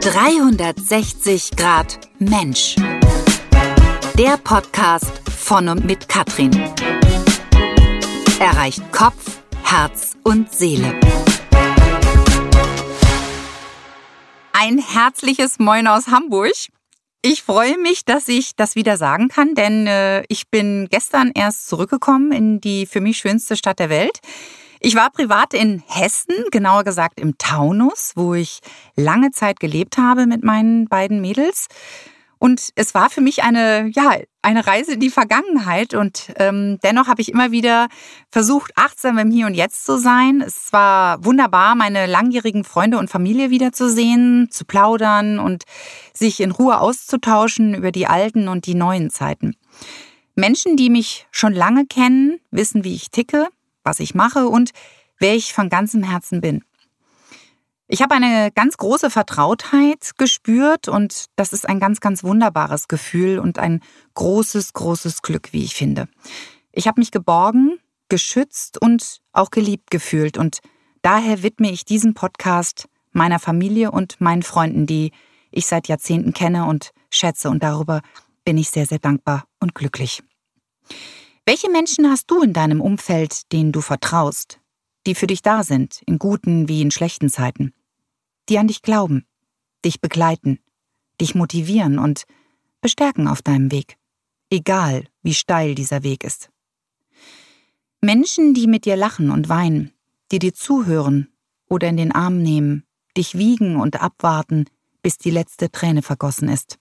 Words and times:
360 0.00 1.56
Grad 1.56 1.98
Mensch. 2.20 2.76
Der 4.16 4.36
Podcast 4.36 5.10
von 5.28 5.68
und 5.68 5.84
mit 5.84 6.08
Katrin. 6.08 6.52
Erreicht 8.38 8.92
Kopf, 8.92 9.40
Herz 9.64 10.16
und 10.22 10.52
Seele. 10.52 10.94
Ein 14.52 14.78
herzliches 14.78 15.58
Moin 15.58 15.88
aus 15.88 16.06
Hamburg. 16.06 16.54
Ich 17.22 17.42
freue 17.42 17.76
mich, 17.76 18.04
dass 18.04 18.28
ich 18.28 18.54
das 18.54 18.76
wieder 18.76 18.96
sagen 18.96 19.28
kann, 19.28 19.56
denn 19.56 19.88
äh, 19.88 20.22
ich 20.28 20.48
bin 20.48 20.86
gestern 20.88 21.32
erst 21.34 21.68
zurückgekommen 21.68 22.30
in 22.30 22.60
die 22.60 22.86
für 22.86 23.00
mich 23.00 23.18
schönste 23.18 23.56
Stadt 23.56 23.80
der 23.80 23.90
Welt. 23.90 24.20
Ich 24.80 24.94
war 24.94 25.10
privat 25.10 25.54
in 25.54 25.82
Hessen, 25.86 26.34
genauer 26.50 26.84
gesagt 26.84 27.20
im 27.20 27.36
Taunus, 27.38 28.12
wo 28.14 28.34
ich 28.34 28.60
lange 28.96 29.30
Zeit 29.30 29.60
gelebt 29.60 29.98
habe 29.98 30.26
mit 30.26 30.44
meinen 30.44 30.88
beiden 30.88 31.20
Mädels. 31.20 31.66
Und 32.40 32.68
es 32.76 32.94
war 32.94 33.10
für 33.10 33.20
mich 33.20 33.42
eine, 33.42 33.90
ja, 33.92 34.16
eine 34.42 34.66
Reise 34.66 34.92
in 34.92 35.00
die 35.00 35.10
Vergangenheit. 35.10 35.94
Und 35.94 36.32
ähm, 36.36 36.78
dennoch 36.84 37.08
habe 37.08 37.20
ich 37.20 37.32
immer 37.32 37.50
wieder 37.50 37.88
versucht, 38.30 38.72
achtsam 38.76 39.18
im 39.18 39.30
Hier 39.32 39.46
und 39.46 39.54
Jetzt 39.54 39.84
zu 39.84 39.98
sein. 39.98 40.40
Es 40.46 40.72
war 40.72 41.24
wunderbar, 41.24 41.74
meine 41.74 42.06
langjährigen 42.06 42.62
Freunde 42.62 42.98
und 42.98 43.10
Familie 43.10 43.50
wiederzusehen, 43.50 44.48
zu 44.50 44.64
plaudern 44.64 45.40
und 45.40 45.64
sich 46.14 46.40
in 46.40 46.52
Ruhe 46.52 46.78
auszutauschen 46.80 47.74
über 47.74 47.90
die 47.90 48.06
alten 48.06 48.46
und 48.46 48.66
die 48.66 48.76
neuen 48.76 49.10
Zeiten. 49.10 49.56
Menschen, 50.36 50.76
die 50.76 50.90
mich 50.90 51.26
schon 51.32 51.52
lange 51.52 51.86
kennen, 51.86 52.38
wissen, 52.52 52.84
wie 52.84 52.94
ich 52.94 53.10
ticke, 53.10 53.48
was 53.88 54.00
ich 54.00 54.14
mache 54.14 54.48
und 54.48 54.72
wer 55.18 55.34
ich 55.34 55.54
von 55.54 55.70
ganzem 55.70 56.02
Herzen 56.02 56.40
bin. 56.42 56.62
Ich 57.88 58.02
habe 58.02 58.14
eine 58.14 58.52
ganz 58.52 58.76
große 58.76 59.08
Vertrautheit 59.08 60.12
gespürt 60.18 60.88
und 60.88 61.24
das 61.36 61.54
ist 61.54 61.66
ein 61.66 61.80
ganz, 61.80 62.00
ganz 62.00 62.22
wunderbares 62.22 62.86
Gefühl 62.86 63.38
und 63.38 63.58
ein 63.58 63.80
großes, 64.12 64.74
großes 64.74 65.22
Glück, 65.22 65.54
wie 65.54 65.64
ich 65.64 65.74
finde. 65.74 66.06
Ich 66.70 66.86
habe 66.86 67.00
mich 67.00 67.10
geborgen, 67.10 67.78
geschützt 68.10 68.80
und 68.80 69.20
auch 69.32 69.50
geliebt 69.50 69.90
gefühlt 69.90 70.36
und 70.36 70.58
daher 71.00 71.42
widme 71.42 71.70
ich 71.70 71.86
diesen 71.86 72.12
Podcast 72.12 72.88
meiner 73.12 73.38
Familie 73.38 73.90
und 73.90 74.20
meinen 74.20 74.42
Freunden, 74.42 74.86
die 74.86 75.12
ich 75.50 75.66
seit 75.66 75.88
Jahrzehnten 75.88 76.34
kenne 76.34 76.66
und 76.66 76.90
schätze 77.10 77.48
und 77.48 77.62
darüber 77.62 78.02
bin 78.44 78.58
ich 78.58 78.68
sehr, 78.68 78.84
sehr 78.84 78.98
dankbar 78.98 79.44
und 79.60 79.74
glücklich. 79.74 80.22
Welche 81.48 81.70
Menschen 81.70 82.10
hast 82.10 82.30
du 82.30 82.42
in 82.42 82.52
deinem 82.52 82.82
Umfeld, 82.82 83.50
denen 83.52 83.72
du 83.72 83.80
vertraust, 83.80 84.60
die 85.06 85.14
für 85.14 85.26
dich 85.26 85.40
da 85.40 85.62
sind, 85.62 86.02
in 86.04 86.18
guten 86.18 86.68
wie 86.68 86.82
in 86.82 86.90
schlechten 86.90 87.30
Zeiten? 87.30 87.72
die 88.50 88.58
an 88.58 88.66
dich 88.66 88.82
glauben, 88.82 89.24
dich 89.82 90.02
begleiten, 90.02 90.58
dich 91.22 91.34
motivieren 91.34 91.98
und 91.98 92.24
bestärken 92.82 93.28
auf 93.28 93.40
deinem 93.40 93.72
Weg, 93.72 93.96
egal 94.50 95.04
wie 95.22 95.32
steil 95.32 95.74
dieser 95.74 96.02
Weg 96.02 96.22
ist. 96.22 96.50
Menschen, 98.02 98.52
die 98.52 98.66
mit 98.66 98.84
dir 98.84 98.96
lachen 98.96 99.30
und 99.30 99.48
weinen, 99.48 99.92
die 100.30 100.40
dir 100.40 100.52
zuhören 100.52 101.32
oder 101.66 101.88
in 101.88 101.96
den 101.96 102.12
Arm 102.12 102.42
nehmen, 102.42 102.84
dich 103.16 103.38
wiegen 103.38 103.76
und 103.76 104.02
abwarten, 104.02 104.66
bis 105.00 105.16
die 105.16 105.30
letzte 105.30 105.70
Träne 105.70 106.02
vergossen 106.02 106.50
ist. 106.50 106.78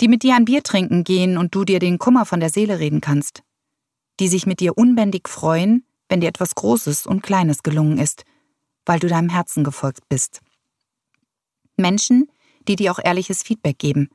Die 0.00 0.08
mit 0.08 0.24
dir 0.24 0.34
ein 0.34 0.46
Bier 0.46 0.64
trinken 0.64 1.04
gehen 1.04 1.38
und 1.38 1.54
du 1.54 1.64
dir 1.64 1.78
den 1.78 1.98
Kummer 1.98 2.26
von 2.26 2.40
der 2.40 2.50
Seele 2.50 2.80
reden 2.80 3.00
kannst. 3.00 3.44
Die 4.20 4.28
sich 4.28 4.46
mit 4.46 4.60
dir 4.60 4.76
unbändig 4.76 5.28
freuen, 5.28 5.84
wenn 6.08 6.20
dir 6.20 6.28
etwas 6.28 6.54
Großes 6.54 7.06
und 7.06 7.22
Kleines 7.22 7.62
gelungen 7.62 7.98
ist, 7.98 8.24
weil 8.84 8.98
du 8.98 9.08
deinem 9.08 9.28
Herzen 9.28 9.64
gefolgt 9.64 10.08
bist. 10.08 10.40
Menschen, 11.76 12.30
die 12.68 12.76
dir 12.76 12.92
auch 12.92 13.00
ehrliches 13.02 13.42
Feedback 13.42 13.78
geben, 13.78 14.10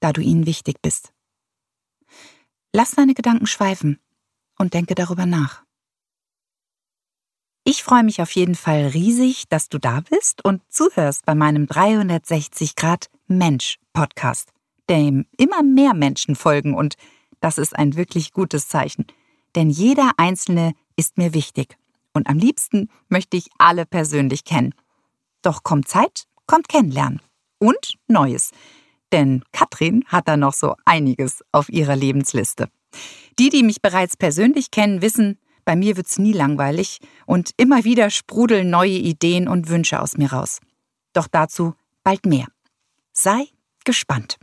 da 0.00 0.12
du 0.12 0.20
ihnen 0.20 0.46
wichtig 0.46 0.80
bist. 0.80 1.12
Lass 2.72 2.92
deine 2.92 3.14
Gedanken 3.14 3.46
schweifen 3.46 3.98
und 4.58 4.74
denke 4.74 4.94
darüber 4.94 5.26
nach. 5.26 5.64
Ich 7.64 7.82
freue 7.82 8.04
mich 8.04 8.22
auf 8.22 8.30
jeden 8.32 8.54
Fall 8.54 8.86
riesig, 8.86 9.48
dass 9.48 9.68
du 9.68 9.78
da 9.78 10.00
bist 10.00 10.44
und 10.44 10.62
zuhörst 10.70 11.26
bei 11.26 11.34
meinem 11.34 11.66
360 11.66 12.74
Grad 12.74 13.10
Mensch 13.26 13.78
Podcast, 13.92 14.50
dem 14.88 15.26
immer 15.36 15.62
mehr 15.62 15.94
Menschen 15.94 16.36
folgen 16.36 16.74
und 16.74 16.94
das 17.40 17.58
ist 17.58 17.76
ein 17.76 17.96
wirklich 17.96 18.32
gutes 18.32 18.68
Zeichen, 18.68 19.06
denn 19.56 19.70
jeder 19.70 20.12
einzelne 20.16 20.74
ist 20.96 21.18
mir 21.18 21.34
wichtig 21.34 21.76
und 22.12 22.28
am 22.28 22.38
liebsten 22.38 22.88
möchte 23.08 23.36
ich 23.36 23.48
alle 23.58 23.86
persönlich 23.86 24.44
kennen. 24.44 24.74
Doch 25.42 25.62
kommt 25.62 25.88
Zeit, 25.88 26.24
kommt 26.46 26.68
kennenlernen. 26.68 27.20
Und 27.58 27.94
Neues. 28.08 28.50
Denn 29.12 29.42
Katrin 29.52 30.04
hat 30.06 30.28
da 30.28 30.36
noch 30.36 30.54
so 30.54 30.74
einiges 30.84 31.44
auf 31.52 31.68
ihrer 31.68 31.96
Lebensliste. 31.96 32.68
Die, 33.38 33.50
die 33.50 33.62
mich 33.62 33.82
bereits 33.82 34.16
persönlich 34.16 34.70
kennen, 34.70 35.02
wissen, 35.02 35.38
bei 35.64 35.76
mir 35.76 35.96
wird's 35.96 36.18
nie 36.18 36.32
langweilig 36.32 36.98
und 37.26 37.50
immer 37.56 37.84
wieder 37.84 38.10
sprudeln 38.10 38.70
neue 38.70 38.90
Ideen 38.90 39.46
und 39.46 39.68
Wünsche 39.68 40.00
aus 40.00 40.16
mir 40.16 40.32
raus. 40.32 40.60
Doch 41.12 41.28
dazu 41.28 41.74
bald 42.02 42.26
mehr. 42.26 42.46
Sei 43.12 43.46
gespannt. 43.84 44.38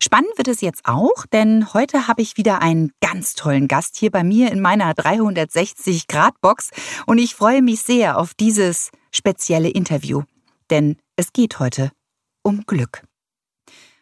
Spannend 0.00 0.30
wird 0.36 0.48
es 0.48 0.60
jetzt 0.60 0.82
auch, 0.84 1.26
denn 1.32 1.72
heute 1.74 2.06
habe 2.06 2.22
ich 2.22 2.36
wieder 2.36 2.62
einen 2.62 2.92
ganz 3.00 3.34
tollen 3.34 3.68
Gast 3.68 3.96
hier 3.96 4.10
bei 4.10 4.22
mir 4.24 4.50
in 4.52 4.60
meiner 4.60 4.92
360-Grad-Box 4.92 6.70
und 7.06 7.18
ich 7.18 7.34
freue 7.34 7.62
mich 7.62 7.80
sehr 7.82 8.18
auf 8.18 8.34
dieses 8.34 8.90
spezielle 9.10 9.68
Interview. 9.68 10.22
Denn 10.70 10.96
es 11.16 11.32
geht 11.32 11.58
heute 11.58 11.90
um 12.42 12.64
Glück. 12.66 13.02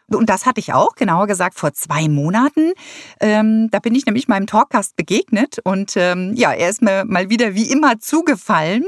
Und 0.09 0.31
das 0.31 0.47
hatte 0.47 0.61
ich 0.61 0.73
auch, 0.73 0.95
genauer 0.95 1.27
gesagt, 1.27 1.59
vor 1.59 1.73
zwei 1.73 2.09
Monaten. 2.09 2.73
Ähm, 3.21 3.69
da 3.71 3.81
bin 3.81 3.95
ich 3.95 4.07
nämlich 4.07 4.29
meinem 4.29 4.47
Talkcast 4.47 4.95
begegnet 4.95 5.59
und 5.65 5.97
ähm, 5.97 6.33
ja, 6.37 6.53
er 6.53 6.69
ist 6.69 6.81
mir 6.81 7.05
mal 7.05 7.29
wieder 7.29 7.55
wie 7.55 7.71
immer 7.71 7.99
zugefallen. 7.99 8.85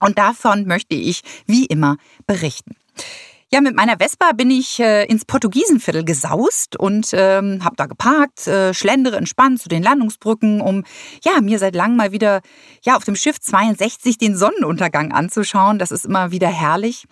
Und 0.00 0.16
davon 0.16 0.66
möchte 0.66 0.94
ich 0.94 1.22
wie 1.46 1.66
immer 1.66 1.96
berichten. 2.26 2.76
Ja, 3.50 3.62
mit 3.62 3.74
meiner 3.74 3.96
Vespa 3.96 4.32
bin 4.32 4.50
ich 4.50 4.78
äh, 4.78 5.06
ins 5.06 5.24
Portugiesenviertel 5.24 6.04
gesaust 6.04 6.78
und 6.78 7.08
ähm, 7.14 7.64
habe 7.64 7.76
da 7.76 7.86
geparkt, 7.86 8.46
äh, 8.46 8.74
schlendere 8.74 9.16
entspannt 9.16 9.62
zu 9.62 9.70
den 9.70 9.82
Landungsbrücken, 9.82 10.60
um 10.60 10.84
ja 11.24 11.40
mir 11.40 11.58
seit 11.58 11.74
langem 11.74 11.96
mal 11.96 12.12
wieder 12.12 12.42
ja 12.84 12.94
auf 12.94 13.04
dem 13.04 13.16
Schiff 13.16 13.40
62 13.40 14.18
den 14.18 14.36
Sonnenuntergang 14.36 15.12
anzuschauen. 15.12 15.78
Das 15.78 15.92
ist 15.92 16.04
immer 16.04 16.30
wieder 16.30 16.48
herrlich. 16.48 17.06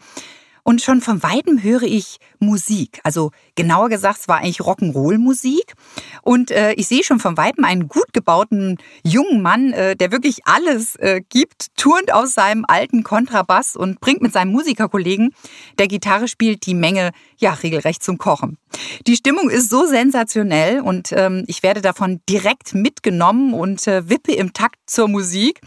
Und 0.67 0.83
schon 0.83 1.01
von 1.01 1.23
weitem 1.23 1.63
höre 1.63 1.85
ich 1.85 2.19
Musik. 2.41 2.99
Also 3.05 3.31
genauer 3.55 3.89
gesagt, 3.89 4.19
es 4.19 4.27
war 4.27 4.39
eigentlich 4.39 4.59
Rock'n'Roll-Musik. 4.59 5.75
Und 6.23 6.51
äh, 6.51 6.73
ich 6.73 6.89
sehe 6.89 7.05
schon 7.05 7.21
von 7.21 7.37
weitem 7.37 7.65
einen 7.65 7.87
gut 7.87 8.13
gebauten 8.13 8.77
jungen 9.05 9.43
Mann, 9.43 9.73
äh, 9.73 9.95
der 9.95 10.11
wirklich 10.11 10.45
alles 10.45 10.97
äh, 10.97 11.21
gibt, 11.29 11.69
turnt 11.77 12.13
aus 12.13 12.35
seinem 12.35 12.65
alten 12.67 13.05
Kontrabass 13.05 13.77
und 13.77 14.01
bringt 14.01 14.23
mit 14.23 14.33
seinem 14.33 14.51
Musikerkollegen, 14.51 15.33
der 15.79 15.87
Gitarre 15.87 16.27
spielt, 16.27 16.67
die 16.67 16.75
Menge 16.75 17.13
ja 17.37 17.53
regelrecht 17.53 18.03
zum 18.03 18.19
Kochen. 18.19 18.59
Die 19.07 19.15
Stimmung 19.15 19.51
ist 19.51 19.71
so 19.71 19.87
sensationell 19.87 20.81
und 20.81 21.13
ähm, 21.13 21.45
ich 21.47 21.63
werde 21.63 21.81
davon 21.81 22.21
direkt 22.29 22.75
mitgenommen 22.75 23.55
und 23.55 23.87
äh, 23.87 24.11
wippe 24.11 24.33
im 24.33 24.53
Takt 24.53 24.81
zur 24.87 25.07
Musik 25.07 25.61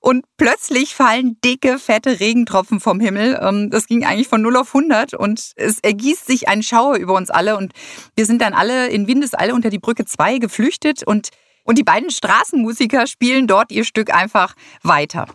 und 0.00 0.24
plötzlich 0.36 0.94
fallen 0.94 1.38
dicke, 1.44 1.78
fette 1.78 2.20
Regentropfen 2.20 2.80
vom 2.80 3.00
Himmel. 3.00 3.38
Ähm, 3.42 3.70
das 3.70 3.86
ging 3.86 4.04
eigentlich 4.04 4.28
von 4.28 4.42
0 4.42 4.56
auf 4.56 4.74
100 4.74 5.14
und 5.14 5.52
es 5.56 5.78
ergießt 5.80 6.26
sich 6.26 6.48
ein 6.48 6.62
Schauer 6.62 6.96
über 6.96 7.14
uns 7.14 7.30
alle 7.30 7.56
und 7.56 7.72
wir 8.16 8.26
sind 8.26 8.42
dann 8.42 8.54
alle 8.54 8.88
in 8.88 9.06
Windeseile 9.06 9.54
unter 9.54 9.70
die 9.70 9.78
Brücke 9.78 10.04
2 10.04 10.38
geflüchtet 10.38 11.02
und, 11.02 11.30
und 11.64 11.78
die 11.78 11.84
beiden 11.84 12.10
Straßenmusiker 12.10 13.06
spielen 13.06 13.46
dort 13.46 13.72
ihr 13.72 13.84
Stück 13.84 14.14
einfach 14.14 14.54
weiter. 14.82 15.26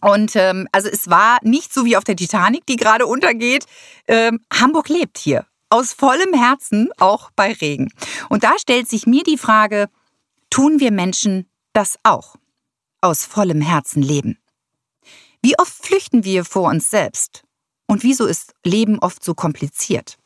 Und 0.00 0.34
ähm, 0.34 0.66
also 0.72 0.88
es 0.88 1.10
war 1.10 1.38
nicht 1.42 1.72
so 1.74 1.84
wie 1.84 1.96
auf 1.96 2.04
der 2.04 2.16
Titanic, 2.16 2.64
die 2.66 2.76
gerade 2.76 3.06
untergeht. 3.06 3.66
Ähm, 4.08 4.40
Hamburg 4.52 4.88
lebt 4.88 5.18
hier 5.18 5.46
aus 5.70 5.92
vollem 5.92 6.34
Herzen, 6.34 6.90
auch 6.98 7.30
bei 7.36 7.52
Regen. 7.52 7.92
Und 8.28 8.44
da 8.44 8.58
stellt 8.58 8.88
sich 8.88 9.06
mir 9.06 9.22
die 9.22 9.38
Frage, 9.38 9.88
tun 10.50 10.80
wir 10.80 10.90
Menschen 10.90 11.48
das 11.72 11.96
auch? 12.02 12.34
Aus 13.00 13.24
vollem 13.24 13.60
Herzen 13.60 14.02
leben. 14.02 14.38
Wie 15.42 15.58
oft 15.58 15.72
flüchten 15.72 16.24
wir 16.24 16.44
vor 16.44 16.68
uns 16.68 16.90
selbst? 16.90 17.44
Und 17.86 18.02
wieso 18.02 18.26
ist 18.26 18.54
Leben 18.64 18.98
oft 18.98 19.24
so 19.24 19.34
kompliziert? 19.34 20.16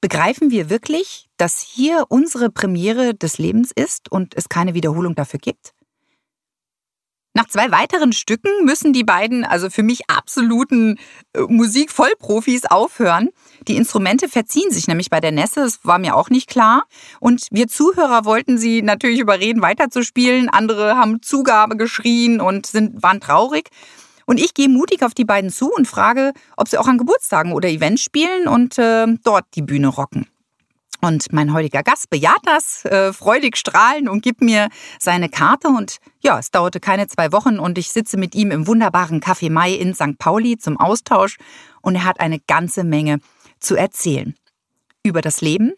Begreifen 0.00 0.50
wir 0.50 0.70
wirklich, 0.70 1.28
dass 1.36 1.60
hier 1.60 2.06
unsere 2.08 2.50
Premiere 2.50 3.14
des 3.14 3.38
Lebens 3.38 3.72
ist 3.74 4.10
und 4.12 4.36
es 4.36 4.48
keine 4.48 4.74
Wiederholung 4.74 5.14
dafür 5.14 5.40
gibt? 5.40 5.75
Nach 7.36 7.48
zwei 7.48 7.70
weiteren 7.70 8.14
Stücken 8.14 8.64
müssen 8.64 8.94
die 8.94 9.04
beiden, 9.04 9.44
also 9.44 9.68
für 9.68 9.82
mich 9.82 10.08
absoluten 10.08 10.98
äh, 11.34 11.42
Musikvollprofis, 11.42 12.64
aufhören. 12.64 13.28
Die 13.68 13.76
Instrumente 13.76 14.30
verziehen 14.30 14.70
sich 14.70 14.88
nämlich 14.88 15.10
bei 15.10 15.20
der 15.20 15.32
Nässe, 15.32 15.60
das 15.60 15.80
war 15.82 15.98
mir 15.98 16.16
auch 16.16 16.30
nicht 16.30 16.48
klar. 16.48 16.84
Und 17.20 17.48
wir 17.50 17.68
Zuhörer 17.68 18.24
wollten 18.24 18.56
sie 18.56 18.80
natürlich 18.80 19.20
überreden, 19.20 19.60
weiterzuspielen. 19.60 20.48
Andere 20.48 20.96
haben 20.96 21.20
Zugabe 21.20 21.76
geschrien 21.76 22.40
und 22.40 22.64
sind, 22.64 23.02
waren 23.02 23.20
traurig. 23.20 23.68
Und 24.24 24.40
ich 24.40 24.54
gehe 24.54 24.70
mutig 24.70 25.02
auf 25.02 25.12
die 25.12 25.26
beiden 25.26 25.50
zu 25.50 25.70
und 25.70 25.86
frage, 25.86 26.32
ob 26.56 26.68
sie 26.68 26.78
auch 26.78 26.88
an 26.88 26.96
Geburtstagen 26.96 27.52
oder 27.52 27.68
Events 27.68 28.00
spielen 28.00 28.48
und 28.48 28.78
äh, 28.78 29.08
dort 29.24 29.44
die 29.56 29.62
Bühne 29.62 29.88
rocken. 29.88 30.26
Und 31.02 31.32
mein 31.32 31.52
heutiger 31.52 31.82
Gast 31.82 32.10
bejaht 32.10 32.40
das, 32.44 32.84
äh, 32.84 33.12
freudig 33.12 33.56
strahlen 33.56 34.08
und 34.08 34.22
gibt 34.22 34.40
mir 34.40 34.68
seine 34.98 35.28
Karte. 35.28 35.68
Und 35.68 35.98
ja, 36.20 36.38
es 36.38 36.50
dauerte 36.50 36.80
keine 36.80 37.06
zwei 37.06 37.32
Wochen 37.32 37.58
und 37.58 37.78
ich 37.78 37.90
sitze 37.90 38.16
mit 38.16 38.34
ihm 38.34 38.50
im 38.50 38.66
wunderbaren 38.66 39.20
Café 39.20 39.50
Mai 39.50 39.72
in 39.72 39.94
St. 39.94 40.18
Pauli 40.18 40.58
zum 40.58 40.78
Austausch 40.78 41.36
und 41.82 41.96
er 41.96 42.04
hat 42.04 42.20
eine 42.20 42.40
ganze 42.40 42.84
Menge 42.84 43.18
zu 43.60 43.76
erzählen. 43.76 44.34
Über 45.02 45.20
das 45.20 45.40
Leben, 45.40 45.74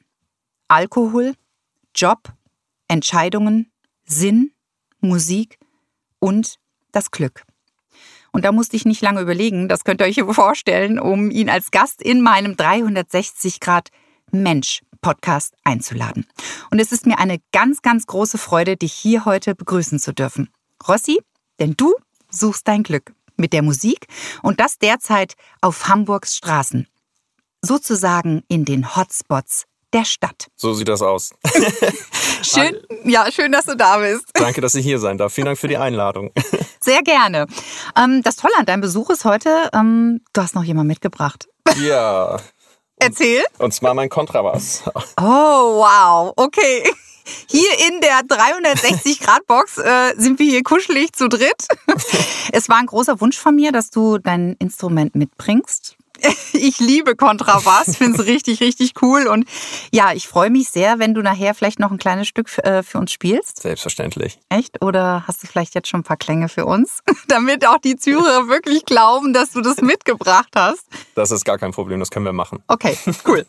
Alkohol, 0.68 1.34
Job, 1.94 2.32
Entscheidungen, 2.86 3.70
Sinn, 4.04 4.52
Musik 5.00 5.58
und 6.18 6.56
das 6.92 7.10
Glück. 7.10 7.44
Und 8.32 8.44
da 8.44 8.52
musste 8.52 8.76
ich 8.76 8.84
nicht 8.84 9.02
lange 9.02 9.20
überlegen, 9.20 9.68
das 9.68 9.84
könnt 9.84 10.00
ihr 10.00 10.06
euch 10.06 10.22
vorstellen, 10.34 10.98
um 10.98 11.30
ihn 11.30 11.50
als 11.50 11.70
Gast 11.70 12.02
in 12.02 12.22
meinem 12.22 12.56
360 12.56 13.60
Grad 13.60 13.90
Mensch 14.30 14.80
Podcast 15.00 15.54
einzuladen. 15.64 16.26
Und 16.70 16.80
es 16.80 16.92
ist 16.92 17.06
mir 17.06 17.19
eine 17.19 17.38
ganz, 17.52 17.82
ganz 17.82 18.06
große 18.06 18.38
Freude, 18.38 18.76
dich 18.76 18.92
hier 18.92 19.25
heute 19.25 19.54
begrüßen 19.54 19.98
zu 19.98 20.12
dürfen. 20.12 20.50
Rossi, 20.86 21.20
denn 21.60 21.75
du 21.76 21.94
suchst 22.30 22.66
dein 22.69 22.82
Glück 22.82 23.12
mit 23.36 23.52
der 23.52 23.62
Musik 23.62 24.06
und 24.42 24.60
das 24.60 24.78
derzeit 24.78 25.34
auf 25.60 25.88
Hamburgs 25.88 26.36
Straßen. 26.36 26.86
Sozusagen 27.62 28.42
in 28.48 28.64
den 28.64 28.96
Hotspots 28.96 29.64
der 29.92 30.04
Stadt. 30.04 30.48
So 30.56 30.75
sieht 30.75 30.88
das 30.88 31.02
aus. 31.02 31.30
schön, 32.42 32.76
ja, 33.04 33.30
schön, 33.32 33.52
dass 33.52 33.64
du 33.64 33.76
da 33.76 33.98
bist. 33.98 34.26
Danke, 34.34 34.60
dass 34.60 34.75
ich 34.75 34.84
hier 34.84 34.98
sein 34.98 35.19
darf. 35.19 35.32
Vielen 35.32 35.46
Dank 35.46 35.58
für 35.58 35.69
die 35.69 35.78
Einladung. 35.78 36.30
Sehr 36.80 37.02
gerne. 37.02 37.46
Ähm, 37.96 38.22
das 38.22 38.36
Tolle 38.36 38.54
an 38.58 38.66
deinem 38.66 38.82
Besuch 38.82 39.10
ist 39.10 39.25
heute, 39.25 39.70
ähm, 39.72 40.20
du 40.32 40.42
hast 40.42 40.54
noch 40.54 40.64
jemanden 40.64 40.88
mitgebracht. 40.88 41.48
Ja. 41.80 42.38
Erzähl. 43.00 43.42
Und 43.58 43.72
zwar 43.74 43.94
mein 43.94 44.08
Kontrabass. 44.08 44.82
Oh, 45.20 45.82
wow. 45.82 46.32
Okay. 46.36 46.84
Hier 47.46 47.68
in 47.88 48.00
der 48.00 48.20
360-Grad-Box 48.20 49.78
äh, 49.78 50.14
sind 50.16 50.38
wir 50.38 50.46
hier 50.50 50.62
kuschelig 50.62 51.12
zu 51.12 51.28
dritt. 51.28 51.66
Es 52.52 52.68
war 52.70 52.78
ein 52.78 52.86
großer 52.86 53.20
Wunsch 53.20 53.36
von 53.36 53.54
mir, 53.54 53.72
dass 53.72 53.90
du 53.90 54.16
dein 54.16 54.54
Instrument 54.58 55.14
mitbringst. 55.14 55.97
Ich 56.60 56.80
liebe 56.80 57.14
Kontrabass, 57.14 57.96
finde 57.96 58.20
es 58.20 58.26
richtig, 58.26 58.60
richtig 58.60 58.94
cool. 59.02 59.28
Und 59.28 59.48
ja, 59.92 60.12
ich 60.12 60.26
freue 60.26 60.50
mich 60.50 60.70
sehr, 60.70 60.98
wenn 60.98 61.14
du 61.14 61.22
nachher 61.22 61.54
vielleicht 61.54 61.78
noch 61.78 61.92
ein 61.92 61.98
kleines 61.98 62.26
Stück 62.26 62.48
äh, 62.58 62.82
für 62.82 62.98
uns 62.98 63.12
spielst. 63.12 63.62
Selbstverständlich. 63.62 64.38
Echt? 64.48 64.82
Oder 64.82 65.24
hast 65.28 65.42
du 65.42 65.46
vielleicht 65.46 65.74
jetzt 65.74 65.88
schon 65.88 66.00
ein 66.00 66.04
paar 66.04 66.16
Klänge 66.16 66.48
für 66.48 66.66
uns? 66.66 67.02
Damit 67.28 67.66
auch 67.66 67.78
die 67.78 67.96
Zuhörer 67.96 68.48
wirklich 68.48 68.84
glauben, 68.86 69.32
dass 69.32 69.52
du 69.52 69.60
das 69.60 69.80
mitgebracht 69.82 70.50
hast. 70.56 70.84
Das 71.14 71.30
ist 71.30 71.44
gar 71.44 71.58
kein 71.58 71.72
Problem, 71.72 72.00
das 72.00 72.10
können 72.10 72.24
wir 72.24 72.32
machen. 72.32 72.62
Okay, 72.66 72.96
cool. 73.26 73.44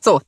So. 0.00 0.20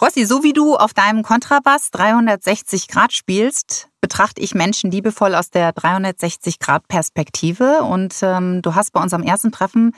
Rossi, 0.00 0.26
so 0.26 0.42
wie 0.42 0.52
du 0.52 0.76
auf 0.76 0.92
deinem 0.92 1.22
Kontrabass 1.22 1.90
360 1.90 2.88
Grad 2.88 3.14
spielst, 3.14 3.88
betrachte 4.02 4.42
ich 4.42 4.54
Menschen 4.54 4.90
liebevoll 4.90 5.34
aus 5.34 5.48
der 5.48 5.72
360 5.72 6.58
Grad 6.58 6.86
Perspektive. 6.86 7.82
Und 7.82 8.14
ähm, 8.20 8.60
du 8.60 8.74
hast 8.74 8.92
bei 8.92 9.02
unserem 9.02 9.22
ersten 9.22 9.52
Treffen 9.52 9.94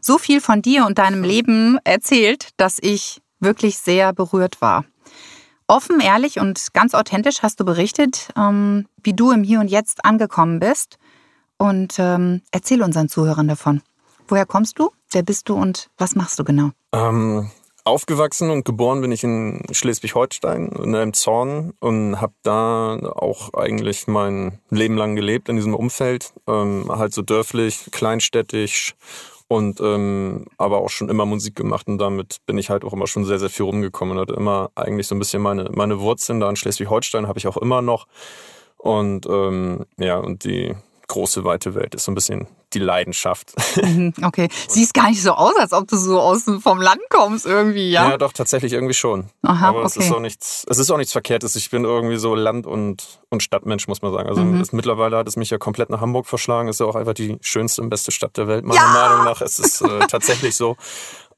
so 0.00 0.16
viel 0.16 0.40
von 0.40 0.62
dir 0.62 0.86
und 0.86 0.96
deinem 0.96 1.22
Leben 1.22 1.78
erzählt, 1.84 2.48
dass 2.56 2.78
ich 2.80 3.20
wirklich 3.40 3.76
sehr 3.76 4.14
berührt 4.14 4.62
war. 4.62 4.86
Offen, 5.66 6.00
ehrlich 6.00 6.40
und 6.40 6.72
ganz 6.72 6.94
authentisch 6.94 7.42
hast 7.42 7.60
du 7.60 7.66
berichtet, 7.66 8.30
ähm, 8.36 8.86
wie 9.02 9.12
du 9.12 9.32
im 9.32 9.42
Hier 9.42 9.60
und 9.60 9.68
Jetzt 9.68 10.06
angekommen 10.06 10.60
bist. 10.60 10.96
Und 11.58 11.98
ähm, 11.98 12.40
erzähl 12.52 12.82
unseren 12.82 13.10
Zuhörern 13.10 13.48
davon. 13.48 13.82
Woher 14.28 14.46
kommst 14.46 14.78
du? 14.78 14.92
Wer 15.10 15.22
bist 15.22 15.50
du 15.50 15.54
und 15.54 15.90
was 15.98 16.14
machst 16.14 16.38
du 16.38 16.44
genau? 16.44 16.70
Ähm, 16.92 17.50
Aufgewachsen 17.84 18.50
und 18.50 18.64
geboren 18.64 19.00
bin 19.00 19.10
ich 19.10 19.24
in 19.24 19.62
Schleswig-Holstein, 19.70 20.68
in 20.68 20.94
einem 20.94 21.12
Zorn 21.14 21.72
und 21.80 22.20
habe 22.20 22.34
da 22.42 22.96
auch 22.96 23.54
eigentlich 23.54 24.06
mein 24.06 24.60
Leben 24.70 24.96
lang 24.96 25.16
gelebt 25.16 25.48
in 25.48 25.56
diesem 25.56 25.74
Umfeld. 25.74 26.32
Ähm, 26.46 26.86
halt 26.88 27.12
so 27.12 27.22
dörflich, 27.22 27.88
kleinstädtisch 27.90 28.94
und 29.48 29.80
ähm, 29.80 30.46
aber 30.58 30.78
auch 30.78 30.90
schon 30.90 31.08
immer 31.08 31.26
Musik 31.26 31.56
gemacht 31.56 31.88
und 31.88 31.98
damit 31.98 32.38
bin 32.46 32.56
ich 32.56 32.70
halt 32.70 32.84
auch 32.84 32.92
immer 32.92 33.08
schon 33.08 33.24
sehr, 33.24 33.40
sehr 33.40 33.50
viel 33.50 33.66
rumgekommen 33.66 34.16
und 34.16 34.22
hatte 34.22 34.34
immer 34.34 34.70
eigentlich 34.76 35.08
so 35.08 35.16
ein 35.16 35.18
bisschen 35.18 35.42
meine, 35.42 35.68
meine 35.72 36.00
Wurzeln 36.00 36.38
da 36.38 36.48
in 36.48 36.56
Schleswig-Holstein 36.56 37.26
habe 37.26 37.38
ich 37.38 37.48
auch 37.48 37.56
immer 37.56 37.82
noch. 37.82 38.06
Und 38.76 39.26
ähm, 39.26 39.86
ja, 39.98 40.18
und 40.18 40.44
die 40.44 40.74
große, 41.12 41.44
weite 41.44 41.74
Welt 41.74 41.94
ist 41.94 42.04
so 42.04 42.12
ein 42.12 42.14
bisschen 42.14 42.48
die 42.72 42.78
Leidenschaft. 42.78 43.52
Mhm, 43.76 44.14
okay. 44.22 44.48
Siehst 44.68 44.94
gar 44.94 45.10
nicht 45.10 45.22
so 45.22 45.32
aus, 45.32 45.54
als 45.58 45.72
ob 45.74 45.86
du 45.86 45.96
so 45.96 46.18
aus 46.18 46.44
vom 46.60 46.80
Land 46.80 47.02
kommst 47.10 47.44
irgendwie, 47.44 47.90
ja? 47.90 48.10
Ja, 48.10 48.16
doch, 48.16 48.32
tatsächlich 48.32 48.72
irgendwie 48.72 48.94
schon. 48.94 49.26
Aha, 49.42 49.68
Aber 49.68 49.84
es 49.84 49.96
ist 49.96 50.10
auch 50.10 50.20
nichts, 50.20 50.64
es 50.68 50.78
ist 50.78 50.90
auch 50.90 50.96
nichts 50.96 51.12
Verkehrtes. 51.12 51.54
Ich 51.54 51.68
bin 51.70 51.84
irgendwie 51.84 52.16
so 52.16 52.34
Land- 52.34 52.66
und, 52.66 53.20
und 53.28 53.42
Stadtmensch, 53.42 53.88
muss 53.88 54.00
man 54.00 54.12
sagen. 54.12 54.28
Also 54.28 54.40
mhm. 54.40 54.60
es, 54.60 54.72
mittlerweile 54.72 55.18
hat 55.18 55.28
es 55.28 55.36
mich 55.36 55.50
ja 55.50 55.58
komplett 55.58 55.90
nach 55.90 56.00
Hamburg 56.00 56.26
verschlagen. 56.26 56.68
Ist 56.68 56.80
ja 56.80 56.86
auch 56.86 56.96
einfach 56.96 57.14
die 57.14 57.36
schönste 57.42 57.82
und 57.82 57.90
beste 57.90 58.10
Stadt 58.10 58.38
der 58.38 58.48
Welt, 58.48 58.64
meiner 58.64 58.80
ja! 58.80 59.08
Meinung 59.08 59.24
nach. 59.26 59.42
Es 59.42 59.58
ist 59.58 59.82
äh, 59.82 59.98
tatsächlich 60.08 60.56
so. 60.56 60.76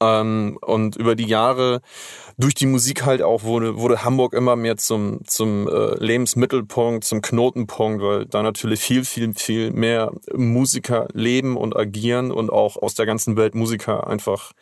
Ähm, 0.01 0.59
und 0.61 0.97
über 0.97 1.15
die 1.15 1.27
Jahre 1.27 1.81
durch 2.37 2.55
die 2.55 2.67
Musik 2.67 3.05
halt 3.05 3.23
auch 3.23 3.45
wurde, 3.45 3.77
wurde 3.77 4.05
Hamburg 4.05 4.33
immer 4.33 4.57
mehr 4.57 4.77
zum, 4.77 5.21
zum 5.27 5.69
äh, 5.69 5.95
Lebensmittelpunkt, 6.05 7.05
zum 7.05 7.23
Knotenpunkt, 7.23 8.03
weil 8.03 8.27
da 8.27 8.43
natürlich 8.43 8.81
viel, 8.81 9.05
viel, 9.05 9.35
viel 9.35 9.71
mehr 9.71 10.13
Musiker 10.35 11.07
leben 11.13 11.57
und 11.57 11.77
agieren 11.77 12.33
und 12.33 12.51
auch 12.51 12.77
aus 12.77 12.95
der 12.95 13.07
ganzen 13.07 13.37
Welt 13.37 13.55
Musiker 13.55 14.07
einfach 14.07 14.53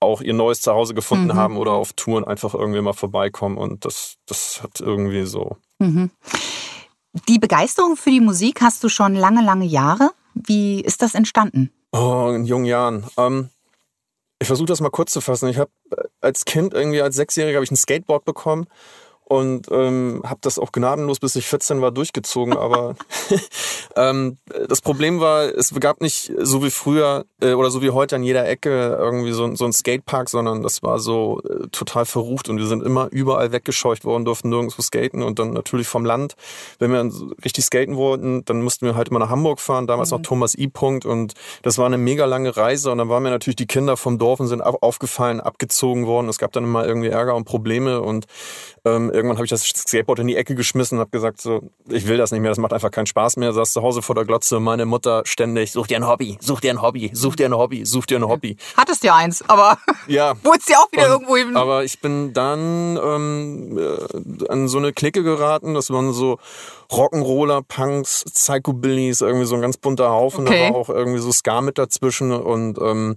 auch 0.00 0.20
ihr 0.20 0.32
neues 0.32 0.60
Zuhause 0.60 0.94
gefunden 0.94 1.28
mhm. 1.28 1.34
haben 1.34 1.56
oder 1.56 1.72
auf 1.72 1.92
Touren 1.92 2.24
einfach 2.24 2.54
irgendwie 2.54 2.80
mal 2.80 2.92
vorbeikommen 2.92 3.58
und 3.58 3.84
das, 3.84 4.16
das 4.26 4.62
hat 4.62 4.80
irgendwie 4.80 5.26
so. 5.26 5.56
Mhm. 5.78 6.10
Die 7.28 7.38
Begeisterung 7.38 7.96
für 7.96 8.10
die 8.10 8.20
Musik 8.20 8.60
hast 8.60 8.84
du 8.84 8.88
schon 8.88 9.14
lange, 9.14 9.42
lange 9.42 9.64
Jahre. 9.64 10.10
Wie 10.34 10.80
ist 10.80 11.02
das 11.02 11.14
entstanden? 11.14 11.70
Oh, 11.90 12.32
in 12.34 12.44
jungen 12.44 12.66
Jahren. 12.66 13.04
Ähm, 13.16 13.50
ich 14.40 14.46
versuche 14.46 14.66
das 14.66 14.80
mal 14.80 14.90
kurz 14.90 15.12
zu 15.12 15.20
fassen. 15.20 15.48
Ich 15.48 15.58
habe 15.58 15.70
äh, 15.90 16.04
als 16.20 16.44
Kind 16.44 16.74
irgendwie 16.74 17.02
als 17.02 17.16
Sechsjähriger 17.16 17.56
habe 17.56 17.64
ich 17.64 17.70
ein 17.70 17.76
Skateboard 17.76 18.24
bekommen 18.24 18.66
und 19.28 19.68
ähm, 19.70 20.22
habe 20.24 20.40
das 20.40 20.58
auch 20.58 20.72
gnadenlos, 20.72 21.20
bis 21.20 21.36
ich 21.36 21.46
14 21.46 21.82
war, 21.82 21.90
durchgezogen. 21.90 22.56
Aber 22.56 22.94
ähm, 23.96 24.38
das 24.68 24.80
Problem 24.80 25.20
war, 25.20 25.44
es 25.44 25.74
gab 25.78 26.00
nicht 26.00 26.32
so 26.38 26.64
wie 26.64 26.70
früher 26.70 27.26
äh, 27.42 27.52
oder 27.52 27.70
so 27.70 27.82
wie 27.82 27.90
heute 27.90 28.16
an 28.16 28.22
jeder 28.22 28.48
Ecke 28.48 28.96
irgendwie 28.98 29.32
so, 29.32 29.54
so 29.54 29.66
ein 29.66 29.74
Skatepark, 29.74 30.30
sondern 30.30 30.62
das 30.62 30.82
war 30.82 30.98
so 30.98 31.42
äh, 31.42 31.68
total 31.72 32.06
verrucht 32.06 32.48
und 32.48 32.56
wir 32.56 32.66
sind 32.66 32.82
immer 32.82 33.08
überall 33.10 33.52
weggescheucht 33.52 34.06
worden, 34.06 34.24
durften 34.24 34.48
nirgendwo 34.48 34.80
skaten 34.80 35.22
und 35.22 35.38
dann 35.38 35.52
natürlich 35.52 35.88
vom 35.88 36.06
Land. 36.06 36.34
Wenn 36.78 36.92
wir 36.92 37.10
richtig 37.44 37.66
skaten 37.66 37.96
wollten, 37.96 38.46
dann 38.46 38.62
mussten 38.62 38.86
wir 38.86 38.94
halt 38.94 39.10
immer 39.10 39.18
nach 39.18 39.28
Hamburg 39.28 39.60
fahren, 39.60 39.86
damals 39.86 40.10
mhm. 40.10 40.16
noch 40.16 40.22
Thomas 40.22 40.56
I. 40.56 40.68
Punkt 40.68 41.04
und 41.04 41.34
das 41.62 41.76
war 41.76 41.86
eine 41.86 41.98
mega 41.98 42.24
lange 42.24 42.56
Reise 42.56 42.90
und 42.90 42.98
dann 42.98 43.10
waren 43.10 43.22
mir 43.22 43.30
natürlich 43.30 43.56
die 43.56 43.66
Kinder 43.66 43.96
vom 43.98 44.18
Dorf 44.18 44.40
und 44.40 44.46
sind 44.46 44.62
aufgefallen, 44.62 45.40
abgezogen 45.40 46.06
worden. 46.06 46.28
Es 46.28 46.38
gab 46.38 46.52
dann 46.52 46.64
immer 46.64 46.86
irgendwie 46.86 47.08
Ärger 47.08 47.34
und 47.34 47.44
Probleme 47.44 48.00
und 48.00 48.26
ähm, 48.96 49.10
irgendwann 49.10 49.36
habe 49.36 49.44
ich 49.44 49.50
das 49.50 49.62
Skateboard 49.62 50.20
in 50.20 50.26
die 50.26 50.36
Ecke 50.36 50.54
geschmissen 50.54 50.98
und 50.98 51.00
habe 51.00 51.10
gesagt, 51.10 51.40
so, 51.40 51.70
ich 51.88 52.06
will 52.06 52.16
das 52.16 52.32
nicht 52.32 52.40
mehr, 52.40 52.50
das 52.50 52.58
macht 52.58 52.72
einfach 52.72 52.90
keinen 52.90 53.06
Spaß 53.06 53.36
mehr. 53.36 53.52
Saß 53.52 53.72
zu 53.72 53.82
Hause 53.82 54.02
vor 54.02 54.14
der 54.14 54.24
Glotze, 54.24 54.60
meine 54.60 54.86
Mutter 54.86 55.22
ständig, 55.24 55.72
such 55.72 55.86
dir 55.86 55.96
ein 55.96 56.06
Hobby, 56.06 56.38
such 56.40 56.60
dir 56.60 56.70
ein 56.70 56.82
Hobby, 56.82 57.10
such 57.12 57.36
dir 57.36 57.46
ein 57.46 57.56
Hobby, 57.56 57.84
such 57.84 58.06
dir 58.06 58.18
ein 58.18 58.28
Hobby. 58.28 58.56
Hattest 58.76 59.04
ja 59.04 59.14
eins, 59.14 59.42
aber 59.48 59.78
ja. 60.06 60.34
wurdest 60.42 60.70
ja 60.70 60.78
auch 60.78 60.92
wieder 60.92 61.06
und, 61.06 61.12
irgendwo 61.12 61.36
hin. 61.36 61.56
Aber 61.56 61.84
ich 61.84 62.00
bin 62.00 62.32
dann 62.32 62.98
ähm, 63.02 63.78
äh, 63.78 64.48
an 64.48 64.68
so 64.68 64.78
eine 64.78 64.92
Clique 64.92 65.22
geraten, 65.22 65.74
das 65.74 65.90
waren 65.90 66.12
so 66.12 66.38
Rock'n'Roller, 66.90 67.62
Punks, 67.62 68.24
Psychobillys, 68.32 69.20
irgendwie 69.20 69.46
so 69.46 69.54
ein 69.54 69.60
ganz 69.60 69.76
bunter 69.76 70.10
Haufen, 70.10 70.46
okay. 70.46 70.68
aber 70.68 70.78
auch 70.78 70.88
irgendwie 70.88 71.20
so 71.20 71.32
Ska 71.32 71.60
mit 71.60 71.78
dazwischen 71.78 72.32
und, 72.32 72.78
ähm, 72.78 73.16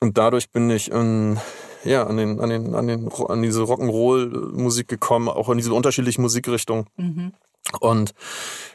und 0.00 0.18
dadurch 0.18 0.50
bin 0.50 0.70
ich 0.70 0.90
in 0.90 1.38
ja, 1.84 2.06
an, 2.06 2.16
den, 2.16 2.40
an, 2.40 2.50
den, 2.50 2.74
an, 2.74 2.86
den, 2.86 3.10
an 3.28 3.42
diese 3.42 3.62
Rock'n'Roll-Musik 3.62 4.88
gekommen, 4.88 5.28
auch 5.28 5.48
in 5.48 5.58
diese 5.58 5.74
unterschiedlichen 5.74 6.22
Musikrichtungen. 6.22 6.86
Mhm. 6.96 7.32
und 7.80 8.12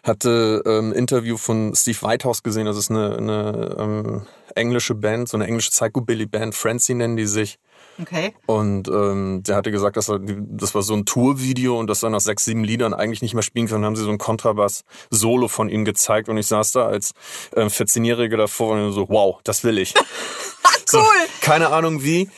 hatte 0.04 0.64
ähm, 0.66 0.94
Interview 0.94 1.38
von 1.38 1.76
Steve 1.76 2.02
Whitehouse 2.02 2.42
gesehen. 2.42 2.66
Das 2.66 2.78
ist 2.78 2.90
eine, 2.90 3.18
eine 3.18 3.76
ähm, 3.78 4.22
englische 4.56 4.96
Band, 4.96 5.30
so 5.30 5.38
eine 5.38 5.46
englische 5.46 5.72
Psychobilly-Band, 5.72 6.56
Francie 6.56 6.94
nennen 6.94 7.18
die 7.18 7.28
sich. 7.28 7.60
Okay. 8.00 8.34
Und 8.46 8.88
ähm, 8.90 9.42
der 9.44 9.56
hatte 9.56 9.72
gesagt, 9.72 9.98
dass 9.98 10.10
er, 10.10 10.20
das 10.22 10.76
war 10.76 10.84
so 10.84 10.94
ein 10.94 11.06
Tourvideo 11.06 11.80
und 11.80 11.88
dass 11.88 12.04
er 12.04 12.12
nach 12.12 12.22
sechs, 12.22 12.46
sieben 12.46 12.64
Liedern 12.64 12.94
eigentlich 12.94 13.22
nicht 13.22 13.34
mehr 13.34 13.44
spielen 13.44 13.68
kann. 13.68 13.82
Dann 13.82 13.86
haben 13.86 13.96
sie 13.96 14.04
so 14.04 14.12
ein 14.12 14.20
Kontrabass-Solo 14.20 15.48
von 15.48 15.70
ihm 15.70 15.84
gezeigt 15.84 16.30
und 16.30 16.38
ich 16.38 16.48
saß 16.48 16.74
da 16.74 16.86
als 16.86 17.14
äh, 17.56 17.62
14-Jähriger 17.62 18.38
davor 18.38 18.74
und 18.74 18.92
so, 18.92 19.10
wow, 19.10 19.40
das 19.44 19.64
will 19.64 19.80
ich. 19.80 19.96
cool. 19.98 20.04
So, 20.86 21.04
keine 21.42 21.70
Ahnung 21.70 22.04
wie. 22.04 22.30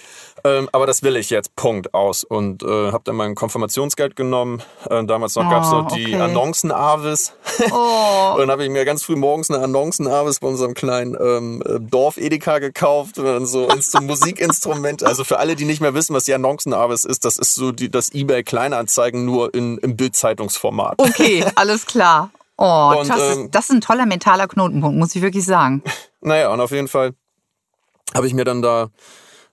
Ähm, 0.43 0.69
aber 0.71 0.85
das 0.85 1.03
will 1.03 1.15
ich 1.15 1.29
jetzt, 1.29 1.55
Punkt, 1.55 1.93
aus. 1.93 2.23
Und 2.23 2.63
äh, 2.63 2.91
habe 2.91 3.01
dann 3.03 3.15
mein 3.15 3.35
Konfirmationsgeld 3.35 4.15
genommen. 4.15 4.61
Äh, 4.89 5.03
damals 5.05 5.35
noch 5.35 5.45
Oh, 5.45 5.49
gab's 5.49 5.71
noch 5.71 5.87
die 5.91 6.07
okay. 6.07 6.21
Annoncen-Avis. 6.21 7.33
Oh. 7.71 8.33
Und 8.33 8.39
dann 8.39 8.51
habe 8.51 8.63
ich 8.63 8.69
mir 8.69 8.85
ganz 8.85 9.03
früh 9.03 9.17
morgens 9.17 9.49
eine 9.51 9.61
Annoncen-Avis 9.61 10.39
bei 10.39 10.47
unserem 10.47 10.73
kleinen 10.73 11.17
ähm, 11.19 11.61
äh, 11.65 11.79
Dorf-Edeka 11.79 12.59
gekauft. 12.59 13.17
Und 13.17 13.25
dann 13.25 13.45
so, 13.45 13.67
so 13.79 13.99
Musikinstrument. 13.99 15.03
Also 15.03 15.25
für 15.25 15.39
alle, 15.39 15.57
die 15.57 15.65
nicht 15.65 15.81
mehr 15.81 15.93
wissen, 15.93 16.15
was 16.15 16.23
die 16.23 16.33
Annoncen-Avis 16.33 17.03
ist, 17.03 17.25
das 17.25 17.37
ist 17.37 17.55
so 17.55 17.71
die, 17.73 17.91
das 17.91 18.13
Ebay-Kleinanzeigen 18.13 19.25
nur 19.25 19.53
in, 19.53 19.77
im 19.79 19.97
Bildzeitungsformat. 19.97 20.99
Okay, 20.99 21.45
alles 21.55 21.85
klar. 21.85 22.31
Oh, 22.57 22.95
Und, 22.97 23.09
das, 23.09 23.19
ähm, 23.19 23.45
ist, 23.45 23.55
das 23.55 23.65
ist 23.65 23.71
ein 23.71 23.81
toller 23.81 24.05
mentaler 24.05 24.47
Knotenpunkt, 24.47 24.97
muss 24.97 25.15
ich 25.15 25.21
wirklich 25.21 25.45
sagen. 25.45 25.83
Naja, 26.21 26.51
und 26.51 26.59
auf 26.59 26.71
jeden 26.71 26.89
Fall 26.89 27.13
habe 28.13 28.27
ich 28.27 28.33
mir 28.33 28.43
dann 28.43 28.61
da 28.61 28.89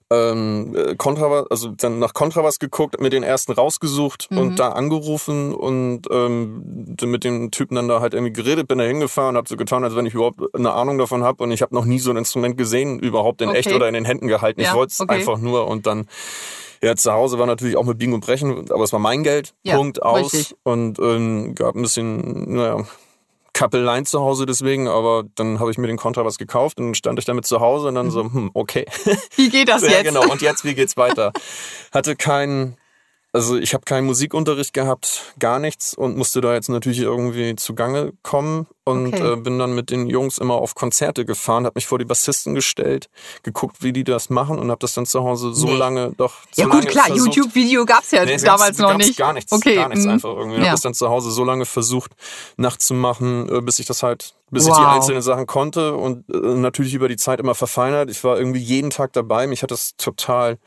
ähm, 0.09 0.73
äh, 0.75 0.95
Kontrabass, 0.95 1.45
also 1.49 1.69
dann 1.69 1.99
nach 1.99 2.13
Kontrabass 2.13 2.59
geguckt, 2.59 2.99
mir 3.01 3.09
den 3.09 3.23
ersten 3.23 3.51
rausgesucht 3.51 4.27
Mhm. 4.31 4.37
und 4.37 4.59
da 4.59 4.69
angerufen 4.69 5.53
und 5.53 6.03
ähm, 6.11 6.95
mit 7.03 7.23
dem 7.23 7.51
Typen 7.51 7.75
dann 7.75 7.87
da 7.87 7.99
halt 7.99 8.13
irgendwie 8.13 8.31
geredet, 8.33 8.67
bin 8.67 8.77
da 8.77 8.85
hingefahren, 8.85 9.35
habe 9.35 9.49
so 9.49 9.57
getan, 9.57 9.83
als 9.83 9.95
wenn 9.95 10.05
ich 10.05 10.13
überhaupt 10.13 10.39
eine 10.55 10.71
Ahnung 10.73 10.97
davon 10.97 11.23
habe 11.23 11.43
und 11.43 11.51
ich 11.51 11.61
habe 11.61 11.75
noch 11.75 11.85
nie 11.85 11.99
so 11.99 12.09
ein 12.11 12.17
Instrument 12.17 12.57
gesehen, 12.57 12.99
überhaupt 12.99 13.41
in 13.41 13.49
Okay. 13.49 13.57
echt 13.59 13.73
oder 13.73 13.87
in 13.87 13.93
den 13.95 14.05
Händen 14.05 14.27
gehalten. 14.27 14.61
Ja, 14.61 14.69
ich 14.69 14.75
wollte 14.75 14.91
es 14.91 15.01
okay. 15.01 15.15
einfach 15.15 15.37
nur 15.39 15.67
und 15.67 15.85
dann 15.87 16.07
ja, 16.81 16.95
zu 16.95 17.11
Hause 17.11 17.39
war 17.39 17.47
natürlich 17.47 17.75
auch 17.75 17.83
mit 17.85 17.97
Biegen 17.97 18.13
und 18.13 18.19
Brechen, 18.23 18.71
aber 18.71 18.83
es 18.83 18.93
war 18.93 18.99
mein 18.99 19.23
Geld, 19.23 19.55
Ja, 19.63 19.75
Punkt, 19.77 20.03
aus. 20.03 20.31
richtig. 20.33 20.55
Und 20.63 20.99
ähm, 20.99 21.55
gab 21.55 21.75
ein 21.75 21.81
bisschen, 21.81 22.53
naja, 22.53 22.85
Kappeleien 23.57 24.05
zu 24.05 24.19
Hause 24.21 24.45
deswegen, 24.45 24.87
aber 24.87 25.23
dann 25.33 25.59
habe 25.59 25.71
ich 25.71 25.79
mir 25.79 25.87
den 25.87 25.97
Kontrabass 25.97 26.37
gekauft 26.37 26.79
und 26.79 26.95
stand 26.95 27.17
ich 27.17 27.25
damit 27.25 27.47
zu 27.47 27.59
Hause 27.59 27.87
und 27.87 27.95
dann 27.95 28.11
so, 28.11 28.23
hm, 28.23 28.51
okay. 28.53 28.85
Wie 29.35 29.49
geht 29.49 29.67
das 29.67 29.81
ja, 29.81 29.87
Mhm. 29.87 29.93
jetzt? 29.95 30.03
genau. 30.05 30.31
Und 30.31 30.41
jetzt, 30.43 30.63
wie 30.63 30.75
geht's 30.75 30.95
weiter? 30.95 31.33
Hatte 31.91 32.15
keinen, 32.15 32.77
also 33.37 33.55
ich 33.57 33.73
habe 33.73 33.83
keinen 33.85 34.05
Musikunterricht 34.07 34.73
gehabt, 34.73 35.33
gar 35.39 35.59
nichts 35.59 35.93
und 35.93 36.17
musste 36.17 36.41
da 36.41 36.53
jetzt 36.53 36.69
natürlich 36.69 36.99
irgendwie 36.99 37.55
zugange 37.55 38.13
kommen 38.23 38.67
und 38.83 39.13
Okay. 39.13 39.33
äh, 39.33 39.35
bin 39.35 39.59
dann 39.59 39.75
mit 39.75 39.91
den 39.91 40.07
Jungs 40.07 40.37
immer 40.37 40.55
auf 40.55 40.73
Konzerte 40.75 41.23
gefahren, 41.25 41.65
habe 41.65 41.73
mich 41.75 41.85
vor 41.87 41.99
die 41.99 42.05
Bassisten 42.05 42.55
gestellt, 42.55 43.09
geguckt, 43.43 43.77
wie 43.83 43.93
die 43.93 44.03
das 44.03 44.29
machen 44.29 44.57
und 44.59 44.71
habe 44.71 44.79
das 44.79 44.93
dann 44.93 45.05
zu 45.05 45.23
Hause 45.23 45.53
so 45.53 45.67
Nee. 45.67 45.77
lange 45.77 46.13
doch 46.17 46.33
so 46.51 46.61
Ja 46.61 46.67
gut, 46.67 46.75
lange 46.85 46.87
klar, 46.87 47.09
YouTube-Video 47.15 47.85
gab's 47.85 48.11
ja 48.11 48.25
Nee, 48.25 48.33
es 48.33 48.43
damals 48.43 48.77
noch 48.79 48.97
nicht. 48.97 49.17
Gar 49.17 49.33
nichts, 49.33 49.51
okay. 49.51 49.75
gar 49.75 49.89
nichts 49.89 50.05
mhm. 50.05 50.11
einfach 50.11 50.29
irgendwie. 50.29 50.55
Ich 50.57 50.61
Ja. 50.63 50.65
habe 50.69 50.75
das 50.75 50.81
dann 50.81 50.93
zu 50.93 51.09
Hause 51.09 51.31
so 51.31 51.43
lange 51.43 51.65
versucht 51.65 52.11
nachzumachen, 52.57 53.49
äh, 53.49 53.61
bis 53.61 53.79
ich 53.79 53.85
das 53.85 54.03
halt, 54.03 54.33
bis 54.51 54.63
ich 54.67 54.73
die 54.73 54.79
Wow. 54.79 54.87
einzelnen 54.95 55.21
Sachen 55.21 55.45
konnte 55.45 55.95
und 55.95 56.29
äh, 56.33 56.37
natürlich 56.37 56.93
über 56.93 57.07
die 57.07 57.17
Zeit 57.17 57.39
immer 57.39 57.55
verfeinert. 57.55 58.09
Ich 58.09 58.23
war 58.23 58.37
irgendwie 58.37 58.59
jeden 58.59 58.89
Tag 58.89 59.13
dabei. 59.13 59.47
Mich 59.47 59.63
hat 59.63 59.71
das 59.71 59.95
total, 59.97 60.57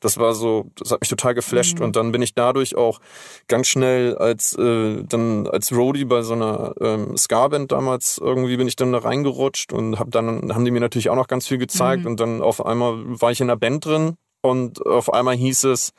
das 0.00 0.18
war 0.18 0.34
so, 0.34 0.66
das 0.76 0.90
hat 0.92 1.00
mich 1.00 1.08
total 1.08 1.34
geflasht 1.34 1.78
Mhm. 1.78 1.84
und 1.86 1.96
dann 1.96 2.12
bin 2.12 2.22
ich 2.22 2.34
dadurch 2.34 2.76
auch 2.76 3.00
ganz 3.48 3.66
schnell 3.68 4.16
als 4.16 4.54
äh, 4.58 5.02
dann 5.08 5.46
als 5.46 5.72
Roadie 5.72 6.04
bei 6.04 6.22
so 6.22 6.34
einer 6.34 6.74
ähm, 6.80 7.16
Ska-Band 7.16 7.72
damals 7.72 8.18
irgendwie 8.22 8.56
bin 8.56 8.68
ich 8.68 8.76
dann 8.76 8.92
da 8.92 8.98
reingerutscht 8.98 9.72
und 9.72 9.98
hab 9.98 10.10
dann 10.10 10.54
haben 10.54 10.64
die 10.64 10.70
mir 10.70 10.80
natürlich 10.80 11.10
auch 11.10 11.16
noch 11.16 11.28
ganz 11.28 11.46
viel 11.48 11.58
gezeigt 11.58 12.02
Mhm. 12.02 12.08
und 12.10 12.20
dann 12.20 12.42
auf 12.42 12.64
einmal 12.64 12.94
war 13.20 13.30
ich 13.30 13.40
in 13.40 13.48
der 13.48 13.56
Band 13.56 13.84
drin 13.84 14.14
und 14.42 14.84
auf 14.86 15.12
einmal 15.12 15.34
hieß 15.36 15.64
es 15.64 15.92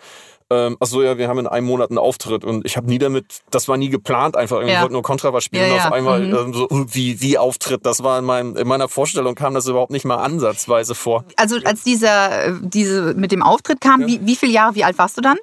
ähm, 0.52 0.78
ach 0.80 0.88
so, 0.88 1.02
ja, 1.04 1.18
wir 1.18 1.28
haben 1.28 1.40
in 1.40 1.48
einem 1.48 1.68
Monat 1.68 1.90
einen 1.92 1.98
Auftritt 2.00 2.44
und 2.44 2.66
ich 2.66 2.76
habe 2.78 2.88
nie 2.88 2.98
damit, 2.98 3.42
das 3.52 3.68
war 3.68 3.78
nie 3.78 3.90
geplant, 3.90 4.36
einfach 4.36 4.62
ich 4.62 4.70
Ja. 4.70 4.82
wollte 4.82 4.94
nur 4.94 5.04
Kontrabass 5.04 5.44
spielen 5.44 5.68
Ja, 5.70 5.74
und 5.76 5.80
auf 5.82 5.92
einmal 5.92 6.22
Mhm. 6.22 6.36
ähm, 6.36 6.54
so, 6.54 6.68
uh, 6.70 6.86
wie, 6.90 7.22
wie 7.22 7.38
Auftritt, 7.38 7.86
das 7.86 8.04
war 8.04 8.18
in, 8.20 8.26
meinem, 8.26 8.56
in 8.58 8.68
meiner 8.68 8.88
Vorstellung 8.90 9.36
kam 9.36 9.54
das 9.54 9.68
überhaupt 9.68 9.92
nicht 9.92 10.06
mal 10.06 10.18
ansatzweise 10.18 10.96
vor. 10.96 11.24
Also 11.38 11.58
als 11.66 11.84
dieser, 11.84 12.46
äh, 12.48 12.54
diese 12.62 13.14
mit 13.14 13.32
dem 13.32 13.44
Auftritt 13.44 13.80
kam, 13.82 14.08
wie, 14.08 14.20
wie 14.26 14.36
viele 14.36 14.52
Jahre, 14.54 14.76
wie 14.76 14.84
alt 14.84 14.98
warst 14.98 15.18
du 15.18 15.22
dann? 15.22 15.38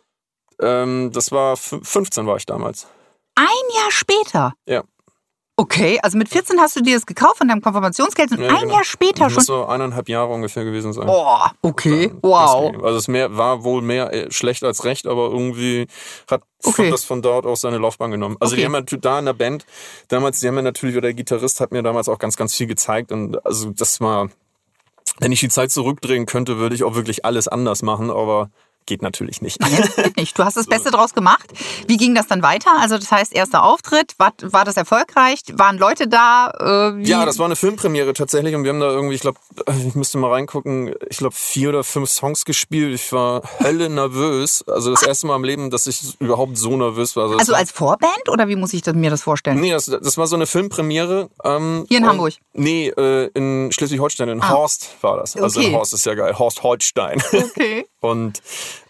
Ähm, 0.61 1.11
das 1.13 1.31
war, 1.33 1.55
fün- 1.55 1.85
15 1.85 2.27
war 2.27 2.37
ich 2.37 2.47
damals. 2.47 2.87
Ein 3.35 3.45
Jahr 3.77 3.91
später. 3.91 4.55
Ja. 4.67 4.83
Okay, 5.59 5.99
also 6.03 6.19
mit 6.19 6.29
14 6.29 6.61
hast 6.61 6.77
du 6.77 6.83
dir 6.83 6.97
das 6.97 7.07
gekauft 7.07 7.39
von 7.39 7.49
deinem 7.49 7.63
Konfirmationsgeld 7.63 8.31
und 8.33 8.41
Ja, 8.43 8.49
ein 8.51 8.61
genau. 8.61 8.75
Jahr 8.75 8.85
später 8.85 9.25
Das 9.25 9.33
schon. 9.33 9.37
muss 9.37 9.47
so 9.47 9.65
eineinhalb 9.65 10.07
Jahre 10.11 10.31
ungefähr 10.31 10.65
gewesen 10.65 10.93
sein. 10.93 11.09
Oh, 11.09 11.39
okay, 11.63 12.09
Dann- 12.09 12.19
wow. 12.23 12.61
deswegen. 12.67 12.85
Also 12.85 12.99
es 12.99 13.09
mehr, 13.09 13.35
war 13.39 13.65
wohl 13.65 13.81
mehr 13.81 14.13
äh, 14.13 14.31
schlecht 14.31 14.63
als 14.65 14.85
recht, 14.85 15.07
aber 15.07 15.31
irgendwie 15.31 15.87
hat, 16.31 16.43
Okay. 16.63 16.91
das 16.91 17.05
von 17.05 17.23
dort 17.23 17.47
aus 17.47 17.63
seine 17.63 17.79
Laufbahn 17.79 18.11
genommen. 18.11 18.37
Also 18.39 18.53
Okay. 18.53 18.61
die 18.61 18.65
haben 18.67 18.73
natürlich 18.73 19.01
da 19.03 19.19
in 19.19 19.25
der 19.25 19.33
Band, 19.33 19.65
damals, 20.09 20.41
die 20.41 20.47
haben 20.49 20.57
mir 20.57 20.63
natürlich, 20.63 20.95
oder 20.95 21.09
der 21.09 21.15
Gitarrist 21.15 21.61
hat 21.61 21.73
mir 21.73 21.83
damals 21.83 22.11
auch 22.11 22.19
ganz, 22.19 22.37
ganz 22.37 22.55
viel 22.55 22.67
gezeigt 22.67 23.11
und 23.11 23.45
also 23.47 23.71
das 23.71 23.99
war, 24.03 24.29
wenn 25.21 25.33
ich 25.33 25.41
die 25.41 25.49
Zeit 25.49 25.71
zurückdrehen 25.71 26.27
könnte, 26.27 26.59
würde 26.59 26.75
ich 26.75 26.85
auch 26.85 26.95
wirklich 26.97 27.25
alles 27.25 27.49
anders 27.49 27.83
machen, 27.83 28.11
aber 28.11 28.51
geht 28.87 29.03
natürlich 29.03 29.43
nicht. 29.43 29.59
Ja, 29.63 30.03
geht 30.05 30.17
nicht. 30.17 30.39
Du 30.39 30.45
hast 30.45 30.57
das 30.57 30.67
Beste 30.69 30.91
draus 30.91 31.13
gemacht. 31.15 31.47
Wie 31.87 31.97
ging 31.97 32.15
das 32.15 32.27
dann 32.27 32.43
weiter? 32.43 32.71
Also 32.81 32.97
das 32.97 33.11
heißt, 33.11 33.33
erster 33.35 33.63
Auftritt, 33.65 34.15
war, 34.19 34.33
war 34.43 34.65
das 34.65 34.77
erfolgreich? 34.77 35.41
Waren 35.53 35.79
Leute 35.79 36.09
da? 36.09 36.93
Äh? 36.97 37.03
Ja, 37.03 37.25
das 37.27 37.39
war 37.39 37.47
eine 37.47 37.57
Filmpremiere 37.57 38.13
tatsächlich 38.15 38.55
und 38.55 38.65
wir 38.65 38.71
haben 38.71 38.81
da 38.81 38.91
irgendwie, 38.91 39.15
ich 39.15 39.21
glaube, 39.21 39.39
ich 39.87 39.95
müsste 39.95 40.19
mal 40.19 40.31
reingucken, 40.31 40.95
ich 41.09 41.19
glaube 41.19 41.35
vier 41.35 41.69
oder 41.71 41.85
fünf 41.85 42.09
Songs 42.11 42.45
gespielt. 42.45 42.95
Ich 42.95 43.13
war 43.13 43.43
hölle 43.61 43.89
nervös. 43.91 44.65
Also 44.69 44.91
das 44.91 45.03
erste 45.03 45.27
Mal 45.27 45.37
im 45.37 45.45
Leben, 45.45 45.71
dass 45.71 45.87
ich 45.87 46.19
überhaupt 46.21 46.57
so 46.59 46.77
nervös 46.77 47.17
war. 47.17 47.29
das 47.29 47.39
Also 47.41 47.53
war- 47.53 47.59
als 47.59 47.73
Vorband 47.73 48.29
oder 48.31 48.49
wie 48.49 48.57
muss 48.57 48.73
ich 48.73 48.83
das, 48.83 48.95
mir 48.95 49.11
das 49.11 49.23
vorstellen? 49.23 49.61
Nee, 49.61 49.73
das, 49.73 49.87
das 49.87 50.17
war 50.19 50.27
so 50.27 50.37
eine 50.37 50.47
Filmpremiere. 50.47 51.29
Ähm, 51.45 51.85
Hier 51.89 51.99
in 51.99 52.05
und- 52.05 52.11
Hamburg? 52.11 52.35
Nee, 52.53 52.89
äh, 52.89 53.31
in 53.35 53.71
Schleswig-Holstein, 53.73 54.29
in 54.29 54.43
Ah. 54.43 54.51
Horst 54.51 54.89
war 55.01 55.17
das. 55.17 55.37
Also 55.37 55.61
Okay. 55.61 55.69
in 55.71 55.75
Horst 55.75 55.93
ist 55.95 56.07
ja 56.07 56.15
geil. 56.15 56.39
Horst 56.39 56.63
Holstein. 56.63 57.23
Okay. 57.33 57.87
Und 58.01 58.41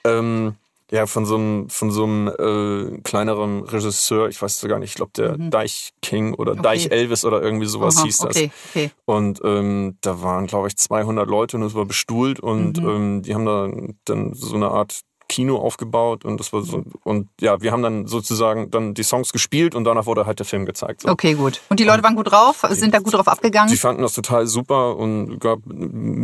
ähm, 0.05 0.55
ja, 0.93 1.07
von 1.07 1.27
so 1.27 1.35
einem, 1.35 1.69
von 1.69 1.91
so 1.91 2.05
einem 2.05 2.29
äh, 2.29 3.01
kleineren 3.03 3.65
Regisseur, 3.65 4.29
ich 4.29 4.41
weiß 4.41 4.63
es 4.63 4.69
gar 4.69 4.79
nicht, 4.79 4.91
ich 4.91 4.95
glaube 4.95 5.11
der 5.17 5.37
Deich 5.37 5.91
King 6.01 6.33
oder 6.35 6.55
Deich 6.55 6.93
Elvis 6.93 7.25
oder 7.25 7.43
irgendwie 7.43 7.67
sowas 7.67 7.95
Mhm. 7.97 7.99
Aha, 7.99 8.05
hieß 8.07 8.17
das. 8.19 8.37
okay, 8.37 8.51
okay. 8.71 8.91
Und 9.05 9.41
ähm, 9.45 9.97
da 10.01 10.23
waren, 10.23 10.47
glaube 10.47 10.69
ich, 10.69 10.77
200 10.77 11.29
Leute 11.29 11.57
und 11.57 11.65
es 11.65 11.75
war 11.75 11.87
bestuhlt 11.87 12.39
und 12.39 12.81
Mhm. 12.81 12.89
ähm, 12.89 13.23
die 13.23 13.35
haben 13.35 13.47
da 13.47 13.69
dann 14.05 14.35
so 14.35 14.55
eine 14.55 14.69
Art 14.69 15.01
Kino 15.29 15.57
aufgebaut 15.57 16.25
und 16.25 16.39
das 16.39 16.53
war 16.53 16.63
so 16.63 16.85
und 17.03 17.29
ja, 17.41 17.61
wir 17.61 17.73
haben 17.73 17.83
dann 17.83 18.07
sozusagen 18.07 18.71
dann 18.71 18.95
die 18.95 19.03
Songs 19.03 19.33
gespielt 19.33 19.75
und 19.75 19.83
danach 19.83 20.07
wurde 20.07 20.25
halt 20.25 20.39
der 20.39 20.47
Film 20.47 20.67
gezeigt. 20.67 21.01
So. 21.01 21.09
Okay, 21.09 21.35
gut. 21.35 21.61
Und 21.69 21.81
die 21.81 21.85
Leute 21.85 22.05
waren 22.05 22.15
gut 22.15 22.31
drauf, 22.31 22.65
sind 22.71 22.95
da 22.95 23.01
gut 23.01 23.13
drauf 23.13 23.27
abgegangen? 23.27 23.69
Die 23.73 23.77
fanden 23.77 24.03
das 24.03 24.13
total 24.15 24.47
super 24.47 24.97
und 24.97 25.41
gab 25.41 25.59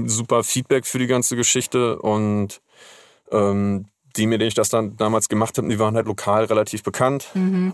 super 0.06 0.44
Feedback 0.44 0.86
für 0.86 1.00
die 1.00 1.08
ganze 1.08 1.34
Geschichte 1.34 1.98
und 2.00 2.60
ähm, 3.32 3.86
die, 4.16 4.26
mit 4.26 4.40
denen 4.40 4.48
ich 4.48 4.54
das 4.54 4.68
dann 4.68 4.96
damals 4.98 5.28
gemacht 5.28 5.56
habe, 5.56 5.68
die 5.68 5.78
waren 5.78 5.94
halt 5.96 6.06
lokal 6.06 6.44
relativ 6.44 6.82
bekannt 6.82 7.28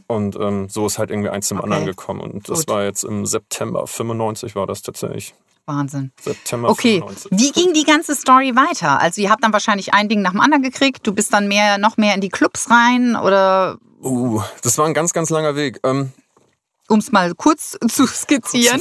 und 0.06 0.36
ähm, 0.36 0.68
so 0.68 0.86
ist 0.86 0.98
halt 0.98 1.10
irgendwie 1.10 1.30
eins 1.30 1.48
zum 1.48 1.56
Mhm. 1.56 1.62
Okay. 1.64 1.66
anderen 1.72 1.86
gekommen 1.86 2.20
und 2.20 2.48
das 2.48 2.60
Gut. 2.60 2.68
war 2.68 2.84
jetzt 2.84 3.02
im 3.02 3.26
September 3.26 3.86
95 3.86 4.54
war 4.54 4.66
das 4.66 4.82
tatsächlich. 4.82 5.34
Wahnsinn. 5.66 6.12
September 6.20 6.70
Okay, 6.70 7.00
95. 7.00 7.32
wie 7.32 7.50
ging 7.52 7.74
die 7.74 7.84
ganze 7.84 8.14
Story 8.14 8.54
weiter? 8.56 9.00
Also 9.00 9.20
ihr 9.20 9.30
habt 9.30 9.42
dann 9.44 9.52
wahrscheinlich 9.52 9.92
ein 9.92 10.08
Ding 10.08 10.22
nach 10.22 10.30
dem 10.30 10.40
anderen 10.40 10.62
gekriegt, 10.62 11.06
du 11.06 11.12
bist 11.12 11.32
dann 11.32 11.46
mehr, 11.48 11.76
noch 11.78 11.96
mehr 11.96 12.14
in 12.14 12.20
die 12.20 12.30
Clubs 12.30 12.70
rein 12.70 13.16
oder 13.16 13.76
Uh, 14.00 14.40
das 14.62 14.78
war 14.78 14.86
ein 14.86 14.94
ganz, 14.94 15.12
ganz 15.12 15.28
langer 15.30 15.56
Weg. 15.56 15.80
Ähm, 15.82 16.12
um 16.88 17.00
es 17.00 17.10
mal 17.10 17.34
kurz 17.34 17.76
zu 17.88 18.06
skizzieren? 18.06 18.80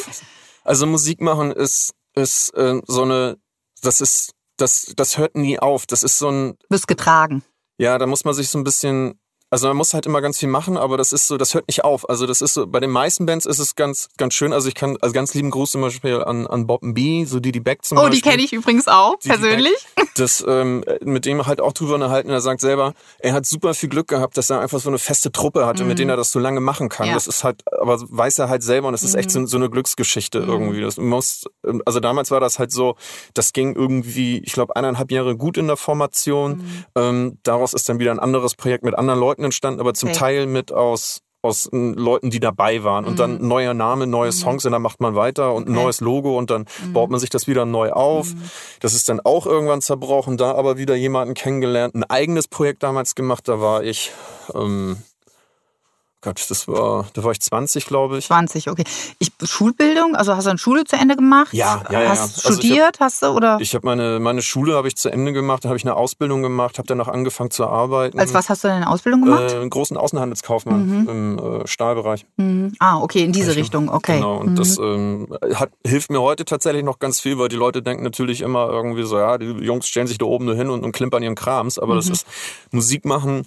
Also 0.64 0.86
Musik 0.86 1.22
machen 1.22 1.52
ist, 1.52 1.94
ist 2.14 2.54
äh, 2.56 2.80
so 2.86 3.02
eine, 3.02 3.38
das 3.82 4.00
ist, 4.00 4.34
das, 4.58 4.94
das 4.96 5.18
hört 5.18 5.36
nie 5.36 5.60
auf. 5.60 5.86
Das 5.86 6.04
ist 6.04 6.18
so 6.18 6.30
ein, 6.30 6.58
Wirst 6.70 6.88
getragen. 6.88 7.44
ja, 7.78 7.98
da 7.98 8.06
muss 8.06 8.26
man 8.26 8.34
sich 8.34 8.50
so 8.50 8.58
ein 8.58 8.64
bisschen, 8.64 9.20
also 9.50 9.68
man 9.70 9.78
muss 9.78 9.94
halt 9.94 10.06
immer 10.06 10.22
ganz 10.22 10.40
viel 10.40 10.50
machen, 10.50 10.78
aber 10.78 10.98
das 10.98 11.14
ist 11.14 11.28
so, 11.28 11.38
das 11.38 11.54
hört 11.54 11.68
nicht 11.68 11.84
auf. 11.84 12.10
Also 12.10 12.26
das 12.26 12.42
ist 12.42 12.54
so, 12.54 12.68
bei 12.68 12.80
den 12.80 12.90
meisten 12.92 13.26
Bands 13.26 13.46
ist 13.46 13.60
es 13.60 13.76
ganz, 13.76 14.10
ganz 14.18 14.34
schön. 14.34 14.52
Also 14.54 14.68
ich 14.68 14.76
kann, 14.76 14.98
also 15.02 15.14
ganz 15.14 15.34
lieben 15.34 15.52
Gruß 15.52 15.72
zum 15.72 15.82
Beispiel 15.82 16.22
an, 16.22 16.46
an 16.48 16.68
Bob 16.68 16.82
B, 16.84 17.24
so 17.26 17.40
Didi 17.40 17.60
Beck 17.60 17.86
zum 17.86 17.98
Oh, 17.98 18.02
Beispiel. 18.02 18.22
die 18.22 18.30
kenne 18.30 18.44
ich 18.44 18.52
übrigens 18.54 18.88
auch, 18.88 19.16
Die- 19.20 19.24
die 19.24 19.30
persönlich. 19.30 19.74
das 20.16 20.44
ähm, 20.48 20.84
mit 21.04 21.26
dem 21.26 21.46
halt 21.46 21.62
auch 21.62 21.74
drüber 21.74 21.96
unterhalten. 21.96 22.30
Er 22.30 22.42
sagt 22.42 22.60
selber, 22.62 22.94
er 23.20 23.34
hat 23.34 23.46
super 23.46 23.74
viel 23.74 23.90
Glück 23.90 24.08
gehabt, 24.08 24.36
dass 24.38 24.50
er 24.50 24.60
einfach 24.60 24.80
so 24.80 24.90
eine 24.90 24.98
feste 25.00 25.32
Truppe 25.32 25.66
hatte, 25.66 25.84
mit 25.86 26.00
denen 26.00 26.10
er 26.10 26.18
das 26.18 26.32
so 26.32 26.40
lange 26.40 26.60
machen 26.60 26.90
kann. 26.90 27.06
Mhm. 27.06 27.12
Ja. 27.12 27.14
Mhm. 27.14 27.18
Das 27.18 27.28
ist 27.28 27.44
halt, 27.44 27.62
aber 27.80 28.00
weiß 28.02 28.40
er 28.40 28.50
halt 28.50 28.64
selber 28.64 28.88
und 28.88 28.94
das 28.94 29.04
ist 29.04 29.16
echt 29.16 29.32
so, 29.32 29.46
so 29.46 29.58
eine 29.58 29.70
Glücksgeschichte 29.70 30.40
irgendwie. 30.40 30.82
Das 30.82 30.98
muss, 30.98 31.46
ähm, 31.66 31.82
also 31.86 32.00
damals 32.00 32.32
war 32.32 32.40
das 32.40 32.60
halt 32.60 32.72
so, 32.72 32.96
das 33.34 33.54
ging 33.54 33.76
irgendwie, 33.76 34.40
ich 34.40 34.52
glaube, 34.54 34.76
eineinhalb 34.76 35.12
Jahre 35.12 35.38
gut 35.38 35.58
in 35.58 35.68
der 35.68 35.78
Formation. 35.78 36.58
Mhm. 36.58 36.86
Ähm, 36.96 37.38
daraus 37.44 37.74
ist 37.74 37.88
dann 37.88 38.00
wieder 38.00 38.12
ein 38.12 38.20
anderes 38.20 38.56
Projekt 38.56 38.84
mit 38.84 38.96
anderen 38.96 39.20
Leuten 39.20 39.37
entstanden, 39.44 39.80
aber 39.80 39.94
zum 39.94 40.10
Okay. 40.10 40.20
Teil 40.20 40.46
mit 40.48 40.72
aus 40.72 41.22
aus 41.44 41.68
äh, 41.72 41.78
Leuten, 41.78 42.32
die 42.32 42.40
dabei 42.40 42.84
waren. 42.84 43.06
Und 43.06 43.20
dann 43.20 43.38
Mhm. 43.40 43.48
neuer 43.48 43.74
Name, 43.76 44.08
neue 44.08 44.32
Songs 44.32 44.66
und 44.66 44.72
dann 44.72 44.82
macht 44.82 45.00
man 45.00 45.16
weiter 45.16 45.54
und 45.54 45.68
ein 45.68 45.72
Okay. 45.76 45.84
neues 45.84 46.02
Logo 46.02 46.36
und 46.38 46.50
dann 46.50 46.66
Mhm. 46.82 46.94
baut 46.94 47.10
man 47.12 47.20
sich 47.20 47.30
das 47.30 47.48
wieder 47.48 47.64
neu 47.66 47.92
auf. 47.92 48.34
Das 48.80 48.94
ist 48.96 49.08
dann 49.08 49.20
auch 49.20 49.46
irgendwann 49.46 49.82
zerbrochen, 49.82 50.38
da 50.38 50.56
aber 50.56 50.78
wieder 50.78 50.96
jemanden 50.96 51.36
kennengelernt, 51.36 51.94
ein 51.96 52.04
eigenes 52.04 52.48
Projekt 52.48 52.82
damals 52.84 53.14
gemacht, 53.16 53.48
da 53.48 53.62
war 53.62 53.84
ich, 53.84 54.12
ähm, 54.56 54.98
Gott, 56.22 56.44
das 56.50 56.68
war, 56.68 57.06
da 57.14 57.24
war 57.24 57.32
ich 57.32 57.40
20, 57.40 57.86
glaube 57.86 58.18
ich. 58.18 58.26
20, 58.26 58.72
okay. 58.72 58.84
Ich, 59.20 59.32
Schulbildung, 59.44 60.16
also 60.16 60.36
hast 60.36 60.46
du 60.46 60.50
eine 60.50 60.58
Schule 60.58 60.84
zu 60.84 60.96
Ende 60.96 61.16
gemacht? 61.16 61.54
Ja, 61.54 61.84
ja, 61.92 62.02
ja, 62.02 62.10
Hast 62.10 62.38
ja. 62.38 62.42
du 62.42 62.48
Also 62.48 62.50
ich 62.50 62.56
hab- 62.56 62.64
studiert, 62.64 63.00
hast 63.00 63.22
du, 63.22 63.28
oder? 63.28 63.60
Ich 63.62 63.76
habe 63.76 63.86
meine, 63.86 64.20
meine 64.20 64.42
Schule 64.42 64.74
habe 64.76 64.88
ich 64.88 64.96
zu 64.96 65.10
Ende 65.10 65.32
gemacht, 65.32 65.64
da 65.64 65.70
habe 65.70 65.78
ich 65.78 65.84
eine 65.86 65.96
Ausbildung 65.96 66.42
gemacht, 66.42 66.80
habe 66.80 66.88
danach 66.88 67.08
angefangen 67.08 67.52
zu 67.52 67.68
arbeiten. 67.68 68.20
Als 68.20 68.34
was 68.34 68.50
hast 68.50 68.64
du 68.64 68.68
denn 68.68 68.78
eine 68.78 68.90
Ausbildung 68.90 69.22
gemacht? 69.26 69.52
Äh, 69.54 69.58
einen 69.58 69.70
großen 69.70 69.96
Außenhandelskaufmann 69.96 71.06
im 71.08 71.38
äh, 71.62 71.68
Stahlbereich. 71.68 72.26
Mhm. 72.38 72.74
Ah, 72.80 72.98
okay, 73.00 73.24
in 73.24 73.32
diese 73.32 73.56
Richtung, 73.56 73.88
okay. 73.90 74.16
Genau, 74.16 74.38
und 74.38 74.54
Mhm. 74.54 74.56
das 74.56 74.78
ähm, 74.80 75.28
hat, 75.54 75.70
hilft 75.86 76.10
mir 76.10 76.22
heute 76.22 76.46
tatsächlich 76.46 76.84
noch 76.84 76.98
ganz 76.98 77.20
viel, 77.20 77.38
weil 77.38 77.50
die 77.50 77.56
Leute 77.58 77.84
denken 77.84 78.04
natürlich 78.04 78.42
immer 78.42 78.70
irgendwie 78.70 79.04
so, 79.04 79.20
ja, 79.20 79.38
die 79.38 79.46
Jungs 79.46 79.88
stellen 79.88 80.08
sich 80.08 80.18
da 80.18 80.26
oben 80.26 80.46
nur 80.46 80.56
hin 80.56 80.72
und, 80.72 80.84
und 80.84 80.94
klimpern 80.94 81.22
ihren 81.22 81.36
Krams, 81.36 81.78
aber 81.78 81.94
Mhm. 81.94 81.98
das 81.98 82.10
ist 82.10 82.28
Musik 82.72 83.06
machen 83.06 83.46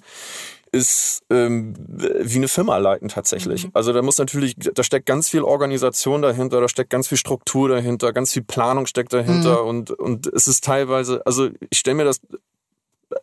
ist 0.71 1.23
ähm, 1.29 1.73
wie 1.87 2.37
eine 2.37 2.47
Firma 2.47 2.77
leiten 2.77 3.09
tatsächlich. 3.09 3.65
Mhm. 3.65 3.71
Also 3.73 3.91
da 3.91 4.01
muss 4.01 4.17
natürlich, 4.17 4.55
da 4.55 4.83
steckt 4.83 5.05
ganz 5.05 5.29
viel 5.29 5.41
Organisation 5.41 6.21
dahinter, 6.21 6.61
da 6.61 6.69
steckt 6.69 6.89
ganz 6.89 7.07
viel 7.09 7.17
Struktur 7.17 7.67
dahinter, 7.67 8.13
ganz 8.13 8.31
viel 8.31 8.43
Planung 8.43 8.85
steckt 8.85 9.11
dahinter 9.11 9.63
Mhm. 9.63 9.67
und, 9.67 9.91
und 9.91 10.27
es 10.27 10.47
ist 10.47 10.63
teilweise, 10.63 11.21
also 11.25 11.49
ich 11.69 11.79
stelle 11.79 11.95
mir 11.95 12.05
das 12.05 12.21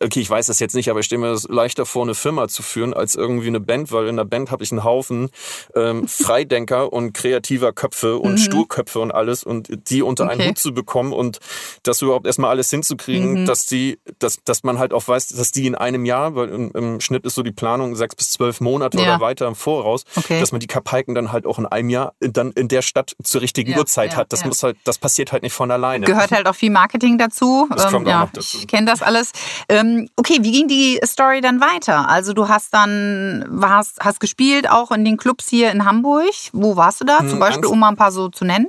okay, 0.01 0.19
ich 0.21 0.29
weiß 0.29 0.47
das 0.47 0.59
jetzt 0.59 0.75
nicht, 0.75 0.89
aber 0.89 0.99
ich 0.99 1.05
stelle 1.05 1.21
mir 1.21 1.31
das 1.31 1.43
leichter 1.49 1.85
vor, 1.85 2.03
eine 2.03 2.15
Firma 2.15 2.47
zu 2.47 2.63
führen, 2.63 2.93
als 2.93 3.15
irgendwie 3.15 3.47
eine 3.47 3.59
Band, 3.59 3.91
weil 3.91 4.07
in 4.07 4.17
der 4.17 4.25
Band 4.25 4.51
habe 4.51 4.63
ich 4.63 4.71
einen 4.71 4.83
Haufen 4.83 5.29
ähm, 5.75 6.07
Freidenker 6.29 6.91
und 6.93 7.13
kreativer 7.13 7.73
Köpfe 7.73 8.17
und 8.17 8.37
Sturköpfe 8.37 8.99
und 8.99 9.11
alles 9.11 9.43
und 9.43 9.69
die 9.89 10.01
unter 10.01 10.29
einen 10.29 10.39
Okay. 10.39 10.49
Hut 10.49 10.59
zu 10.59 10.73
bekommen 10.73 11.11
und 11.11 11.39
das 11.83 12.01
überhaupt 12.01 12.25
erstmal 12.27 12.51
alles 12.51 12.69
hinzukriegen, 12.69 13.45
dass 13.45 13.65
die, 13.65 13.99
dass, 14.19 14.37
dass 14.45 14.63
man 14.63 14.79
halt 14.79 14.93
auch 14.93 15.07
weiß, 15.07 15.29
dass 15.29 15.51
die 15.51 15.65
in 15.67 15.75
einem 15.75 16.05
Jahr, 16.05 16.35
weil 16.35 16.49
im, 16.49 16.71
im 16.73 17.01
Schnitt 17.01 17.25
ist 17.25 17.35
so 17.35 17.43
die 17.43 17.51
Planung 17.51 17.95
sechs 17.95 18.15
bis 18.15 18.31
zwölf 18.31 18.61
Monate 18.61 18.97
Ja. 18.97 19.03
oder 19.15 19.19
weiter 19.21 19.47
im 19.47 19.55
Voraus, 19.55 20.03
Okay. 20.15 20.39
dass 20.39 20.51
man 20.51 20.59
die 20.59 20.67
Kapalken 20.67 21.15
dann 21.15 21.31
halt 21.31 21.45
auch 21.45 21.59
in 21.59 21.65
einem 21.65 21.89
Jahr 21.89 22.13
in- 22.19 22.31
dann 22.33 22.51
in 22.51 22.67
der 22.67 22.81
Stadt 22.81 23.15
zur 23.23 23.41
richtigen 23.41 23.71
Ja, 23.71 23.77
Uhrzeit 23.79 24.11
ja, 24.11 24.17
hat. 24.19 24.31
Das 24.33 24.45
muss 24.45 24.63
halt, 24.63 24.77
das 24.83 24.97
passiert 24.97 25.31
halt 25.31 25.43
nicht 25.43 25.53
von 25.53 25.71
alleine. 25.71 26.05
Gehört 26.05 26.31
halt 26.31 26.47
auch 26.47 26.55
viel 26.55 26.69
Marketing 26.71 27.17
dazu. 27.17 27.67
Das 27.75 27.87
kommt 27.91 28.07
auch 28.07 28.11
ja, 28.11 28.19
noch 28.21 28.31
dazu. 28.31 28.57
Ich 28.59 28.67
kenne 28.67 28.85
das 28.85 29.01
alles. 29.01 29.31
Ähm, 29.67 29.78
okay, 30.15 30.39
wie 30.41 30.51
ging 30.51 30.67
die 30.67 30.99
Story 31.05 31.41
dann 31.41 31.59
weiter? 31.61 32.09
Also 32.09 32.33
du 32.33 32.47
hast 32.47 32.73
dann 32.73 33.45
warst, 33.49 33.99
hast 34.01 34.19
gespielt 34.19 34.69
auch 34.69 34.91
in 34.91 35.05
den 35.05 35.17
Clubs 35.17 35.47
hier 35.49 35.71
in 35.71 35.85
Hamburg. 35.85 36.33
Wo 36.53 36.75
warst 36.75 37.01
du 37.01 37.05
da? 37.05 37.19
Zum 37.19 37.31
Hm, 37.33 37.39
Beispiel, 37.39 37.65
um 37.67 37.79
mal 37.79 37.89
ein 37.89 37.95
paar 37.95 38.11
so 38.11 38.29
zu 38.29 38.45
nennen. 38.45 38.67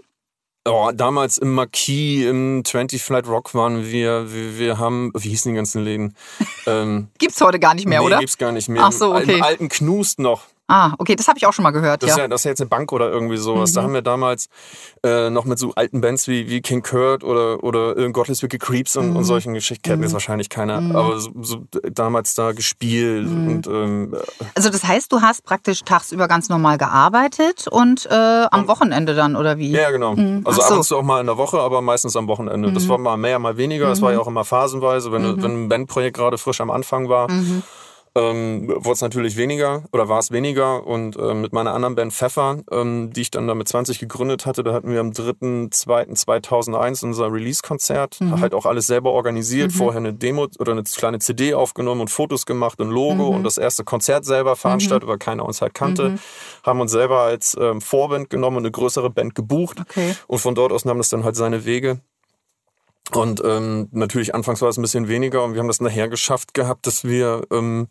Oh, 0.68 0.90
damals 0.94 1.38
im 1.38 1.54
Marquis, 1.54 2.26
im 2.26 2.62
20 2.64 3.02
Flight 3.02 3.26
Rock 3.26 3.54
waren 3.54 3.86
wir, 3.86 4.30
wir, 4.32 4.58
wir 4.58 4.78
haben, 4.78 5.10
wie 5.16 5.30
hießen 5.30 5.50
die 5.52 5.56
ganzen 5.56 5.82
Läden? 5.84 6.14
ähm, 6.66 7.08
Gibt's 7.18 7.40
heute 7.40 7.58
gar 7.58 7.74
nicht 7.74 7.88
mehr, 7.88 8.00
nee, 8.00 8.06
oder? 8.06 8.18
gibt's 8.18 8.36
gar 8.36 8.52
nicht 8.52 8.68
mehr. 8.68 8.82
Ach 8.84 8.92
so, 8.92 9.14
Im- 9.14 9.22
okay. 9.22 9.36
Im 9.36 9.42
alten 9.42 9.68
Knust 9.70 10.18
noch. 10.18 10.42
Ah, 10.70 10.94
okay, 10.98 11.16
das 11.16 11.26
habe 11.26 11.36
ich 11.38 11.46
auch 11.46 11.52
schon 11.52 11.64
mal 11.64 11.72
gehört, 11.72 12.02
Das, 12.02 12.10
ja. 12.10 12.14
ist 12.14 12.20
ja, 12.20 12.28
das 12.28 12.40
ist 12.42 12.44
ja 12.44 12.50
jetzt 12.52 12.60
eine 12.60 12.68
Bank 12.70 12.92
oder 12.92 13.10
irgendwie 13.10 13.36
sowas. 13.36 13.72
Mhm. 13.72 13.74
Da 13.74 13.82
haben 13.82 13.94
wir 13.94 14.02
damals 14.02 14.48
äh, 15.02 15.28
noch 15.28 15.44
mit 15.44 15.58
so 15.58 15.72
alten 15.74 16.00
Bands 16.00 16.28
wie, 16.28 16.48
wie 16.48 16.60
King 16.60 16.82
Kurt 16.82 17.24
oder, 17.24 17.64
oder 17.64 17.96
äh, 17.96 18.10
Godless 18.12 18.42
Wicked 18.42 18.60
Creeps 18.60 18.96
und, 18.96 19.10
Mhm. 19.10 19.16
und 19.16 19.24
solchen 19.24 19.54
Geschichten 19.54 19.82
kennt 19.82 20.02
jetzt 20.02 20.12
wahrscheinlich 20.12 20.48
keiner. 20.48 20.76
Aber 20.94 21.18
so, 21.18 21.30
so 21.40 21.64
damals 21.92 22.34
da 22.34 22.52
gespielt 22.52 23.26
Mhm. 23.28 23.48
und 23.48 23.66
ähm, 23.66 24.16
Also 24.54 24.70
das 24.70 24.84
heißt, 24.84 25.10
du 25.12 25.20
hast 25.22 25.44
praktisch 25.44 25.82
tagsüber 25.82 26.28
ganz 26.28 26.48
normal 26.48 26.78
gearbeitet 26.78 27.66
und 27.68 28.06
äh, 28.10 28.14
am 28.50 28.68
Wochenende 28.68 29.14
dann, 29.14 29.34
oder 29.36 29.58
wie? 29.58 29.72
Ja, 29.72 29.90
genau. 29.90 30.14
Also 30.44 30.62
Ach 30.62 30.66
ab 30.66 30.68
so. 30.68 30.72
Mhm. 30.74 30.78
und 30.78 30.84
zu 30.84 30.96
auch 30.98 31.02
mal 31.02 31.20
in 31.20 31.26
der 31.26 31.36
Woche, 31.36 31.58
aber 31.58 31.82
meistens 31.82 32.14
am 32.16 32.28
Wochenende. 32.28 32.72
Das 32.72 32.88
war 32.88 32.98
mal 32.98 33.16
mehr, 33.16 33.38
mal 33.38 33.56
weniger. 33.56 33.88
Das 33.88 34.02
war 34.02 34.12
ja 34.12 34.20
auch 34.20 34.28
immer 34.28 34.44
phasenweise. 34.44 35.10
Wenn, 35.12 35.42
wenn 35.42 35.64
ein 35.64 35.68
Bandprojekt 35.68 36.16
gerade 36.16 36.38
frisch 36.38 36.60
am 36.60 36.70
Anfang 36.70 37.08
war, 37.08 37.30
Mhm. 37.30 37.62
Ähm, 38.14 38.68
wurde 38.68 38.92
es 38.92 39.00
natürlich 39.00 39.36
weniger 39.36 39.84
oder 39.92 40.08
war 40.08 40.18
es 40.18 40.30
weniger. 40.30 40.86
Und 40.86 41.16
ähm, 41.16 41.40
mit 41.40 41.52
meiner 41.52 41.74
anderen 41.74 41.94
Band 41.94 42.12
Pfeffer, 42.12 42.58
ähm, 42.70 43.12
die 43.12 43.22
ich 43.22 43.30
dann 43.30 43.46
da 43.46 43.54
mit 43.54 43.68
20 43.68 43.98
gegründet 43.98 44.46
hatte, 44.46 44.62
da 44.64 44.72
hatten 44.72 44.90
wir 44.90 45.00
am 45.00 45.10
3.2.2001 45.10 47.04
unser 47.04 47.32
Release-Konzert. 47.32 48.20
Mhm. 48.20 48.40
Halt 48.40 48.54
auch 48.54 48.66
alles 48.66 48.86
selber 48.86 49.12
organisiert. 49.12 49.72
Vorher 49.72 50.00
eine 50.00 50.12
Demo 50.12 50.46
oder 50.58 50.72
eine 50.72 50.82
kleine 50.82 51.18
CD 51.18 51.54
aufgenommen 51.54 52.00
und 52.00 52.08
Fotos 52.10 52.46
gemacht 52.46 52.80
und 52.80 52.90
Logo 52.90 53.30
Mhm. 53.30 53.36
und 53.36 53.44
das 53.44 53.58
erste 53.58 53.84
Konzert 53.84 54.24
selber 54.24 54.56
veranstaltet, 54.56 55.08
weil 55.08 55.18
keiner 55.18 55.44
uns 55.44 55.60
halt 55.62 55.74
kannte. 55.74 56.18
Haben 56.64 56.80
uns 56.80 56.90
selber 56.92 57.20
als 57.20 57.56
ähm, 57.60 57.80
Vorband 57.80 58.30
genommen 58.30 58.58
und 58.58 58.62
eine 58.64 58.70
größere 58.70 59.10
Band 59.10 59.34
gebucht. 59.34 59.78
Okay. 59.80 60.14
Und 60.26 60.38
von 60.38 60.54
dort 60.54 60.72
aus 60.72 60.84
nahm 60.84 60.98
das 60.98 61.08
dann 61.10 61.24
halt 61.24 61.36
seine 61.36 61.64
Wege. 61.64 62.00
Und 63.14 63.42
ähm, 63.44 63.88
natürlich 63.92 64.34
anfangs 64.34 64.60
war 64.62 64.68
es 64.68 64.76
ein 64.78 64.82
bisschen 64.82 65.08
weniger 65.08 65.42
und 65.44 65.54
wir 65.54 65.60
haben 65.60 65.68
das 65.68 65.80
nachher 65.80 66.08
geschafft 66.08 66.54
gehabt, 66.54 66.86
dass 66.86 67.04
wir, 67.04 67.42
ähm, 67.52 67.88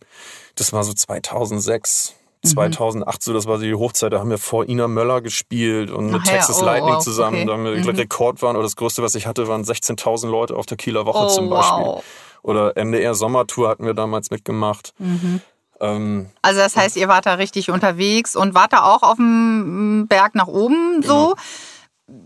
das 0.56 0.72
war 0.74 0.84
so 0.84 0.94
2006, 0.94 2.16
Mhm. 2.42 2.48
2008, 2.48 3.22
so 3.24 3.34
das 3.34 3.48
war 3.48 3.58
die 3.58 3.74
Hochzeit, 3.74 4.14
da 4.14 4.20
haben 4.20 4.30
wir 4.30 4.38
vor 4.38 4.68
Ina 4.70 4.88
Möller 4.88 5.20
gespielt 5.20 5.92
und 5.92 6.06
mit 6.10 6.22
Ach 6.24 6.26
ja, 6.28 6.34
Texas 6.36 6.62
oh, 6.62 6.66
Lightning 6.66 6.94
wow, 6.94 7.04
zusammen. 7.04 7.36
okay. 7.38 7.46
Da 7.48 7.52
haben 7.54 7.66
wir 7.66 7.72
Mhm. 7.76 7.90
Rekord 7.90 8.42
waren 8.42 8.56
oder 8.56 8.64
das 8.64 8.78
größte, 8.78 9.04
was 9.04 9.14
ich 9.16 9.28
hatte, 9.28 9.50
waren 9.50 9.64
16.000 9.66 10.30
Leute 10.30 10.56
auf 10.56 10.66
der 10.66 10.78
Kieler 10.78 11.06
Woche 11.06 11.26
Oh, 11.26 11.28
zum 11.28 11.50
Beispiel. 11.50 11.84
wow. 11.86 12.04
Oder 12.42 12.74
MDR 12.78 13.14
Sommertour 13.14 13.68
hatten 13.68 13.86
wir 13.86 13.94
damals 13.94 14.32
mitgemacht. 14.32 14.94
Mhm. 15.00 15.42
Ähm, 15.82 16.30
Also 16.42 16.62
das 16.62 16.78
heißt, 16.78 16.96
ihr 16.96 17.10
wart 17.10 17.26
da 17.26 17.34
richtig 17.34 17.72
unterwegs 17.72 18.38
und 18.38 18.54
wart 18.54 18.72
da 18.72 18.84
auch 18.84 19.04
auf 19.04 19.18
dem 19.18 20.08
Berg 20.08 20.34
nach 20.36 20.48
oben 20.48 21.02
so. 21.04 21.36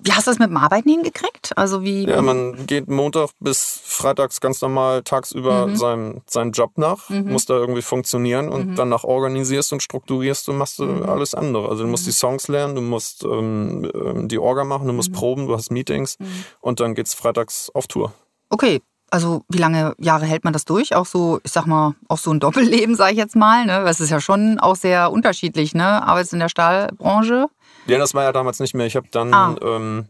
Wie 0.06 0.12
hast 0.12 0.28
du 0.28 0.32
das 0.32 0.40
mit 0.40 0.50
dem 0.50 0.58
Arbeiten 0.58 0.90
hingekriegt? 0.90 1.58
Also 1.58 1.82
wie? 1.84 2.06
Ja, 2.06 2.22
man 2.22 2.66
geht 2.68 2.90
Montag 2.90 3.30
bis 3.40 3.80
Freitags 3.84 4.42
ganz 4.42 4.62
normal 4.62 5.04
tagsüber 5.04 5.68
Mhm. 5.68 5.76
seinem, 5.76 6.22
seinem 6.28 6.52
Job 6.52 6.72
nach, 6.78 7.10
muss 7.10 7.46
da 7.46 7.56
irgendwie 7.56 7.82
funktionieren 7.82 8.50
und 8.50 8.70
Mhm. 8.70 8.76
danach 8.76 9.04
organisierst 9.04 9.72
und 9.74 9.82
strukturierst 9.84 10.50
und 10.50 10.58
machst 10.58 10.80
du 10.80 11.04
alles 11.06 11.34
andere. 11.34 11.70
Also 11.70 11.84
du 11.84 11.90
musst 11.90 12.06
die 12.08 12.12
Songs 12.12 12.48
lernen, 12.48 12.76
du 12.76 12.82
musst 12.82 13.24
ähm, 13.24 13.90
ähm, 13.94 14.28
die 14.28 14.40
Orga 14.40 14.64
machen, 14.64 14.88
du 14.88 14.94
musst 14.94 15.12
Mhm. 15.12 15.16
proben, 15.16 15.48
du 15.48 15.56
hast 15.56 15.72
Meetings 15.72 16.18
und 16.60 16.80
dann 16.80 16.96
geht's 16.96 17.14
freitags 17.14 17.70
auf 17.74 17.88
Tour. 17.88 18.14
Okay. 18.50 18.82
Also 19.10 19.44
wie 19.48 19.60
lange 19.60 19.94
Jahre 20.00 20.26
hält 20.26 20.44
man 20.44 20.54
das 20.54 20.66
durch? 20.66 20.96
Auch 20.96 21.06
so, 21.06 21.40
ich 21.44 21.52
sag 21.52 21.68
mal, 21.68 21.94
auch 22.08 22.18
so 22.18 22.32
ein 22.32 22.40
Doppelleben, 22.86 22.96
sage 22.96 23.12
ich 23.12 23.18
jetzt 23.20 23.36
mal. 23.36 23.64
Ne? 23.66 23.84
Das 23.86 24.00
ist 24.00 24.10
ja 24.10 24.20
schon 24.20 24.58
auch 24.60 24.76
sehr 24.76 25.12
unterschiedlich. 25.12 25.76
Ne? 25.76 25.86
Arbeitest 25.86 26.34
in 26.34 26.40
der 26.40 26.50
Stahlbranche. 26.50 27.46
Ja, 27.86 27.98
das 27.98 28.14
war 28.14 28.24
ja 28.24 28.32
damals 28.32 28.60
nicht 28.60 28.74
mehr. 28.74 28.86
Ich 28.86 28.96
habe 28.96 29.08
dann 29.12 29.34
Ah. 29.34 29.56
ähm, 29.62 30.06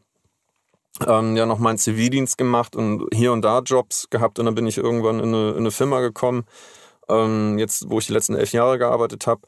ähm, 1.08 1.36
ja 1.36 1.46
noch 1.46 1.60
meinen 1.60 1.78
Zivildienst 1.78 2.38
gemacht 2.38 2.76
und 2.76 3.08
hier 3.14 3.32
und 3.34 3.42
da 3.42 3.60
Jobs 3.60 4.08
gehabt 4.10 4.38
und 4.40 4.46
dann 4.46 4.56
bin 4.56 4.68
ich 4.68 4.78
irgendwann 4.78 5.20
in 5.20 5.34
eine, 5.34 5.52
in 5.52 5.58
eine 5.58 5.72
Firma 5.72 6.02
gekommen, 6.02 6.46
ähm, 7.10 7.58
jetzt 7.58 7.90
wo 7.90 7.98
ich 8.00 8.06
die 8.08 8.14
letzten 8.14 8.36
elf 8.36 8.52
Jahre 8.52 8.78
gearbeitet 8.78 9.26
habe. 9.26 9.42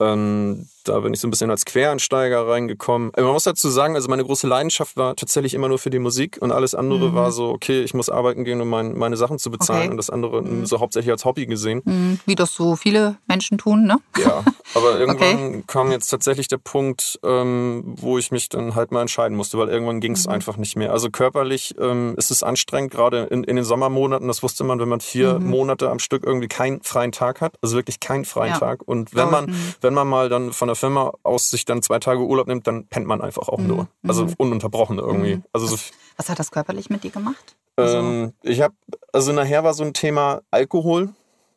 Ähm, 0.00 0.68
da 0.84 1.00
bin 1.00 1.12
ich 1.14 1.20
so 1.20 1.26
ein 1.26 1.30
bisschen 1.30 1.50
als 1.50 1.64
Quereinsteiger 1.64 2.46
reingekommen. 2.46 3.12
Äh, 3.16 3.22
Man 3.22 3.32
muss 3.32 3.44
dazu 3.44 3.68
sagen, 3.70 3.94
also 3.96 4.08
meine 4.08 4.24
große 4.24 4.46
Leidenschaft 4.46 4.96
war 4.96 5.16
tatsächlich 5.16 5.54
immer 5.54 5.68
nur 5.68 5.78
für 5.78 5.90
die 5.90 5.98
Musik 5.98 6.38
und 6.40 6.52
alles 6.52 6.74
andere 6.74 7.14
war 7.14 7.32
so, 7.32 7.48
okay, 7.48 7.82
ich 7.82 7.94
muss 7.94 8.08
arbeiten 8.08 8.44
gehen, 8.44 8.60
um 8.60 8.68
mein, 8.68 8.96
meine 8.96 9.16
Sachen 9.16 9.38
zu 9.38 9.50
bezahlen 9.50 9.82
Okay. 9.82 9.90
und 9.90 9.96
das 9.96 10.10
andere 10.10 10.66
so 10.66 10.80
hauptsächlich 10.80 11.10
als 11.10 11.24
Hobby 11.24 11.46
gesehen. 11.46 11.82
Hm, 11.84 12.20
Wie 12.26 12.34
das 12.34 12.52
so 12.54 12.76
viele 12.76 13.16
Menschen 13.26 13.58
tun, 13.58 13.84
ne? 13.84 13.98
Ja, 14.18 14.44
aber 14.74 14.98
irgendwann 15.00 15.66
kam 15.66 15.90
jetzt 15.90 16.08
tatsächlich 16.08 16.46
der 16.48 16.58
Punkt, 16.58 17.18
ähm, 17.24 17.82
wo 17.98 18.18
ich 18.18 18.30
mich 18.30 18.48
dann 18.48 18.74
halt 18.74 18.92
mal 18.92 19.00
entscheiden 19.00 19.36
musste, 19.36 19.58
weil 19.58 19.68
irgendwann 19.68 20.00
ging 20.00 20.12
es 20.12 20.26
einfach 20.28 20.56
nicht 20.56 20.76
mehr. 20.76 20.92
Also 20.92 21.10
körperlich 21.10 21.74
ähm, 21.80 22.14
ist 22.16 22.30
es 22.30 22.42
anstrengend, 22.42 22.92
gerade 22.92 23.24
in, 23.24 23.44
in 23.44 23.56
den 23.56 23.64
Sommermonaten, 23.64 24.28
das 24.28 24.42
wusste 24.42 24.62
man, 24.64 24.78
wenn 24.78 24.88
man 24.88 25.00
vier 25.00 25.38
Monate 25.40 25.90
am 25.90 25.98
Stück 25.98 26.22
irgendwie 26.24 26.48
keinen 26.48 26.82
freien 26.82 27.12
Tag 27.12 27.40
hat, 27.40 27.54
also 27.62 27.76
wirklich 27.76 27.98
keinen 28.00 28.24
freien 28.24 28.52
Ja. 28.52 28.58
Tag. 28.60 28.82
Und 28.86 29.14
wenn 29.14 29.30
man, 29.30 29.54
wenn 29.80 29.85
man 29.94 30.06
mal 30.08 30.28
dann 30.28 30.52
von 30.52 30.68
der 30.68 30.76
Firma 30.76 31.12
aus 31.22 31.50
sich 31.50 31.64
dann 31.64 31.82
zwei 31.82 31.98
Tage 31.98 32.20
Urlaub 32.20 32.46
nimmt, 32.46 32.66
dann 32.66 32.86
pennt 32.86 33.06
man 33.06 33.20
einfach 33.20 33.48
auch 33.48 33.58
nur. 33.58 33.88
Also 34.06 34.26
ununterbrochen 34.38 34.98
irgendwie. 34.98 35.40
Also 35.52 35.66
so 35.66 35.76
Was 36.16 36.28
hat 36.28 36.38
das 36.38 36.50
körperlich 36.50 36.90
mit 36.90 37.04
dir 37.04 37.10
gemacht? 37.10 37.56
Also 37.76 37.98
ähm, 37.98 38.32
ich 38.42 38.60
habe, 38.62 38.74
also 39.12 39.32
nachher 39.32 39.64
war 39.64 39.74
so 39.74 39.84
ein 39.84 39.92
Thema 39.92 40.42
Alkohol. 40.50 41.10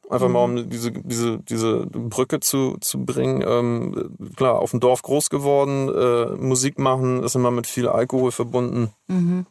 Einfach 0.09 0.27
mal, 0.27 0.47
Mhm. 0.47 0.57
um 0.57 0.69
diese, 0.71 0.91
diese, 0.91 1.37
diese 1.37 1.85
Brücke 1.85 2.39
zu, 2.39 2.77
zu 2.81 3.05
bringen. 3.05 3.43
Ähm, 3.47 4.15
klar, 4.35 4.57
auf 4.59 4.71
dem 4.71 4.79
Dorf 4.79 5.03
groß 5.03 5.29
geworden, 5.29 5.87
äh, 5.87 6.35
Musik 6.35 6.79
machen 6.79 7.21
ist 7.23 7.35
immer 7.35 7.51
mit 7.51 7.67
viel 7.67 7.87
Alkohol 7.87 8.31
verbunden. 8.31 8.91
Mhm. 9.07 9.45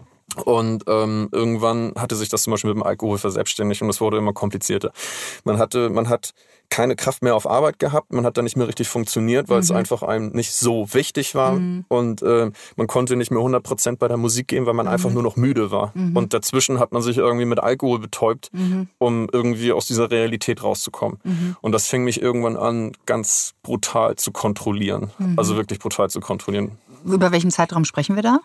Und 0.44 0.82
ähm, 0.88 1.28
irgendwann 1.30 1.92
hatte 1.96 2.16
sich 2.16 2.28
das 2.28 2.42
zum 2.42 2.50
Beispiel 2.50 2.70
mit 2.70 2.76
dem 2.78 2.82
Alkohol 2.82 3.18
verselbstständigt 3.18 3.82
und 3.82 3.88
es 3.88 4.00
wurde 4.00 4.18
immer 4.18 4.32
komplizierter. 4.32 4.90
Man 5.44 5.58
hatte, 5.58 5.90
man 5.90 6.08
hat 6.08 6.34
keine 6.70 6.96
Kraft 6.96 7.22
mehr 7.22 7.34
auf 7.34 7.48
Arbeit 7.48 7.78
gehabt, 7.78 8.12
man 8.12 8.24
hat 8.24 8.36
da 8.36 8.42
nicht 8.42 8.56
mehr 8.56 8.68
richtig 8.68 8.88
funktioniert, 8.88 9.48
weil 9.48 9.56
mhm. 9.56 9.62
es 9.62 9.70
einfach 9.70 10.02
einem 10.02 10.30
nicht 10.30 10.52
so 10.52 10.92
wichtig 10.92 11.34
war 11.34 11.52
mhm. 11.52 11.84
und 11.88 12.22
äh, 12.22 12.50
man 12.76 12.86
konnte 12.86 13.16
nicht 13.16 13.30
mehr 13.30 13.40
100 13.40 13.62
Prozent 13.62 13.98
bei 13.98 14.08
der 14.08 14.16
Musik 14.16 14.48
gehen, 14.48 14.66
weil 14.66 14.74
man 14.74 14.86
mhm. 14.86 14.92
einfach 14.92 15.10
nur 15.10 15.22
noch 15.22 15.36
müde 15.36 15.70
war. 15.70 15.92
Mhm. 15.94 16.16
Und 16.16 16.34
dazwischen 16.34 16.78
hat 16.78 16.92
man 16.92 17.02
sich 17.02 17.18
irgendwie 17.18 17.46
mit 17.46 17.58
Alkohol 17.58 17.98
betäubt, 17.98 18.50
mhm. 18.52 18.88
um 18.98 19.28
irgendwie 19.32 19.72
aus 19.72 19.86
dieser 19.86 20.10
Realität 20.10 20.62
rauszukommen. 20.62 21.18
Mhm. 21.24 21.56
Und 21.60 21.72
das 21.72 21.86
fing 21.86 22.04
mich 22.04 22.20
irgendwann 22.20 22.56
an, 22.56 22.92
ganz 23.06 23.54
brutal 23.62 24.16
zu 24.16 24.32
kontrollieren. 24.32 25.10
Also 25.36 25.56
wirklich 25.56 25.78
brutal 25.78 26.10
zu 26.10 26.20
kontrollieren. 26.20 26.78
Über 27.04 27.32
welchen 27.32 27.50
Zeitraum 27.50 27.84
sprechen 27.84 28.16
wir 28.16 28.22
da? 28.22 28.40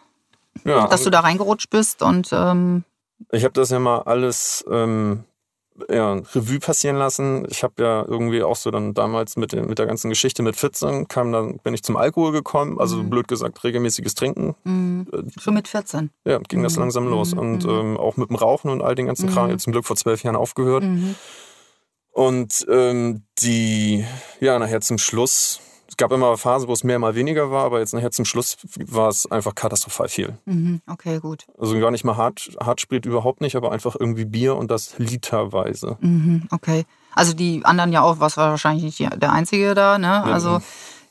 Ja, 0.66 0.88
dass 0.88 1.04
du 1.04 1.10
da 1.10 1.22
reingerutscht 1.22 1.70
bist 1.70 2.02
und. 2.02 2.30
Ähm 2.32 2.84
ich 3.32 3.44
habe 3.44 3.54
das 3.54 3.70
ja 3.70 3.80
mal 3.80 4.00
alles 4.00 4.66
ähm, 4.70 5.24
ja, 5.90 6.14
Revue 6.14 6.60
passieren 6.60 6.98
lassen. 6.98 7.46
Ich 7.50 7.64
habe 7.64 7.82
ja 7.82 8.06
irgendwie 8.08 8.44
auch 8.44 8.56
so 8.56 8.70
dann 8.72 8.94
damals 8.94 9.36
mit, 9.38 9.54
mit 9.54 9.80
der 9.80 9.86
ganzen 9.86 10.10
Geschichte 10.10 10.44
mit 10.44 10.56
14 10.56 11.08
kam 11.08 11.32
dann 11.32 11.58
bin 11.60 11.74
ich 11.74 11.84
zum 11.84 11.98
Alkohol 11.98 12.32
gekommen, 12.32 12.80
also 12.80 12.98
mhm. 12.98 13.10
blöd 13.10 13.28
gesagt 13.28 13.64
regelmäßiges 13.64 14.16
Trinken. 14.16 14.56
Mhm. 14.64 15.08
Schon 15.40 15.56
mit 15.56 15.68
14? 15.68 16.12
Ja, 16.26 16.38
ging 16.40 16.60
mhm. 16.60 16.64
das 16.64 16.76
langsam 16.76 17.08
los 17.08 17.34
mhm. 17.34 17.40
und 17.40 17.66
mhm. 17.66 17.72
ähm, 17.72 17.98
auch 17.98 18.18
mit 18.18 18.30
dem 18.30 18.36
Rauchen 18.36 18.70
und 18.70 18.82
all 18.82 18.96
den 18.96 19.08
ganzen 19.08 19.30
Kram. 19.30 19.50
Jetzt 19.50 19.64
zum 19.64 19.74
Glück 19.74 19.86
vor 19.86 19.96
zwölf 19.96 20.24
Jahren 20.24 20.36
aufgehört. 20.36 20.84
Mhm. 20.84 21.16
Und 22.12 22.66
ähm, 22.70 23.24
die, 23.40 24.06
ja, 24.40 24.60
nachher 24.60 24.82
zum 24.82 25.00
Schluss 25.00 25.60
es 25.94 25.98
gab 25.98 26.12
immer 26.12 26.38
Phasen, 26.38 26.68
wo 26.68 26.74
es 26.74 26.84
mehr 26.84 26.98
mal 26.98 27.14
weniger 27.14 27.52
war, 27.52 27.66
aber 27.66 27.78
jetzt 27.78 27.94
nachher 27.94 28.10
zum 28.10 28.26
Schluss 28.26 28.58
war 28.88 29.10
es 29.10 29.32
einfach 29.32 29.54
katastrophal 29.54 30.10
viel. 30.10 30.40
Mhm, 30.46 30.82
okay, 30.88 31.20
gut. 31.20 31.46
Also 31.56 31.80
gar 31.80 31.92
nicht 31.92 32.04
mal 32.04 32.18
hart, 32.18 32.50
hart 32.60 32.82
spielt 32.82 33.06
überhaupt 33.06 33.42
nicht, 33.42 33.56
aber 33.56 33.72
einfach 33.72 33.96
irgendwie 34.00 34.26
Bier 34.26 34.56
und 34.56 34.72
das 34.72 34.98
literweise. 34.98 35.98
Mhm, 36.02 36.48
okay. 36.50 36.86
Also 37.14 37.34
die 37.34 37.64
anderen 37.64 37.94
ja 37.94 38.02
auch, 38.02 38.20
was 38.20 38.38
war 38.38 38.50
wahrscheinlich 38.50 39.00
nicht 39.00 39.22
der 39.22 39.32
Einzige 39.32 39.76
da, 39.76 40.00
ne? 40.00 40.08
Ja, 40.08 40.24
also 40.24 40.62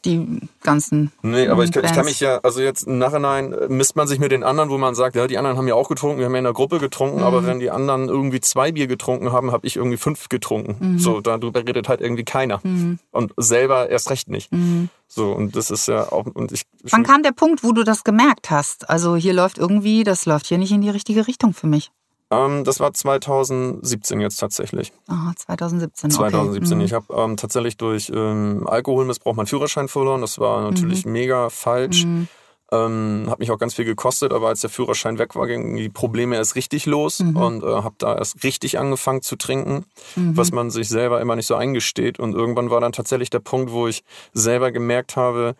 die 0.04 0.40
ganzen. 0.62 1.12
Nee, 1.22 1.48
aber 1.48 1.64
ich, 1.64 1.74
ich, 1.74 1.92
kann 1.92 2.04
mich 2.04 2.20
ja, 2.20 2.38
also 2.42 2.60
jetzt 2.60 2.86
im 2.86 2.98
Nachhinein 2.98 3.52
äh, 3.52 3.68
misst 3.68 3.96
man 3.96 4.06
sich 4.06 4.18
mit 4.18 4.32
den 4.32 4.42
anderen, 4.42 4.70
wo 4.70 4.78
man 4.78 4.94
sagt, 4.94 5.16
ja, 5.16 5.26
die 5.26 5.38
anderen 5.38 5.56
haben 5.56 5.68
ja 5.68 5.74
auch 5.74 5.88
getrunken, 5.88 6.18
wir 6.18 6.26
haben 6.26 6.32
ja 6.32 6.38
in 6.38 6.44
der 6.44 6.52
Gruppe 6.52 6.78
getrunken, 6.78 7.18
mhm. 7.18 7.24
aber 7.24 7.46
wenn 7.46 7.60
die 7.60 7.70
anderen 7.70 8.08
irgendwie 8.08 8.40
zwei 8.40 8.72
Bier 8.72 8.86
getrunken 8.86 9.32
haben, 9.32 9.52
habe 9.52 9.66
ich 9.66 9.76
irgendwie 9.76 9.96
fünf 9.96 10.28
getrunken. 10.28 10.94
Mhm. 10.94 10.98
So, 10.98 11.20
darüber 11.20 11.60
redet 11.60 11.88
halt 11.88 12.00
irgendwie 12.00 12.24
keiner. 12.24 12.60
Mhm. 12.62 12.98
Und 13.10 13.32
selber 13.36 13.88
erst 13.88 14.10
recht 14.10 14.28
nicht. 14.28 14.52
Mhm. 14.52 14.88
So, 15.08 15.32
und 15.32 15.56
das 15.56 15.70
ist 15.70 15.88
ja 15.88 16.10
auch, 16.10 16.26
und 16.26 16.52
ich. 16.52 16.62
Wann 16.84 17.02
kam 17.02 17.22
der 17.22 17.32
Punkt, 17.32 17.62
wo 17.62 17.72
du 17.72 17.84
das 17.84 18.02
gemerkt 18.02 18.50
hast? 18.50 18.88
Also 18.88 19.16
hier 19.16 19.34
läuft 19.34 19.58
irgendwie, 19.58 20.04
das 20.04 20.26
läuft 20.26 20.46
hier 20.46 20.58
nicht 20.58 20.72
in 20.72 20.80
die 20.80 20.90
richtige 20.90 21.26
Richtung 21.26 21.52
für 21.52 21.66
mich. 21.66 21.90
Ähm, 22.32 22.64
das 22.64 22.80
war 22.80 22.92
2017 22.92 24.20
jetzt 24.20 24.36
tatsächlich. 24.36 24.92
Ah, 25.06 25.32
2017. 25.36 26.10
2017. 26.10 26.78
Okay. 26.78 26.84
Ich 26.84 26.92
habe 26.94 27.14
ähm, 27.14 27.36
tatsächlich 27.36 27.76
durch 27.76 28.10
ähm, 28.14 28.66
Alkoholmissbrauch 28.66 29.34
meinen 29.34 29.46
Führerschein 29.46 29.88
verloren. 29.88 30.22
Das 30.22 30.38
war 30.38 30.62
natürlich 30.62 31.04
mhm. 31.04 31.12
mega 31.12 31.50
falsch. 31.50 32.06
Mhm. 32.06 32.28
Ähm, 32.72 33.26
hat 33.28 33.38
mich 33.38 33.50
auch 33.50 33.58
ganz 33.58 33.74
viel 33.74 33.84
gekostet, 33.84 34.32
aber 34.32 34.48
als 34.48 34.62
der 34.62 34.70
Führerschein 34.70 35.18
weg 35.18 35.36
war, 35.36 35.46
gingen 35.46 35.76
die 35.76 35.90
Probleme 35.90 36.36
erst 36.36 36.56
richtig 36.56 36.86
los 36.86 37.20
mhm. 37.20 37.36
und 37.36 37.62
äh, 37.62 37.66
habe 37.66 37.96
da 37.98 38.16
erst 38.16 38.42
richtig 38.44 38.78
angefangen 38.78 39.20
zu 39.20 39.36
trinken, 39.36 39.84
mhm. 40.16 40.34
was 40.38 40.52
man 40.52 40.70
sich 40.70 40.88
selber 40.88 41.20
immer 41.20 41.36
nicht 41.36 41.46
so 41.46 41.54
eingesteht. 41.54 42.18
Und 42.18 42.34
irgendwann 42.34 42.70
war 42.70 42.80
dann 42.80 42.92
tatsächlich 42.92 43.28
der 43.28 43.40
Punkt, 43.40 43.72
wo 43.72 43.88
ich 43.88 44.04
selber 44.32 44.72
gemerkt 44.72 45.16
habe, 45.16 45.54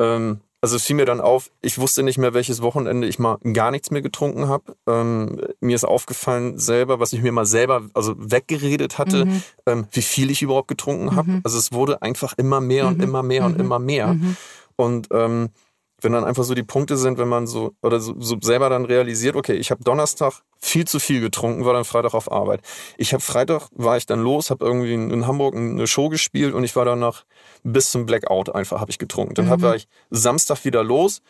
ähm, 0.00 0.40
also 0.60 0.76
es 0.76 0.84
fiel 0.84 0.96
mir 0.96 1.04
dann 1.04 1.20
auf, 1.20 1.50
ich 1.62 1.78
wusste 1.78 2.02
nicht 2.02 2.18
mehr, 2.18 2.34
welches 2.34 2.62
Wochenende 2.62 3.06
ich 3.06 3.18
mal 3.18 3.38
gar 3.52 3.70
nichts 3.70 3.90
mehr 3.90 4.02
getrunken 4.02 4.48
habe. 4.48 4.76
Ähm, 4.88 5.40
mir 5.60 5.76
ist 5.76 5.84
aufgefallen 5.84 6.58
selber, 6.58 6.98
was 6.98 7.12
ich 7.12 7.22
mir 7.22 7.30
mal 7.30 7.46
selber 7.46 7.82
also 7.94 8.14
weggeredet 8.18 8.98
hatte, 8.98 9.26
mhm. 9.26 9.42
ähm, 9.66 9.86
wie 9.92 10.02
viel 10.02 10.30
ich 10.30 10.42
überhaupt 10.42 10.68
getrunken 10.68 11.14
habe. 11.14 11.30
Mhm. 11.30 11.40
Also 11.44 11.58
es 11.58 11.72
wurde 11.72 12.02
einfach 12.02 12.34
immer 12.36 12.60
mehr 12.60 12.88
und 12.88 12.98
mhm. 12.98 13.04
immer 13.04 13.22
mehr 13.22 13.44
und 13.44 13.54
mhm. 13.54 13.60
immer 13.60 13.78
mehr. 13.78 14.14
Mhm. 14.14 14.36
Und 14.74 15.08
ähm, 15.12 15.50
wenn 16.00 16.12
dann 16.12 16.24
einfach 16.24 16.44
so 16.44 16.54
die 16.54 16.62
Punkte 16.62 16.96
sind, 16.96 17.18
wenn 17.18 17.28
man 17.28 17.46
so 17.46 17.74
oder 17.82 18.00
so, 18.00 18.14
so 18.18 18.36
selber 18.40 18.68
dann 18.70 18.84
realisiert, 18.84 19.36
okay, 19.36 19.54
ich 19.54 19.70
habe 19.70 19.82
Donnerstag 19.82 20.42
viel 20.58 20.86
zu 20.86 21.00
viel 21.00 21.20
getrunken, 21.20 21.64
war 21.64 21.72
dann 21.72 21.84
Freitag 21.84 22.14
auf 22.14 22.30
Arbeit. 22.30 22.60
Ich 22.96 23.12
habe 23.12 23.22
Freitag 23.22 23.68
war 23.72 23.96
ich 23.96 24.06
dann 24.06 24.20
los, 24.20 24.50
habe 24.50 24.64
irgendwie 24.64 24.94
in 24.94 25.26
Hamburg 25.26 25.56
eine 25.56 25.86
Show 25.86 26.08
gespielt 26.08 26.54
und 26.54 26.64
ich 26.64 26.76
war 26.76 26.84
danach 26.84 27.24
bis 27.64 27.90
zum 27.90 28.06
Blackout 28.06 28.54
einfach 28.54 28.80
habe 28.80 28.90
ich 28.90 28.98
getrunken. 28.98 29.34
Dann 29.34 29.46
mhm. 29.46 29.62
war 29.62 29.74
ich 29.74 29.88
Samstag 30.10 30.64
wieder 30.64 30.84
los 30.84 31.20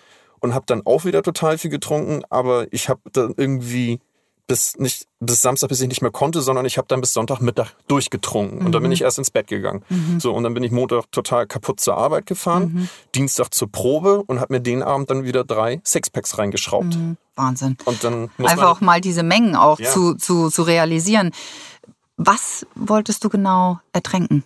und 0.40 0.54
habe 0.54 0.66
dann 0.66 0.83
auch 0.85 1.04
wieder 1.04 1.22
total 1.22 1.59
viel 1.59 1.70
getrunken, 1.70 2.22
aber 2.28 2.66
ich 2.70 2.88
habe 2.88 3.00
dann 3.12 3.35
irgendwie 3.37 4.00
bis 4.49 4.77
nicht 4.79 5.07
bis 5.21 5.43
Samstag, 5.43 5.69
bis 5.69 5.81
ich 5.81 5.89
nicht 5.89 6.03
mehr 6.03 6.11
konnte, 6.11 6.43
sondern 6.43 6.65
ich 6.65 6.79
habe 6.79 6.89
dann 6.89 7.01
bis 7.01 7.13
Sonntagmittag 7.13 7.69
durchgetrunken 7.87 8.59
mhm. 8.59 8.67
und 8.67 8.73
dann 8.73 8.83
bin 8.83 8.89
mhm. 8.89 8.95
ich 8.95 9.03
erst 9.03 9.19
ins 9.19 9.31
Bett 9.31 9.47
gegangen. 9.47 9.85
Mhm. 9.89 10.19
So 10.19 10.33
und 10.33 10.43
dann 10.43 10.55
bin 10.55 10.65
ich 10.65 10.73
Montag 10.73 11.13
total 11.13 11.47
kaputt 11.47 11.79
zur 11.79 11.97
Arbeit 11.97 12.27
gefahren, 12.27 12.73
mhm. 12.73 12.89
Dienstag 13.15 13.53
zur 13.55 13.71
Probe 13.71 14.25
und 14.27 14.41
habe 14.41 14.55
mir 14.55 14.61
den 14.61 14.83
Abend 14.83 15.11
dann 15.11 15.25
wieder 15.25 15.45
drei 15.45 15.81
Sixpacks 15.85 16.39
reingeschraubt. 16.39 16.97
Mhm. 16.97 17.17
Wahnsinn. 17.37 17.77
Und 17.85 18.03
dann 18.03 18.31
einfach 18.39 18.69
auch 18.69 18.81
mal 18.81 19.01
diese 19.01 19.23
Mengen 19.23 19.55
auch 19.55 19.79
ja. 19.79 19.91
zu, 19.91 20.15
zu, 20.15 20.51
zu 20.51 20.63
realisieren. 20.63 21.31
Was 22.17 22.67
wolltest 22.75 23.23
du 23.23 23.29
genau 23.29 23.79
ertränken 23.93 24.43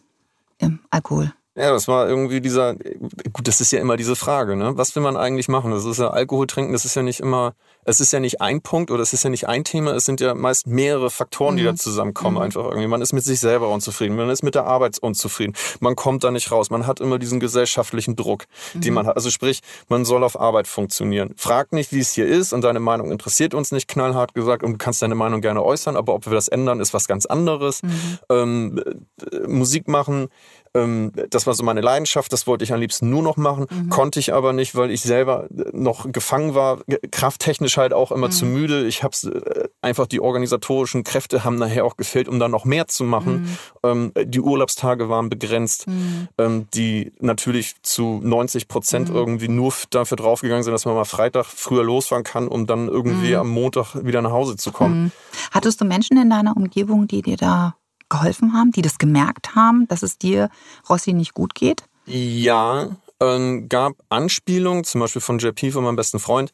im 0.58 0.80
Alkohol? 0.90 1.32
Ja, 1.54 1.70
das 1.70 1.86
war 1.86 2.08
irgendwie 2.08 2.40
dieser, 2.40 2.74
gut, 2.74 3.46
das 3.46 3.60
ist 3.60 3.72
ja 3.72 3.80
immer 3.80 3.98
diese 3.98 4.16
Frage, 4.16 4.56
ne? 4.56 4.72
Was 4.78 4.96
will 4.96 5.02
man 5.02 5.18
eigentlich 5.18 5.48
machen? 5.48 5.70
Das 5.70 5.84
ist 5.84 5.98
ja 5.98 6.08
Alkohol 6.08 6.46
trinken, 6.46 6.72
das 6.72 6.86
ist 6.86 6.94
ja 6.94 7.02
nicht 7.02 7.20
immer, 7.20 7.52
es 7.84 8.00
ist 8.00 8.10
ja 8.10 8.20
nicht 8.20 8.40
ein 8.40 8.62
Punkt 8.62 8.90
oder 8.90 9.02
es 9.02 9.12
ist 9.12 9.22
ja 9.22 9.28
nicht 9.28 9.48
ein 9.48 9.62
Thema, 9.62 9.92
es 9.92 10.06
sind 10.06 10.22
ja 10.22 10.34
meist 10.34 10.66
mehrere 10.66 11.10
Faktoren, 11.10 11.56
die 11.56 11.62
mhm. 11.62 11.66
da 11.66 11.74
zusammenkommen 11.74 12.36
mhm. 12.36 12.42
einfach 12.42 12.64
irgendwie. 12.64 12.86
Man 12.86 13.02
ist 13.02 13.12
mit 13.12 13.22
sich 13.22 13.38
selber 13.38 13.68
unzufrieden, 13.68 14.16
man 14.16 14.30
ist 14.30 14.42
mit 14.42 14.54
der 14.54 14.64
Arbeit 14.64 14.98
unzufrieden, 14.98 15.54
man 15.80 15.94
kommt 15.94 16.24
da 16.24 16.30
nicht 16.30 16.50
raus, 16.50 16.70
man 16.70 16.86
hat 16.86 17.00
immer 17.00 17.18
diesen 17.18 17.38
gesellschaftlichen 17.38 18.16
Druck, 18.16 18.46
mhm. 18.72 18.80
den 18.80 18.94
man 18.94 19.06
hat. 19.06 19.16
Also 19.16 19.28
sprich, 19.28 19.60
man 19.88 20.06
soll 20.06 20.24
auf 20.24 20.40
Arbeit 20.40 20.66
funktionieren. 20.66 21.34
Frag 21.36 21.72
nicht, 21.72 21.92
wie 21.92 22.00
es 22.00 22.12
hier 22.12 22.26
ist 22.26 22.54
und 22.54 22.62
deine 22.62 22.80
Meinung 22.80 23.10
interessiert 23.10 23.52
uns 23.52 23.72
nicht, 23.72 23.88
knallhart 23.88 24.32
gesagt, 24.32 24.62
und 24.62 24.72
du 24.72 24.78
kannst 24.78 25.02
deine 25.02 25.16
Meinung 25.16 25.42
gerne 25.42 25.62
äußern, 25.62 25.96
aber 25.96 26.14
ob 26.14 26.24
wir 26.24 26.32
das 26.32 26.48
ändern, 26.48 26.80
ist 26.80 26.94
was 26.94 27.06
ganz 27.06 27.26
anderes. 27.26 27.82
Mhm. 27.82 28.18
Ähm, 28.30 28.82
äh, 29.30 29.46
Musik 29.46 29.86
machen, 29.86 30.28
ähm, 30.74 31.12
das 31.30 31.46
war 31.46 31.54
so 31.54 31.62
meine 31.64 31.80
Leidenschaft, 31.80 32.32
das 32.32 32.46
wollte 32.46 32.64
ich 32.64 32.72
am 32.72 32.80
liebsten 32.80 33.10
nur 33.10 33.22
noch 33.22 33.36
machen, 33.36 33.66
mhm. 33.70 33.90
konnte 33.90 34.18
ich 34.18 34.32
aber 34.32 34.52
nicht, 34.52 34.74
weil 34.74 34.90
ich 34.90 35.02
selber 35.02 35.48
äh, 35.50 35.64
noch 35.72 36.10
gefangen 36.10 36.54
war, 36.54 36.80
krafttechnisch 37.10 37.76
halt 37.76 37.92
auch 37.92 38.10
immer 38.10 38.28
mhm. 38.28 38.32
zu 38.32 38.46
müde. 38.46 38.86
Ich 38.86 39.02
habe 39.02 39.14
äh, 39.24 39.68
einfach 39.82 40.06
die 40.06 40.20
organisatorischen 40.20 41.04
Kräfte 41.04 41.44
haben 41.44 41.56
nachher 41.56 41.84
auch 41.84 41.96
gefehlt, 41.96 42.28
um 42.28 42.38
da 42.38 42.48
noch 42.48 42.64
mehr 42.64 42.88
zu 42.88 43.04
machen. 43.04 43.58
Mhm. 43.82 44.12
Ähm, 44.16 44.24
die 44.24 44.40
Urlaubstage 44.40 45.08
waren 45.08 45.28
begrenzt, 45.28 45.86
mhm. 45.88 46.28
ähm, 46.38 46.66
die 46.72 47.12
natürlich 47.20 47.74
zu 47.82 48.20
90 48.22 48.68
Prozent 48.68 49.10
mhm. 49.10 49.16
irgendwie 49.16 49.48
nur 49.48 49.72
dafür 49.90 50.16
draufgegangen 50.16 50.62
sind, 50.62 50.72
dass 50.72 50.86
man 50.86 50.94
mal 50.94 51.04
Freitag 51.04 51.46
früher 51.46 51.84
losfahren 51.84 52.24
kann, 52.24 52.48
um 52.48 52.66
dann 52.66 52.88
irgendwie 52.88 53.32
mhm. 53.32 53.40
am 53.40 53.48
Montag 53.50 53.94
wieder 54.04 54.22
nach 54.22 54.32
Hause 54.32 54.56
zu 54.56 54.72
kommen. 54.72 55.12
Hattest 55.50 55.80
du 55.80 55.84
Menschen 55.84 56.16
in 56.16 56.30
deiner 56.30 56.56
Umgebung, 56.56 57.06
die 57.06 57.22
dir 57.22 57.36
da 57.36 57.74
geholfen 58.12 58.52
haben, 58.52 58.70
die 58.70 58.82
das 58.82 58.98
gemerkt 58.98 59.54
haben, 59.56 59.88
dass 59.88 60.02
es 60.02 60.18
dir, 60.18 60.50
Rossi, 60.88 61.12
nicht 61.12 61.34
gut 61.34 61.54
geht? 61.54 61.84
Ja, 62.06 62.90
ähm, 63.20 63.68
gab 63.68 63.94
Anspielungen, 64.08 64.84
zum 64.84 65.00
Beispiel 65.00 65.22
von 65.22 65.38
JP, 65.38 65.72
von 65.72 65.84
meinem 65.84 65.96
besten 65.96 66.18
Freund, 66.18 66.52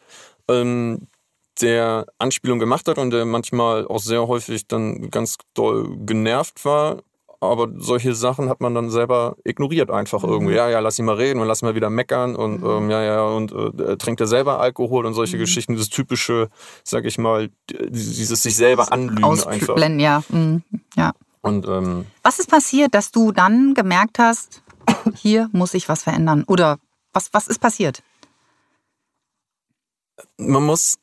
ähm, 0.49 1.09
der 1.61 2.07
Anspielung 2.19 2.61
gemacht 2.61 2.87
hat 2.89 2.99
und 2.99 3.11
der 3.11 3.25
manchmal 3.25 3.87
auch 3.89 4.01
sehr 4.01 4.29
häufig 4.29 4.69
dann 4.69 5.11
ganz 5.11 5.37
doll 5.55 5.97
genervt 6.07 6.65
war. 6.65 7.03
Aber 7.41 7.69
solche 7.77 8.15
Sachen 8.15 8.49
hat 8.49 8.61
man 8.61 8.75
dann 8.75 8.91
selber 8.91 9.37
ignoriert 9.45 9.91
einfach 9.91 10.23
mhm. 10.25 10.31
irgendwie. 10.31 10.55
Ja, 10.55 10.69
ja, 10.69 10.81
lass 10.81 10.99
ihn 10.99 11.05
mal 11.05 11.15
reden 11.15 11.41
und 11.41 11.47
lass 11.47 11.63
ihn 11.63 11.67
mal 11.67 11.75
wieder 11.77 11.91
meckern 11.91 12.35
und 12.35 12.63
mhm. 12.63 12.69
ähm, 12.69 12.91
ja, 12.91 13.03
ja, 13.03 13.23
und 13.23 13.53
äh, 13.53 13.97
trinkt 13.97 14.21
er 14.21 14.27
selber 14.27 14.61
Alkohol 14.61 15.07
und 15.07 15.15
solche 15.15 15.37
mhm. 15.37 15.41
Geschichten. 15.41 15.73
Dieses 15.73 15.89
typische, 15.89 16.49
sag 16.85 17.05
ich 17.05 17.17
mal, 17.19 17.51
dieses 17.71 18.43
sich 18.43 18.57
selber 18.57 18.93
anlügen 18.93 19.25
Ausblenden, 19.25 20.01
einfach. 20.01 20.31
ja. 20.31 20.37
Mhm. 20.37 20.63
ja. 20.97 21.13
Und, 21.41 21.67
ähm, 21.67 22.07
was 22.23 22.39
ist 22.39 22.51
passiert, 22.51 22.95
dass 22.95 23.11
du 23.11 23.33
dann 23.33 23.75
gemerkt 23.75 24.19
hast, 24.19 24.63
hier 25.15 25.49
muss 25.53 25.75
ich 25.75 25.89
was 25.89 26.03
verändern? 26.03 26.45
Oder 26.47 26.79
was, 27.13 27.33
was 27.33 27.49
ist 27.49 27.61
passiert? 27.61 28.03
Man 30.37 30.65
muss, 30.65 30.99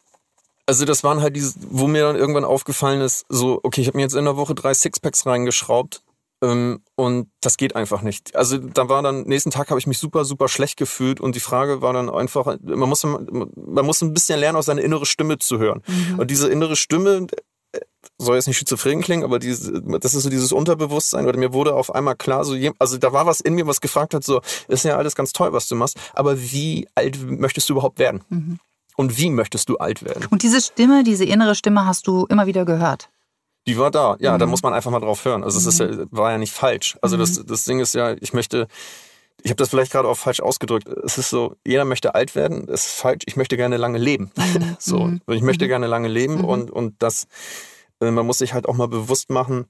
also 0.65 0.85
das 0.85 1.03
waren 1.03 1.21
halt 1.21 1.35
diese, 1.35 1.55
wo 1.69 1.87
mir 1.87 2.03
dann 2.03 2.15
irgendwann 2.15 2.45
aufgefallen 2.45 3.01
ist, 3.01 3.25
so, 3.29 3.59
okay, 3.63 3.81
ich 3.81 3.87
habe 3.87 3.97
mir 3.97 4.03
jetzt 4.03 4.15
in 4.15 4.25
der 4.25 4.37
Woche 4.37 4.55
drei 4.55 4.73
Sixpacks 4.73 5.25
reingeschraubt 5.25 6.03
ähm, 6.41 6.81
und 6.95 7.29
das 7.41 7.57
geht 7.57 7.75
einfach 7.75 8.01
nicht. 8.01 8.35
Also 8.35 8.57
da 8.57 8.89
war 8.89 9.01
dann, 9.01 9.23
nächsten 9.23 9.51
Tag 9.51 9.69
habe 9.69 9.79
ich 9.79 9.87
mich 9.87 9.97
super, 9.97 10.25
super 10.25 10.47
schlecht 10.47 10.77
gefühlt 10.77 11.19
und 11.21 11.35
die 11.35 11.39
Frage 11.39 11.81
war 11.81 11.93
dann 11.93 12.09
einfach, 12.09 12.57
man 12.61 12.89
muss, 12.89 13.03
man 13.03 13.85
muss 13.85 14.01
ein 14.01 14.13
bisschen 14.13 14.39
lernen, 14.39 14.57
auf 14.57 14.65
seine 14.65 14.81
innere 14.81 15.05
Stimme 15.05 15.37
zu 15.37 15.59
hören. 15.59 15.81
Mhm. 15.87 16.19
Und 16.19 16.31
diese 16.31 16.49
innere 16.49 16.75
Stimme, 16.75 17.27
soll 18.17 18.35
jetzt 18.35 18.47
nicht 18.47 18.57
schizophren 18.57 19.01
klingen, 19.01 19.23
aber 19.23 19.39
diese, 19.39 19.81
das 19.99 20.13
ist 20.15 20.23
so 20.23 20.29
dieses 20.29 20.51
Unterbewusstsein 20.51 21.25
oder 21.27 21.37
mir 21.37 21.53
wurde 21.53 21.73
auf 21.75 21.93
einmal 21.93 22.15
klar, 22.15 22.45
so, 22.45 22.55
also 22.79 22.97
da 22.97 23.11
war 23.13 23.25
was 23.25 23.41
in 23.41 23.55
mir, 23.55 23.67
was 23.67 23.81
gefragt 23.81 24.13
hat, 24.13 24.23
so, 24.23 24.41
ist 24.67 24.85
ja 24.85 24.97
alles 24.97 25.15
ganz 25.15 25.33
toll, 25.33 25.51
was 25.53 25.67
du 25.67 25.75
machst, 25.75 25.97
aber 26.13 26.39
wie 26.41 26.87
alt 26.95 27.19
möchtest 27.29 27.67
du 27.69 27.73
überhaupt 27.73 27.99
werden? 27.99 28.21
Mhm. 28.29 28.59
und 28.97 29.17
wie 29.17 29.29
möchtest 29.29 29.67
du 29.67 29.77
alt 29.77 30.03
werden? 30.03 30.25
Und 30.29 30.41
diese 30.43 30.61
Stimme, 30.61 31.03
diese 31.03 31.25
innere 31.25 31.53
Stimme 31.55 31.85
hast 31.85 32.07
du 32.07 32.25
immer 32.29 32.45
wieder 32.45 32.63
gehört. 32.63 33.09
Die 33.67 33.77
war 33.77 33.91
da. 33.91 34.15
Ja, 34.19 34.35
Mhm. 34.35 34.39
da 34.39 34.45
muss 34.45 34.63
man 34.63 34.73
einfach 34.73 34.91
mal 34.91 35.01
drauf 35.01 35.25
hören. 35.25 35.43
Also 35.43 35.57
es 35.57 35.65
ist 35.65 35.79
ja, 35.81 35.89
war 36.11 36.31
ja 36.31 36.37
nicht 36.37 36.53
falsch. 36.53 36.97
Also 37.01 37.17
das, 37.17 37.43
das 37.45 37.65
Ding 37.65 37.79
ist 37.79 37.93
ja, 37.95 38.13
ich 38.21 38.31
möchte, 38.31 38.67
ich 39.43 39.49
habe 39.51 39.57
das 39.57 39.69
vielleicht 39.69 39.91
gerade 39.91 40.07
auch 40.07 40.15
falsch 40.15 40.39
ausgedrückt. 40.39 40.87
Es 40.87 41.17
ist 41.17 41.29
so, 41.29 41.55
jeder 41.65 41.83
möchte 41.83 42.15
alt 42.15 42.35
werden. 42.35 42.67
Das 42.67 42.85
ist 42.85 42.93
falsch. 42.93 43.23
Ich 43.25 43.35
möchte 43.35 43.57
gerne 43.57 43.75
lange 43.77 43.97
leben. 43.97 44.31
so, 44.79 45.11
ich 45.27 45.41
möchte 45.41 45.67
gerne 45.67 45.87
lange 45.87 46.07
leben 46.07 46.45
und 46.45 46.71
und 46.71 46.95
das, 46.99 47.27
man 47.99 48.25
muss 48.25 48.39
sich 48.39 48.53
halt 48.53 48.67
auch 48.67 48.75
mal 48.75 48.87
bewusst 48.87 49.29
machen. 49.29 49.65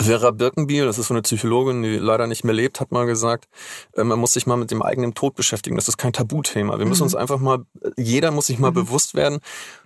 Vera 0.00 0.32
Birkenbiel, 0.32 0.84
das 0.84 0.98
ist 0.98 1.08
so 1.08 1.14
eine 1.14 1.22
Psychologin, 1.22 1.82
die 1.82 1.96
leider 1.96 2.26
nicht 2.26 2.44
mehr 2.44 2.54
lebt, 2.54 2.78
hat 2.78 2.92
mal 2.92 3.06
gesagt, 3.06 3.48
äh, 3.94 4.04
man 4.04 4.18
muss 4.18 4.34
sich 4.34 4.46
mal 4.46 4.56
mit 4.56 4.70
dem 4.70 4.82
eigenen 4.82 5.14
Tod 5.14 5.34
beschäftigen. 5.34 5.76
Das 5.76 5.88
ist 5.88 5.96
kein 5.96 6.12
Tabuthema. 6.12 6.78
Wir 6.78 6.84
müssen 6.84 7.04
uns 7.04 7.14
einfach 7.14 7.38
mal, 7.38 7.64
jeder 7.96 8.30
muss 8.30 8.46
sich 8.46 8.58
mal 8.58 8.72
bewusst 8.72 9.14
werden, 9.14 9.38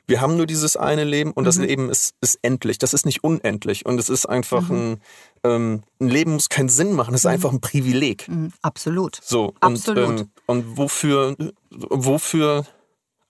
wir 0.06 0.20
haben 0.20 0.36
nur 0.36 0.46
dieses 0.46 0.76
eine 0.76 1.04
Leben 1.04 1.30
und 1.30 1.44
das 1.44 1.56
Leben 1.58 1.88
ist, 1.88 2.14
ist 2.20 2.38
endlich. 2.42 2.78
Das 2.78 2.92
ist 2.92 3.06
nicht 3.06 3.22
unendlich. 3.22 3.86
Und 3.86 3.98
es 4.00 4.08
ist 4.08 4.26
einfach 4.26 4.68
ein, 4.68 5.00
ähm, 5.44 5.82
ein 6.00 6.08
Leben 6.08 6.32
muss 6.32 6.48
keinen 6.48 6.68
Sinn 6.68 6.92
machen. 6.94 7.14
Es 7.14 7.20
ist 7.20 7.26
einfach 7.26 7.52
ein 7.52 7.60
Privileg. 7.60 8.28
Mhm, 8.28 8.52
absolut. 8.60 9.20
So. 9.22 9.54
Absolut. 9.60 10.08
Und, 10.08 10.20
ähm, 10.20 10.30
und 10.46 10.76
wofür, 10.76 11.36
wofür, 11.70 12.66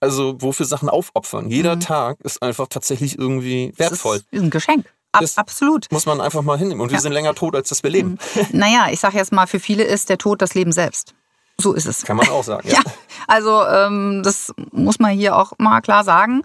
also 0.03 0.37
wofür 0.41 0.67
Sachen 0.67 0.89
aufopfern. 0.89 1.49
Jeder 1.51 1.79
Tag 1.79 2.19
ist 2.21 2.43
einfach 2.43 2.67
tatsächlich 2.69 3.19
irgendwie 3.19 3.73
wertvoll. 3.77 4.19
Das 4.19 4.27
ist 4.41 4.43
ein 4.45 4.51
Geschenk. 4.51 4.87
Ab, 5.13 5.21
Das- 5.23 5.39
absolut. 5.39 5.87
Muss 5.91 6.07
man 6.07 6.21
einfach 6.21 6.43
mal 6.43 6.59
hinnehmen. 6.59 6.81
Und 6.81 6.91
wir 6.91 6.97
Ja. 6.97 7.01
sind 7.03 7.13
länger 7.13 7.35
tot, 7.35 7.55
als 7.55 7.69
dass 7.69 7.83
wir 7.83 7.91
leben. 7.91 8.19
Naja, 8.53 8.87
ich 8.91 9.01
sage 9.01 9.17
jetzt 9.19 9.33
mal, 9.33 9.47
für 9.47 9.61
viele 9.61 9.85
ist 9.85 10.09
der 10.09 10.19
Tod 10.19 10.41
das 10.43 10.55
Leben 10.55 10.73
selbst. 10.73 11.15
So 11.59 11.75
ist 11.75 11.87
es. 11.87 12.03
Kann 12.05 12.17
man 12.17 12.29
auch 12.31 12.43
sagen. 12.45 12.67
Ja, 12.73 12.81
also 13.29 13.63
ähm, 13.67 14.23
das 14.25 14.53
muss 14.73 14.99
man 14.99 15.13
hier 15.13 15.37
auch 15.37 15.53
mal 15.59 15.81
klar 15.83 16.03
sagen. 16.03 16.43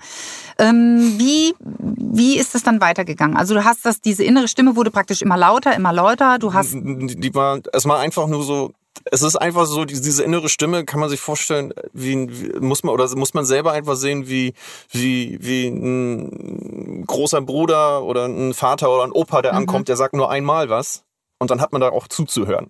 Ähm, 0.60 1.16
wie, 1.18 1.56
wie 1.60 2.38
ist 2.38 2.56
es 2.56 2.64
dann 2.64 2.82
weitergegangen? 2.82 3.38
Also 3.38 3.54
du 3.54 3.64
hast 3.64 3.86
das, 3.86 4.02
diese 4.02 4.24
innere 4.24 4.48
Stimme 4.48 4.76
wurde 4.76 4.92
praktisch 4.92 5.22
immer 5.22 5.38
lauter, 5.38 5.74
immer 5.76 5.94
lauter. 5.94 6.38
Du 6.40 6.54
hast, 6.54 6.74
die 6.74 7.34
war, 7.34 7.60
es 7.74 7.86
war 7.86 8.00
einfach 8.00 8.28
nur 8.28 8.44
so, 8.44 8.74
es 9.06 9.22
ist 9.22 9.36
einfach 9.36 9.66
so, 9.66 9.86
die- 9.86 10.00
diese 10.02 10.24
innere 10.24 10.50
Stimme 10.50 10.86
kann 10.86 11.00
man 11.00 11.10
sich 11.10 11.20
vorstellen, 11.20 11.74
wie, 11.94 12.28
wie 12.30 12.60
muss 12.60 12.84
man, 12.84 12.94
oder 12.94 13.08
muss 13.16 13.34
man 13.34 13.46
selber 13.46 13.72
einfach 13.72 13.96
sehen, 13.96 14.28
wie, 14.30 14.54
wie, 14.92 15.38
wie 15.42 15.68
ein 15.68 17.06
großer 17.06 17.42
Bruder 17.42 18.04
oder 18.04 18.26
ein 18.26 18.54
Vater 18.54 18.92
oder 18.92 19.04
ein 19.04 19.12
Opa, 19.12 19.42
der 19.42 19.54
ankommt, 19.54 19.88
der 19.88 19.98
sagt 19.98 20.14
nur 20.16 20.30
einmal 20.30 20.70
was. 20.70 21.04
Und 21.40 21.52
dann 21.52 21.62
hat 21.62 21.72
man 21.72 21.82
da 21.82 21.90
auch 21.90 22.08
zuzuhören. 22.08 22.68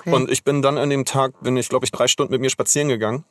okay. 0.00 0.10
Und 0.10 0.30
ich 0.30 0.42
bin 0.42 0.62
dann 0.62 0.78
an 0.78 0.88
dem 0.88 1.04
Tag, 1.04 1.38
bin 1.42 1.56
ich, 1.58 1.68
glaube 1.68 1.84
ich, 1.84 1.90
drei 1.92 2.08
Stunden 2.08 2.32
mit 2.32 2.40
mir 2.40 2.48
spazieren 2.48 2.88
gegangen, 2.88 3.24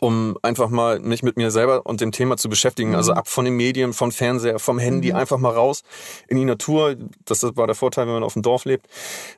um 0.00 0.36
einfach 0.42 0.68
mal 0.68 1.00
mich 1.00 1.22
mit 1.22 1.36
mir 1.36 1.50
selber 1.50 1.86
und 1.86 2.00
dem 2.00 2.12
Thema 2.12 2.36
zu 2.36 2.48
beschäftigen. 2.48 2.94
Also 2.94 3.12
ab 3.12 3.28
von 3.28 3.44
den 3.44 3.54
Medien, 3.54 3.92
vom 3.92 4.12
Fernseher, 4.12 4.58
vom 4.58 4.78
Handy, 4.78 5.12
einfach 5.12 5.38
mal 5.38 5.52
raus 5.52 5.82
in 6.28 6.36
die 6.36 6.44
Natur. 6.44 6.96
Das 7.24 7.42
war 7.42 7.66
der 7.66 7.76
Vorteil, 7.76 8.06
wenn 8.06 8.14
man 8.14 8.22
auf 8.22 8.34
dem 8.34 8.42
Dorf 8.42 8.64
lebt. 8.64 8.86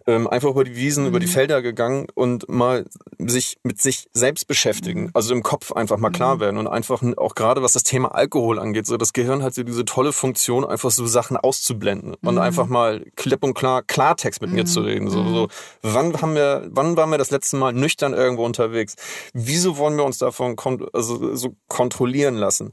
Ähm, 0.07 0.27
einfach 0.29 0.51
über 0.51 0.65
die 0.65 0.77
Wiesen, 0.77 1.07
über 1.07 1.21
die 1.21 1.27
Felder 1.27 1.63
gegangen 1.63 2.07
und 2.15 2.49
mal 2.49 2.87
sich 3.19 3.59
mit 3.63 3.81
sich 3.81 4.09
selbst 4.13 4.47
beschäftigen. 4.47 5.11
Also 5.15 5.35
im 5.35 5.43
Kopf 5.43 5.73
einfach 5.73 5.99
mal 5.99 6.11
klar 6.11 6.41
werden 6.41 6.59
und 6.59 6.67
einfach 6.67 7.03
auch 7.17 7.35
gerade 7.35 7.63
was 7.63 7.73
das 7.73 7.83
Thema 7.83 8.15
Alkohol 8.15 8.59
angeht, 8.59 8.87
so 8.87 8.97
das 8.97 9.13
Gehirn 9.13 9.43
hat 9.43 9.55
so 9.55 9.63
diese 9.63 9.85
tolle 9.85 10.13
Funktion, 10.13 10.65
einfach 10.65 10.91
so 10.91 11.07
Sachen 11.07 11.37
auszublenden 11.37 12.15
und 12.23 12.39
einfach 12.39 12.67
mal 12.67 13.05
klipp 13.17 13.45
und 13.45 13.55
klar 13.55 13.83
Klartext 13.83 14.41
mit 14.43 14.53
mir 14.53 14.65
zu 14.65 14.81
reden. 14.81 15.11
So, 15.11 15.25
so, 15.29 15.49
wann 15.83 16.21
haben 16.21 16.35
wir, 16.35 16.69
wann 16.71 16.97
waren 16.97 17.11
wir 17.11 17.19
das 17.19 17.31
letzte 17.31 17.57
Mal 17.57 17.73
nüchtern 17.73 18.15
irgendwo 18.15 18.45
unterwegs? 18.45 18.97
Wieso 19.33 19.77
wollen 19.79 19.97
wir 19.97 20.05
uns 20.05 20.19
davon 20.19 20.39
kon 20.57 20.87
also, 20.92 21.35
so 21.37 21.55
kontrollieren 21.68 22.35
lassen? 22.37 22.72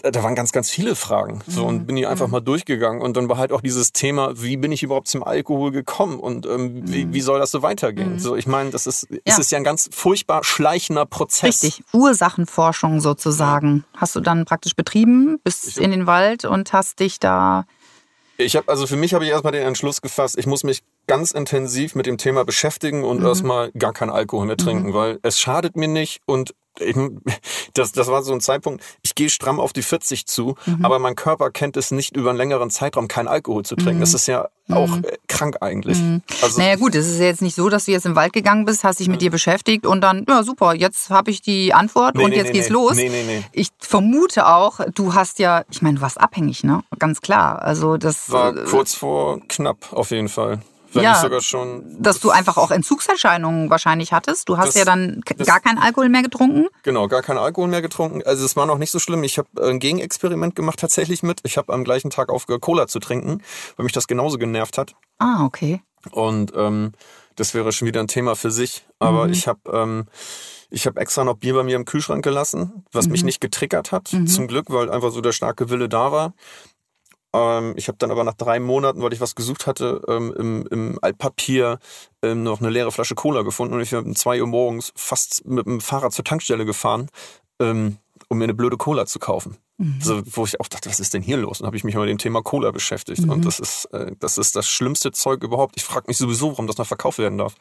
Da 0.00 0.10
da 0.10 0.22
waren 0.22 0.34
ganz, 0.34 0.50
ganz 0.52 0.70
viele 0.70 0.94
Fragen. 0.94 1.42
So, 1.46 1.66
und 1.66 1.86
bin 1.86 1.94
die 1.96 2.06
einfach 2.06 2.26
mal 2.28 2.40
durchgegangen. 2.40 3.02
Und 3.02 3.18
dann 3.18 3.28
war 3.28 3.36
halt 3.36 3.52
auch 3.52 3.60
dieses 3.60 3.92
Thema, 3.92 4.32
wie 4.42 4.56
bin 4.56 4.72
ich 4.72 4.82
überhaupt 4.82 5.08
zum 5.08 5.22
Alkohol 5.22 5.72
gekommen 5.72 6.18
und 6.18 6.46
ähm, 6.46 6.90
wie, 6.90 7.12
wie 7.12 7.20
soll 7.20 7.38
das 7.38 7.50
so 7.50 7.60
weitergehen? 7.60 8.18
So, 8.18 8.34
ich 8.34 8.46
meine, 8.46 8.70
das 8.70 8.86
ist, 8.86 9.06
Ja. 9.10 9.18
es 9.26 9.38
ist 9.38 9.52
ja 9.52 9.58
ein 9.58 9.64
ganz 9.64 9.90
furchtbar 9.92 10.42
schleichender 10.42 11.04
Prozess. 11.04 11.62
richtig, 11.62 11.84
Ursachenforschung 11.92 13.00
sozusagen. 13.00 13.84
Hast 13.94 14.16
du 14.16 14.20
dann 14.20 14.46
praktisch 14.46 14.74
betrieben, 14.74 15.38
bist 15.44 15.76
in 15.76 15.90
den 15.90 16.06
Wald 16.06 16.46
und 16.46 16.72
hast 16.72 17.00
dich 17.00 17.20
da. 17.20 17.66
Ich 18.38 18.56
habe 18.56 18.68
also 18.68 18.86
für 18.86 18.96
mich 18.96 19.12
habe 19.14 19.24
ich 19.24 19.30
erstmal 19.30 19.52
den 19.52 19.66
Entschluss 19.66 20.00
gefasst, 20.00 20.38
ich 20.38 20.46
muss 20.46 20.62
mich 20.64 20.82
ganz 21.08 21.32
intensiv 21.32 21.94
mit 21.94 22.06
dem 22.06 22.18
Thema 22.18 22.44
beschäftigen 22.44 23.02
und 23.04 23.22
erstmal 23.22 23.72
gar 23.72 23.92
keinen 23.92 24.10
Alkohol 24.10 24.46
mehr 24.46 24.56
trinken, 24.56 24.94
weil 24.94 25.18
es 25.22 25.40
schadet 25.40 25.76
mir 25.76 25.88
nicht 25.88 26.20
und 26.24 26.50
ich, 26.50 26.54
das, 27.74 27.92
das 27.92 28.08
war 28.08 28.22
so 28.22 28.32
ein 28.32 28.40
Zeitpunkt, 28.40 28.82
ich 29.02 29.14
gehe 29.14 29.30
stramm 29.30 29.60
auf 29.60 29.72
die 29.72 29.82
40 29.82 30.26
zu, 30.26 30.56
aber 30.82 30.98
mein 30.98 31.14
Körper 31.14 31.50
kennt 31.50 31.76
es 31.76 31.90
nicht 31.90 32.16
über 32.16 32.30
einen 32.30 32.38
längeren 32.38 32.70
Zeitraum, 32.70 33.08
keinen 33.08 33.28
Alkohol 33.28 33.64
zu 33.64 33.76
trinken. 33.76 34.00
Das 34.00 34.14
ist 34.14 34.26
ja 34.26 34.48
auch 34.70 34.96
äh, 34.98 35.16
krank 35.28 35.56
eigentlich. 35.60 35.98
Also, 36.42 36.60
Naja 36.60 36.76
gut, 36.76 36.94
es 36.94 37.06
ist 37.06 37.18
ja 37.18 37.26
jetzt 37.26 37.42
nicht 37.42 37.54
so, 37.54 37.68
dass 37.68 37.86
du 37.86 37.92
jetzt 37.92 38.06
im 38.06 38.16
Wald 38.16 38.32
gegangen 38.32 38.64
bist, 38.64 38.84
hast 38.84 39.00
dich 39.00 39.08
mit 39.08 39.22
dir 39.22 39.30
beschäftigt 39.30 39.86
und 39.86 40.00
dann, 40.00 40.26
ja 40.28 40.42
super, 40.42 40.74
jetzt 40.74 41.10
habe 41.10 41.30
ich 41.30 41.40
die 41.40 41.72
Antwort 41.72 42.16
Nee, 42.16 42.24
und 42.24 42.30
nee, 42.30 42.36
jetzt 42.36 42.48
nee, 42.48 42.52
geht's 42.52 42.68
los. 42.68 42.96
Nee, 42.96 43.08
nee, 43.08 43.24
nee. 43.26 43.44
Ich 43.52 43.68
vermute 43.78 44.46
auch, 44.46 44.80
du 44.94 45.14
hast 45.14 45.38
ja, 45.38 45.64
ich 45.70 45.82
meine, 45.82 45.96
du 45.96 46.02
warst 46.02 46.20
abhängig, 46.20 46.64
ne? 46.64 46.82
Ganz 46.98 47.20
klar. 47.20 47.62
Also 47.62 47.96
das 47.96 48.30
war 48.30 48.56
äh, 48.56 48.64
kurz 48.64 48.94
vor 48.94 49.40
knapp 49.48 49.92
auf 49.92 50.10
jeden 50.10 50.28
Fall. 50.28 50.60
Wenn 50.92 51.02
Ja. 51.02 51.16
sogar 51.20 51.40
schon. 51.42 51.84
dass 52.02 52.18
du 52.20 52.30
einfach 52.30 52.56
auch 52.56 52.70
Entzugserscheinungen 52.70 53.68
wahrscheinlich 53.70 54.12
hattest. 54.12 54.48
Du 54.48 54.56
hast 54.56 54.68
Das- 54.68 54.74
ja 54.76 54.84
dann 54.84 55.20
gar 55.44 55.60
keinen 55.60 55.78
Alkohol 55.78 56.08
mehr 56.08 56.22
getrunken. 56.22 56.66
Genau, 56.82 57.08
gar 57.08 57.22
keinen 57.22 57.38
Alkohol 57.38 57.68
mehr 57.68 57.82
getrunken. 57.82 58.22
Also 58.24 58.44
es 58.44 58.56
war 58.56 58.64
noch 58.66 58.78
nicht 58.78 58.90
so 58.90 58.98
schlimm. 58.98 59.22
Ich 59.24 59.36
habe 59.38 59.48
ein 59.68 59.80
Gegenexperiment 59.80 60.54
gemacht 60.56 60.78
tatsächlich 60.78 61.22
mit. 61.22 61.40
Ich 61.44 61.58
habe 61.58 61.72
am 61.74 61.84
gleichen 61.84 62.10
Tag 62.10 62.30
aufgehört, 62.30 62.62
Cola 62.62 62.86
zu 62.88 63.00
trinken, 63.00 63.42
weil 63.76 63.84
mich 63.84 63.92
das 63.92 64.06
genauso 64.06 64.38
genervt 64.38 64.78
hat. 64.78 64.94
Ah, 65.18 65.44
okay. 65.44 65.82
Und 66.10 66.52
ähm, 66.56 66.92
das 67.36 67.52
wäre 67.54 67.70
schon 67.72 67.86
wieder 67.86 68.00
ein 68.00 68.08
Thema 68.08 68.34
für 68.34 68.50
sich. 68.50 68.86
Aber 68.98 69.28
ich 69.28 69.46
habe 69.46 69.60
ähm, 69.72 70.06
ich 70.70 70.86
habe 70.86 71.00
extra 71.00 71.24
noch 71.24 71.34
Bier 71.36 71.54
bei 71.54 71.62
mir 71.62 71.76
im 71.76 71.84
Kühlschrank 71.86 72.22
gelassen, 72.22 72.84
was 72.92 73.08
mich 73.08 73.24
nicht 73.24 73.40
getriggert 73.40 73.90
hat, 73.90 74.08
zum 74.26 74.46
Glück, 74.48 74.66
weil 74.68 74.90
einfach 74.90 75.10
so 75.12 75.20
der 75.22 75.32
starke 75.32 75.70
Wille 75.70 75.88
da 75.88 76.12
war. 76.12 76.34
Ähm, 77.38 77.74
ich 77.76 77.88
habe 77.88 77.98
dann 77.98 78.10
aber 78.10 78.24
nach 78.24 78.34
drei 78.34 78.60
Monaten, 78.60 79.02
weil 79.02 79.12
ich 79.12 79.20
was 79.20 79.34
gesucht 79.34 79.66
hatte, 79.66 80.02
ähm, 80.08 80.34
im, 80.38 80.66
im 80.70 80.98
Altpapier 81.02 81.78
ähm, 82.22 82.42
noch 82.42 82.60
eine 82.60 82.70
leere 82.70 82.92
Flasche 82.92 83.14
Cola 83.14 83.42
gefunden 83.42 83.74
und 83.74 83.80
ich 83.80 83.90
bin 83.90 84.00
um 84.00 84.16
zwei 84.16 84.40
Uhr 84.40 84.46
morgens 84.46 84.92
fast 84.96 85.46
mit 85.46 85.66
dem 85.66 85.80
Fahrrad 85.80 86.12
zur 86.12 86.24
Tankstelle 86.24 86.64
gefahren, 86.64 87.08
ähm, 87.60 87.98
um 88.28 88.38
mir 88.38 88.44
eine 88.44 88.54
blöde 88.54 88.76
Cola 88.76 89.06
zu 89.06 89.18
kaufen. 89.18 89.56
So, 90.00 90.22
wo 90.32 90.44
ich 90.44 90.58
auch 90.58 90.66
dachte, 90.66 90.90
was 90.90 90.98
ist 90.98 91.14
denn 91.14 91.22
hier 91.22 91.36
los? 91.36 91.60
Und 91.60 91.66
habe 91.66 91.76
ich 91.76 91.84
mich 91.84 91.94
mal 91.94 92.00
mit 92.00 92.10
dem 92.10 92.18
Thema 92.18 92.42
Cola 92.42 92.72
beschäftigt. 92.72 93.20
Und 93.28 93.44
das 93.44 93.60
ist, 93.60 93.84
äh, 93.92 94.10
das 94.18 94.36
ist 94.36 94.56
das 94.56 94.66
schlimmste 94.68 95.12
Zeug 95.12 95.44
überhaupt. 95.44 95.76
Ich 95.76 95.84
frage 95.84 96.06
mich 96.08 96.18
sowieso, 96.18 96.50
warum 96.50 96.66
das 96.66 96.78
noch 96.78 96.86
verkauft 96.86 97.18
werden 97.18 97.38
darf. 97.38 97.54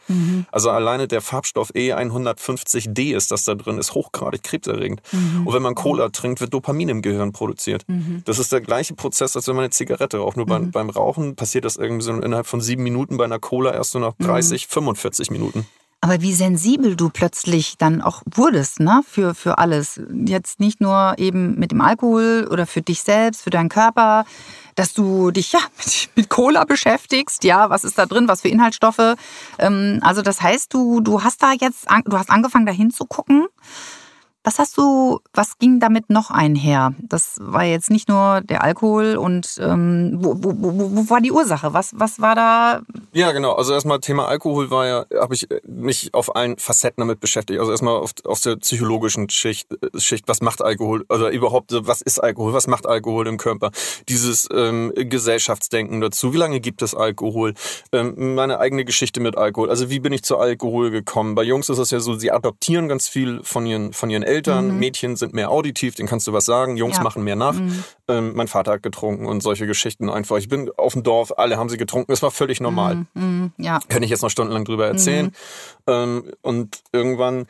Also 0.52 0.72
alleine 0.72 1.08
der 1.08 1.22
Farbstoff 1.22 1.72
E150D 1.76 3.16
ist 3.16 3.30
das 3.32 3.44
da 3.44 3.54
drin, 3.54 3.78
ist 3.78 3.94
hochgradig 3.94 4.42
krebserregend. 4.42 5.02
Und 5.46 5.54
wenn 5.54 5.62
man 5.62 5.76
Cola 5.76 6.10
trinkt, 6.10 6.42
wird 6.42 6.54
Dopamin 6.54 6.90
im 6.90 7.02
Gehirn 7.04 7.34
produziert. 7.34 7.86
Das 8.26 8.40
ist 8.40 8.52
der 8.52 8.62
gleiche 8.62 8.96
Prozess, 8.96 9.36
als 9.36 9.48
wenn 9.48 9.56
man 9.56 9.66
eine 9.66 9.72
Zigarette 9.72 10.18
raucht. 10.18 10.38
Nur 10.38 10.48
beim, 10.48 10.72
beim 10.72 10.90
Rauchen 10.90 11.36
passiert 11.36 11.66
das 11.66 11.76
irgendwie 11.78 12.04
so 12.04 12.14
innerhalb 12.14 12.48
von 12.48 12.62
sieben 12.62 12.82
Minuten, 12.82 13.18
bei 13.18 13.26
einer 13.26 13.40
Cola 13.40 13.74
erst 13.74 13.92
so 13.92 14.00
nach 14.00 14.14
30, 14.20 14.66
45 14.68 15.30
Minuten. 15.30 15.68
Aber 16.00 16.22
wie 16.22 16.34
sensibel 16.34 16.96
du 16.96 17.10
plötzlich 17.10 17.78
dann 17.78 18.02
auch 18.02 18.22
wurdest, 18.26 18.80
ne? 18.80 19.02
Für, 19.08 19.34
für 19.34 19.58
alles. 19.58 20.00
Jetzt 20.26 20.60
nicht 20.60 20.80
nur 20.80 21.16
eben 21.18 21.56
mit 21.58 21.72
dem 21.72 21.82
Alkohol 21.82 22.48
oder 22.52 22.68
für 22.68 22.84
dich 22.84 23.02
selbst, 23.02 23.42
für 23.42 23.50
deinen 23.50 23.70
Körper, 23.70 24.26
dass 24.76 24.94
du 24.94 25.32
dich 25.32 25.54
ja 25.54 25.60
mit, 25.78 26.10
mit 26.16 26.30
Cola 26.30 26.66
beschäftigst. 26.66 27.44
Ja, 27.44 27.72
was 27.72 27.84
ist 27.84 27.98
da 27.98 28.06
drin? 28.06 28.28
Was 28.28 28.42
für 28.42 28.50
Inhaltsstoffe? 28.50 29.16
Ähm, 29.58 30.00
also, 30.02 30.22
das 30.22 30.42
heißt, 30.42 30.72
du, 30.72 31.02
du 31.02 31.24
hast 31.24 31.42
da 31.42 31.54
jetzt, 31.54 31.90
an, 31.90 32.04
du 32.06 32.18
hast 32.18 32.30
angefangen, 32.30 32.68
da 32.68 32.72
hinzugucken. 32.72 33.48
Was 34.48 34.60
hast 34.60 34.78
du, 34.78 35.20
was 35.34 35.58
ging 35.58 35.82
damit 35.82 36.10
noch 36.10 36.32
einher? 36.32 36.94
Das 37.02 37.36
war 37.42 37.66
jetzt 37.66 37.90
nicht 37.90 38.08
nur 38.08 38.40
der 38.40 38.64
Alkohol 38.64 39.18
und 39.18 39.58
ähm, 39.60 40.20
wo, 40.22 40.38
wo, 40.38 40.54
wo, 40.58 40.96
wo 40.96 41.10
war 41.10 41.20
die 41.20 41.34
Ursache? 41.34 41.74
Was, 41.74 41.92
was 42.00 42.22
war 42.22 42.34
da? 42.34 42.82
Ja, 43.12 43.34
genau. 43.34 43.56
Also 43.56 43.74
erstmal 43.74 44.00
Thema 44.00 44.30
Alkohol 44.30 44.72
war 44.72 44.88
ja, 44.88 45.06
habe 45.20 45.34
ich 45.34 45.52
äh, 45.52 45.60
mich 45.68 46.14
auf 46.14 46.34
allen 46.38 46.58
Facetten 46.58 47.02
damit 47.02 47.20
beschäftigt. 47.20 47.60
Also 47.60 47.72
erstmal 47.72 47.98
auf, 47.98 48.12
auf 48.24 48.40
der 48.40 48.56
psychologischen 48.56 49.30
Schicht, 49.30 49.68
äh, 49.70 50.00
Schicht, 50.00 50.30
was 50.30 50.40
macht 50.40 50.62
Alkohol? 50.62 51.04
Oder 51.10 51.32
überhaupt, 51.32 51.74
was 51.86 52.02
ist 52.02 52.20
Alkohol? 52.20 52.54
Was 52.54 52.68
macht 52.68 52.86
Alkohol 52.86 53.28
im 53.28 53.36
Körper? 53.36 53.72
Dieses 54.08 54.48
ähm, 54.54 54.94
Gesellschaftsdenken 54.96 56.00
dazu. 56.00 56.32
Wie 56.32 56.38
lange 56.38 56.62
gibt 56.62 56.82
es 56.84 56.96
Alkohol? 56.96 57.54
Ähm, 57.92 58.36
meine 58.36 58.60
eigene 58.60 58.86
Geschichte 58.86 59.20
mit 59.20 59.38
Alkohol. 59.38 59.70
Also 59.70 59.90
wie 59.90 60.00
bin 60.00 60.14
ich 60.14 60.24
zu 60.24 60.38
Alkohol 60.38 60.90
gekommen? 60.90 61.36
Bei 61.36 61.44
Jungs 61.44 61.68
ist 61.68 61.80
es 61.80 61.92
ja 61.92 62.00
so, 62.00 62.16
sie 62.16 62.32
adoptieren 62.32 62.88
ganz 62.88 63.10
viel 63.10 63.42
von 63.44 63.66
ihren, 63.66 63.92
von 63.92 64.10
ihren 64.10 64.24
Eltern. 64.24 64.37
Mädchen 64.46 65.16
sind 65.16 65.34
mehr 65.34 65.50
auditiv, 65.52 65.96
denen 65.96 66.08
kannst 66.08 66.28
du 66.28 66.34
was 66.34 66.46
sagen. 66.46 66.78
Jungs 66.78 66.98
Ja. 66.98 67.04
machen 67.04 67.24
mehr 67.24 67.36
nach. 67.36 67.56
Ähm, 68.08 68.34
mein 68.36 68.48
Vater 68.48 68.74
hat 68.74 68.84
getrunken 68.84 69.26
und 69.26 69.42
solche 69.42 69.68
Geschichten 69.68 70.10
einfach. 70.10 70.38
Ich 70.38 70.50
bin 70.50 70.70
auf 70.78 70.94
dem 70.94 71.04
Dorf, 71.04 71.34
alle 71.38 71.58
haben 71.58 71.70
sie 71.70 71.78
getrunken. 71.78 72.12
Es 72.12 72.22
war 72.22 72.32
völlig 72.32 72.62
normal 72.62 73.06
Hm, 73.16 73.52
ja. 73.58 73.80
kann 73.90 74.04
ich 74.04 74.10
jetzt 74.10 74.22
noch 74.22 74.30
stundenlang 74.30 74.66
drüber 74.66 74.88
erzählen. 74.88 75.32
Ähm, 75.88 76.32
und 76.42 76.82
irgendwann 76.92 77.48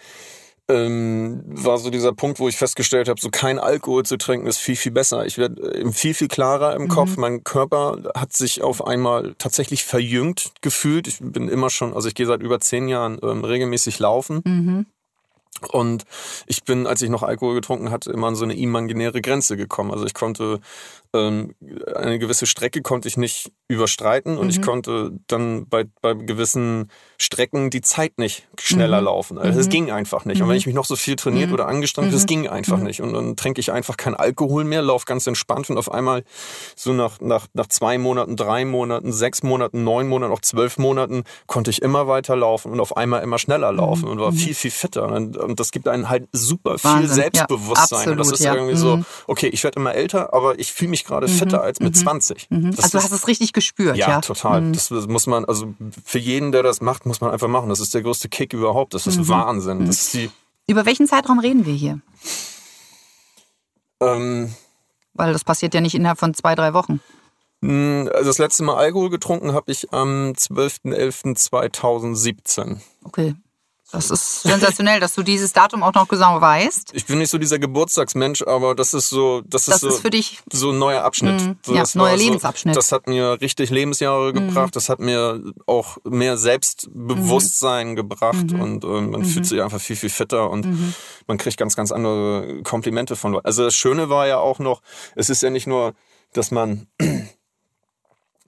ähm, 0.69 1.43
war 1.45 1.77
so 1.77 1.89
dieser 1.89 2.11
Punkt, 2.11 2.39
wo 2.39 2.49
ich 2.49 2.57
festgestellt 2.57 3.07
habe, 3.07 3.21
so 3.21 3.29
kein 3.29 3.57
Alkohol 3.57 4.03
zu 4.03 4.17
trinken 4.17 4.47
ist 4.47 4.57
viel, 4.57 4.75
viel 4.75 4.91
besser. 4.91 5.25
Ich 5.25 5.37
werde 5.37 5.61
äh, 5.61 5.91
viel, 5.91 6.13
viel 6.13 6.27
klarer 6.27 6.75
im 6.75 6.83
mhm. 6.83 6.87
Kopf. 6.89 7.15
Mein 7.17 7.43
Körper 7.43 7.99
hat 8.15 8.33
sich 8.33 8.61
auf 8.61 8.85
einmal 8.85 9.33
tatsächlich 9.37 9.85
verjüngt 9.85 10.51
gefühlt. 10.61 11.07
Ich 11.07 11.19
bin 11.21 11.47
immer 11.47 11.69
schon, 11.69 11.93
also 11.93 12.09
ich 12.09 12.15
gehe 12.15 12.25
seit 12.25 12.41
über 12.41 12.59
zehn 12.59 12.89
Jahren 12.89 13.17
ähm, 13.23 13.45
regelmäßig 13.45 13.99
laufen. 13.99 14.41
Mhm. 14.43 14.85
Und 15.71 16.03
ich 16.45 16.63
bin, 16.63 16.87
als 16.87 17.01
ich 17.01 17.09
noch 17.09 17.23
Alkohol 17.23 17.55
getrunken 17.55 17.91
hatte, 17.91 18.11
immer 18.11 18.27
an 18.27 18.35
so 18.35 18.43
eine 18.43 18.55
imaginäre 18.55 19.21
Grenze 19.21 19.57
gekommen. 19.57 19.91
Also 19.91 20.05
ich 20.05 20.13
konnte 20.13 20.59
ähm, 21.13 21.53
eine 21.95 22.19
gewisse 22.19 22.45
Strecke 22.45 22.81
konnte 22.81 23.07
ich 23.07 23.17
nicht 23.17 23.51
überstreiten 23.69 24.37
und 24.37 24.45
mhm. 24.45 24.49
ich 24.49 24.61
konnte 24.61 25.11
dann 25.27 25.67
bei, 25.67 25.85
bei 26.01 26.13
gewissen 26.13 26.89
Strecken 27.17 27.69
die 27.69 27.81
Zeit 27.81 28.17
nicht 28.17 28.47
schneller 28.59 28.99
mhm. 28.99 29.05
laufen. 29.05 29.37
Also 29.37 29.59
es 29.59 29.65
mhm. 29.65 29.71
ging 29.71 29.91
einfach 29.91 30.23
nicht. 30.23 30.41
Und 30.41 30.47
wenn 30.47 30.55
mhm. 30.55 30.59
ich 30.59 30.65
mich 30.67 30.75
noch 30.75 30.85
so 30.85 30.95
viel 30.95 31.17
trainiert 31.17 31.47
mhm. 31.47 31.55
oder 31.55 31.67
angestrengt 31.67 32.07
habe, 32.07 32.17
es 32.17 32.25
ging 32.25 32.47
einfach 32.47 32.77
nicht. 32.77 33.01
Und 33.01 33.13
dann 33.13 33.35
trinke 33.35 33.59
ich 33.59 33.71
einfach 33.71 33.97
kein 33.97 34.15
Alkohol 34.15 34.63
mehr, 34.63 34.81
laufe 34.81 35.05
ganz 35.05 35.27
entspannt 35.27 35.69
und 35.69 35.77
auf 35.77 35.91
einmal 35.91 36.23
so 36.75 36.93
nach, 36.93 37.19
nach, 37.19 37.47
nach 37.53 37.67
zwei 37.67 37.97
Monaten, 37.97 38.37
drei 38.37 38.63
Monaten, 38.63 39.11
sechs 39.11 39.43
Monaten, 39.43 39.83
neun 39.83 40.07
Monaten, 40.07 40.31
auch 40.31 40.41
zwölf 40.41 40.77
Monaten 40.77 41.23
konnte 41.47 41.71
ich 41.71 41.81
immer 41.81 42.07
weiter 42.07 42.35
laufen 42.35 42.71
und 42.71 42.79
auf 42.79 42.95
einmal 42.95 43.21
immer 43.21 43.39
schneller 43.39 43.73
laufen 43.73 44.07
und 44.07 44.19
war 44.19 44.31
viel, 44.31 44.53
viel 44.53 44.71
fitter. 44.71 45.11
Und, 45.11 45.35
und 45.35 45.59
das 45.59 45.71
gibt 45.71 45.87
einen 45.87 46.09
halt 46.09 46.29
super 46.31 46.77
Wahnsinn. 46.81 46.99
viel 46.99 47.09
Selbstbewusstsein. 47.09 47.75
Ja, 47.75 47.97
absolut, 47.97 48.11
und 48.11 48.17
das 48.19 48.31
ist 48.39 48.45
ja. 48.45 48.53
irgendwie 48.53 48.75
so, 48.75 49.03
okay, 49.27 49.47
ich 49.47 49.63
werde 49.63 49.79
immer 49.79 49.93
älter, 49.93 50.33
aber 50.33 50.57
ich 50.59 50.71
fühle 50.71 50.91
mich 50.91 50.96
gerade 51.05 51.27
fitter 51.27 51.61
als 51.61 51.79
mit 51.79 51.95
20. 51.95 52.47
Also 52.51 52.97
du 52.97 53.03
hast 53.03 53.11
es 53.11 53.27
richtig 53.27 53.53
gespürt, 53.53 53.97
ja? 53.97 54.09
Ja, 54.09 54.21
total. 54.21 54.71
Das 54.71 54.89
muss 54.89 55.27
man, 55.27 55.45
also 55.45 55.73
für 56.03 56.19
jeden, 56.19 56.51
der 56.51 56.63
das 56.63 56.81
macht, 56.81 57.05
muss 57.05 57.21
man 57.21 57.31
einfach 57.31 57.47
machen. 57.47 57.69
Das 57.69 57.79
ist 57.79 57.93
der 57.93 58.01
größte 58.01 58.29
Kick 58.29 58.53
überhaupt. 58.53 58.93
Das 58.93 59.07
ist 59.07 59.17
mhm. 59.17 59.27
Wahnsinn. 59.27 59.85
Das 59.85 60.01
ist 60.01 60.13
die 60.13 60.29
Über 60.67 60.85
welchen 60.85 61.07
Zeitraum 61.07 61.39
reden 61.39 61.65
wir 61.65 61.73
hier? 61.73 61.99
Ähm, 63.99 64.53
Weil 65.13 65.33
das 65.33 65.43
passiert 65.43 65.73
ja 65.73 65.81
nicht 65.81 65.95
innerhalb 65.95 66.19
von 66.19 66.33
zwei, 66.33 66.55
drei 66.55 66.73
Wochen. 66.73 67.01
Hm, 67.61 68.09
also 68.13 68.29
das 68.29 68.37
letzte 68.37 68.63
Mal 68.63 68.75
Alkohol 68.75 69.09
getrunken 69.09 69.53
habe 69.53 69.71
ich 69.71 69.91
am 69.91 70.33
12.11.2017. 70.33 72.77
Okay, 73.03 73.33
das 73.91 74.11
ist 74.11 74.41
sensationell, 74.41 74.99
dass 74.99 75.15
du 75.15 75.23
dieses 75.23 75.53
Datum 75.53 75.81
auch 75.81 75.93
noch 75.93 76.07
genau 76.07 76.41
weißt. 76.41 76.91
Ich 76.93 77.05
bin 77.05 77.19
nicht 77.19 77.29
so 77.29 77.37
dieser 77.37 77.57
Geburtstagsmensch, 77.57 78.41
aber 78.41 78.75
das 78.75 78.93
ist 78.93 79.09
so, 79.09 79.41
das 79.45 79.67
ist, 79.67 79.75
das 79.75 79.81
so, 79.81 79.87
ist 79.89 79.99
für 80.01 80.09
dich 80.09 80.39
so 80.51 80.71
ein 80.71 80.79
neuer 80.79 81.03
Abschnitt. 81.03 81.41
Mm, 81.41 81.73
ja, 81.73 81.83
neuer 81.93 82.17
Lebensabschnitt. 82.17 82.75
So, 82.75 82.79
das 82.79 82.91
hat 82.91 83.07
mir 83.07 83.39
richtig 83.39 83.69
Lebensjahre 83.69 84.31
mm. 84.31 84.33
gebracht. 84.33 84.75
Das 84.75 84.89
hat 84.89 84.99
mir 84.99 85.41
auch 85.67 85.97
mehr 86.03 86.37
Selbstbewusstsein 86.37 87.93
mm. 87.93 87.95
gebracht 87.95 88.47
-hmm. 88.47 88.61
und 88.61 88.83
äh, 88.83 88.87
man 88.87 89.23
fühlt 89.23 89.45
sich 89.45 89.61
einfach 89.61 89.79
viel, 89.79 89.95
viel 89.95 90.09
fitter 90.09 90.49
und 90.49 90.67
man 91.27 91.37
kriegt 91.37 91.57
ganz, 91.57 91.75
ganz 91.75 91.91
andere 91.91 92.61
Komplimente 92.63 93.15
von 93.15 93.31
Leuten. 93.31 93.45
Also 93.45 93.63
das 93.63 93.75
Schöne 93.75 94.09
war 94.09 94.27
ja 94.27 94.37
auch 94.39 94.59
noch, 94.59 94.81
es 95.15 95.29
ist 95.29 95.41
ja 95.41 95.49
nicht 95.49 95.67
nur, 95.67 95.93
dass 96.33 96.51
man 96.51 96.87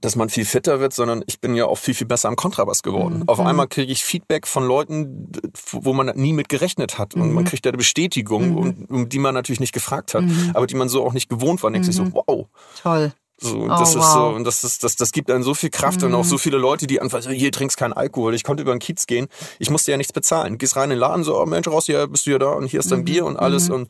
dass 0.01 0.15
man 0.15 0.29
viel 0.29 0.45
fitter 0.45 0.79
wird, 0.79 0.93
sondern 0.93 1.23
ich 1.27 1.39
bin 1.39 1.55
ja 1.55 1.65
auch 1.65 1.77
viel, 1.77 1.93
viel 1.93 2.07
besser 2.07 2.29
am 2.29 2.35
Kontrabass 2.35 2.83
geworden. 2.83 3.19
Mhm. 3.19 3.29
Auf 3.29 3.39
einmal 3.39 3.67
kriege 3.67 3.91
ich 3.91 4.03
Feedback 4.03 4.47
von 4.47 4.65
Leuten, 4.65 5.31
wo 5.71 5.93
man 5.93 6.07
nie 6.15 6.33
mit 6.33 6.49
gerechnet 6.49 6.97
hat. 6.97 7.15
Und 7.15 7.29
mhm. 7.29 7.33
man 7.33 7.45
kriegt 7.45 7.65
ja 7.65 7.71
eine 7.71 7.77
Bestätigung, 7.77 8.51
mhm. 8.51 8.57
um, 8.57 8.85
um, 8.85 9.09
die 9.09 9.19
man 9.19 9.33
natürlich 9.33 9.59
nicht 9.59 9.73
gefragt 9.73 10.13
hat, 10.13 10.23
mhm. 10.23 10.51
aber 10.53 10.67
die 10.67 10.75
man 10.75 10.89
so 10.89 11.05
auch 11.05 11.13
nicht 11.13 11.29
gewohnt 11.29 11.61
war. 11.63 11.67
Und 11.67 11.73
denkt 11.73 11.85
sich 11.85 11.95
so, 11.95 12.05
mhm. 12.05 12.13
wow. 12.13 12.47
Toll. 12.81 13.11
So, 13.41 13.57
oh, 13.57 13.67
das 13.67 13.91
ist 13.91 14.01
wow. 14.01 14.13
so, 14.13 14.27
und 14.35 14.43
das 14.43 14.65
ist, 14.65 14.83
das, 14.83 14.97
das 14.97 15.13
gibt 15.13 15.31
einem 15.31 15.43
so 15.43 15.53
viel 15.53 15.69
Kraft 15.69 16.03
und 16.03 16.13
auch 16.13 16.25
so 16.25 16.37
viele 16.37 16.57
Leute, 16.57 16.87
die 16.87 16.99
einfach 16.99 17.21
so, 17.21 17.29
hier 17.29 17.53
trinkst 17.53 17.77
keinen 17.77 17.93
Alkohol. 17.93 18.35
Ich 18.35 18.43
konnte 18.43 18.61
über 18.61 18.73
den 18.73 18.79
Kiez 18.79 19.07
gehen. 19.07 19.27
Ich 19.59 19.69
musste 19.69 19.91
ja 19.91 19.97
nichts 19.97 20.11
bezahlen. 20.11 20.57
Gehst 20.57 20.75
rein 20.75 20.85
in 20.85 20.89
den 20.91 20.99
Laden, 20.99 21.23
so, 21.23 21.41
oh 21.41 21.45
Mensch, 21.45 21.67
raus, 21.67 21.85
hier 21.85 22.05
bist 22.07 22.25
du 22.25 22.31
ja 22.31 22.37
da 22.37 22.51
und 22.51 22.65
hier 22.65 22.81
ist 22.81 22.91
dein 22.91 23.05
Bier 23.05 23.25
und 23.25 23.37
alles 23.37 23.69
und 23.69 23.89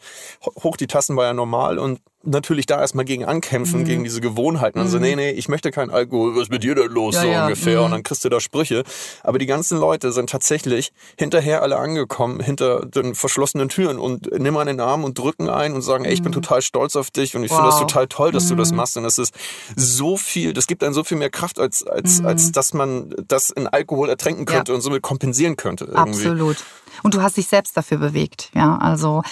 hoch 0.63 0.77
die 0.77 0.85
Tassen 0.85 1.17
war 1.17 1.25
ja 1.25 1.33
normal 1.33 1.79
und 1.79 1.99
natürlich 2.23 2.65
da 2.65 2.79
erstmal 2.79 3.05
gegen 3.05 3.23
ankämpfen, 3.23 3.81
mhm. 3.81 3.85
gegen 3.85 4.03
diese 4.03 4.19
Gewohnheiten. 4.19 4.79
Also, 4.79 4.97
mhm. 4.97 5.03
nee, 5.03 5.15
nee, 5.15 5.31
ich 5.31 5.47
möchte 5.47 5.71
keinen 5.71 5.89
Alkohol, 5.89 6.35
was 6.35 6.43
ist 6.43 6.51
mit 6.51 6.63
dir 6.63 6.75
denn 6.75 6.91
los, 6.91 7.15
ja, 7.15 7.21
so 7.21 7.27
ja. 7.27 7.43
ungefähr. 7.43 7.79
Mhm. 7.79 7.85
Und 7.85 7.91
dann 7.91 8.03
kriegst 8.03 8.25
du 8.25 8.29
da 8.29 8.39
Sprüche. 8.39 8.83
Aber 9.23 9.39
die 9.39 9.45
ganzen 9.45 9.79
Leute 9.79 10.11
sind 10.11 10.29
tatsächlich 10.29 10.91
hinterher 11.17 11.61
alle 11.61 11.77
angekommen, 11.77 12.41
hinter 12.41 12.85
den 12.85 13.15
verschlossenen 13.15 13.69
Türen 13.69 13.99
und 13.99 14.31
nehmen 14.37 14.57
an 14.57 14.67
den 14.67 14.81
Arm 14.81 15.03
und 15.03 15.17
drücken 15.17 15.49
ein 15.49 15.73
und 15.73 15.81
sagen, 15.81 16.05
ey, 16.05 16.13
ich 16.13 16.21
bin 16.21 16.31
mhm. 16.31 16.41
total 16.41 16.61
stolz 16.61 16.95
auf 16.95 17.09
dich 17.09 17.35
und 17.35 17.43
ich 17.43 17.51
wow. 17.51 17.57
finde 17.57 17.71
das 17.71 17.79
total 17.79 18.07
toll, 18.07 18.31
dass 18.31 18.47
du 18.47 18.55
das 18.55 18.71
mhm. 18.71 18.77
machst. 18.77 18.97
Und 18.97 19.03
das 19.03 19.17
ist 19.17 19.33
so 19.75 20.17
viel, 20.17 20.53
das 20.53 20.67
gibt 20.67 20.83
einem 20.83 20.93
so 20.93 21.03
viel 21.03 21.17
mehr 21.17 21.29
Kraft, 21.29 21.59
als, 21.59 21.87
als, 21.87 22.23
als 22.23 22.47
mhm. 22.47 22.51
dass 22.51 22.73
man 22.73 23.15
das 23.27 23.49
in 23.49 23.67
Alkohol 23.67 24.09
ertränken 24.09 24.45
könnte 24.45 24.71
ja. 24.71 24.75
und 24.75 24.81
somit 24.81 25.01
kompensieren 25.01 25.55
könnte. 25.55 25.85
Irgendwie. 25.85 26.27
Absolut. 26.27 26.57
Und 27.01 27.13
du 27.13 27.21
hast 27.21 27.37
dich 27.37 27.47
selbst 27.47 27.77
dafür 27.77 27.97
bewegt, 27.97 28.51
ja. 28.53 28.77
Also 28.77 29.23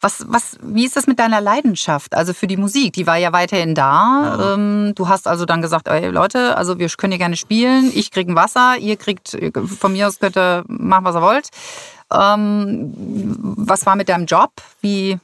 was, 0.00 0.24
was, 0.28 0.58
wie 0.62 0.84
ist 0.84 0.96
das 0.96 1.06
mit 1.06 1.18
deiner 1.18 1.40
Leidenschaft? 1.40 2.14
Also 2.14 2.32
für 2.32 2.46
die 2.46 2.56
Musik, 2.56 2.92
die 2.92 3.06
war 3.06 3.16
ja 3.16 3.32
weiterhin 3.32 3.74
da. 3.74 4.36
Ja. 4.38 4.54
Ähm, 4.54 4.92
du 4.94 5.08
hast 5.08 5.26
also 5.26 5.44
dann 5.44 5.62
gesagt, 5.62 5.88
ey 5.88 6.08
Leute, 6.08 6.56
also 6.56 6.78
wir 6.78 6.88
können 6.88 7.12
hier 7.12 7.18
gerne 7.18 7.36
spielen. 7.36 7.90
Ich 7.94 8.10
krieg 8.10 8.28
ein 8.28 8.36
Wasser, 8.36 8.76
ihr 8.78 8.96
kriegt, 8.96 9.36
von 9.78 9.92
mir 9.92 10.06
aus 10.06 10.18
könnt 10.20 10.36
ihr 10.36 10.64
machen, 10.68 11.04
was 11.04 11.16
ihr 11.16 11.22
wollt. 11.22 11.48
Ähm, 12.12 12.94
was 13.56 13.86
war 13.86 13.96
mit 13.96 14.08
deinem 14.08 14.26
Job? 14.26 14.52
Wie, 14.80 15.18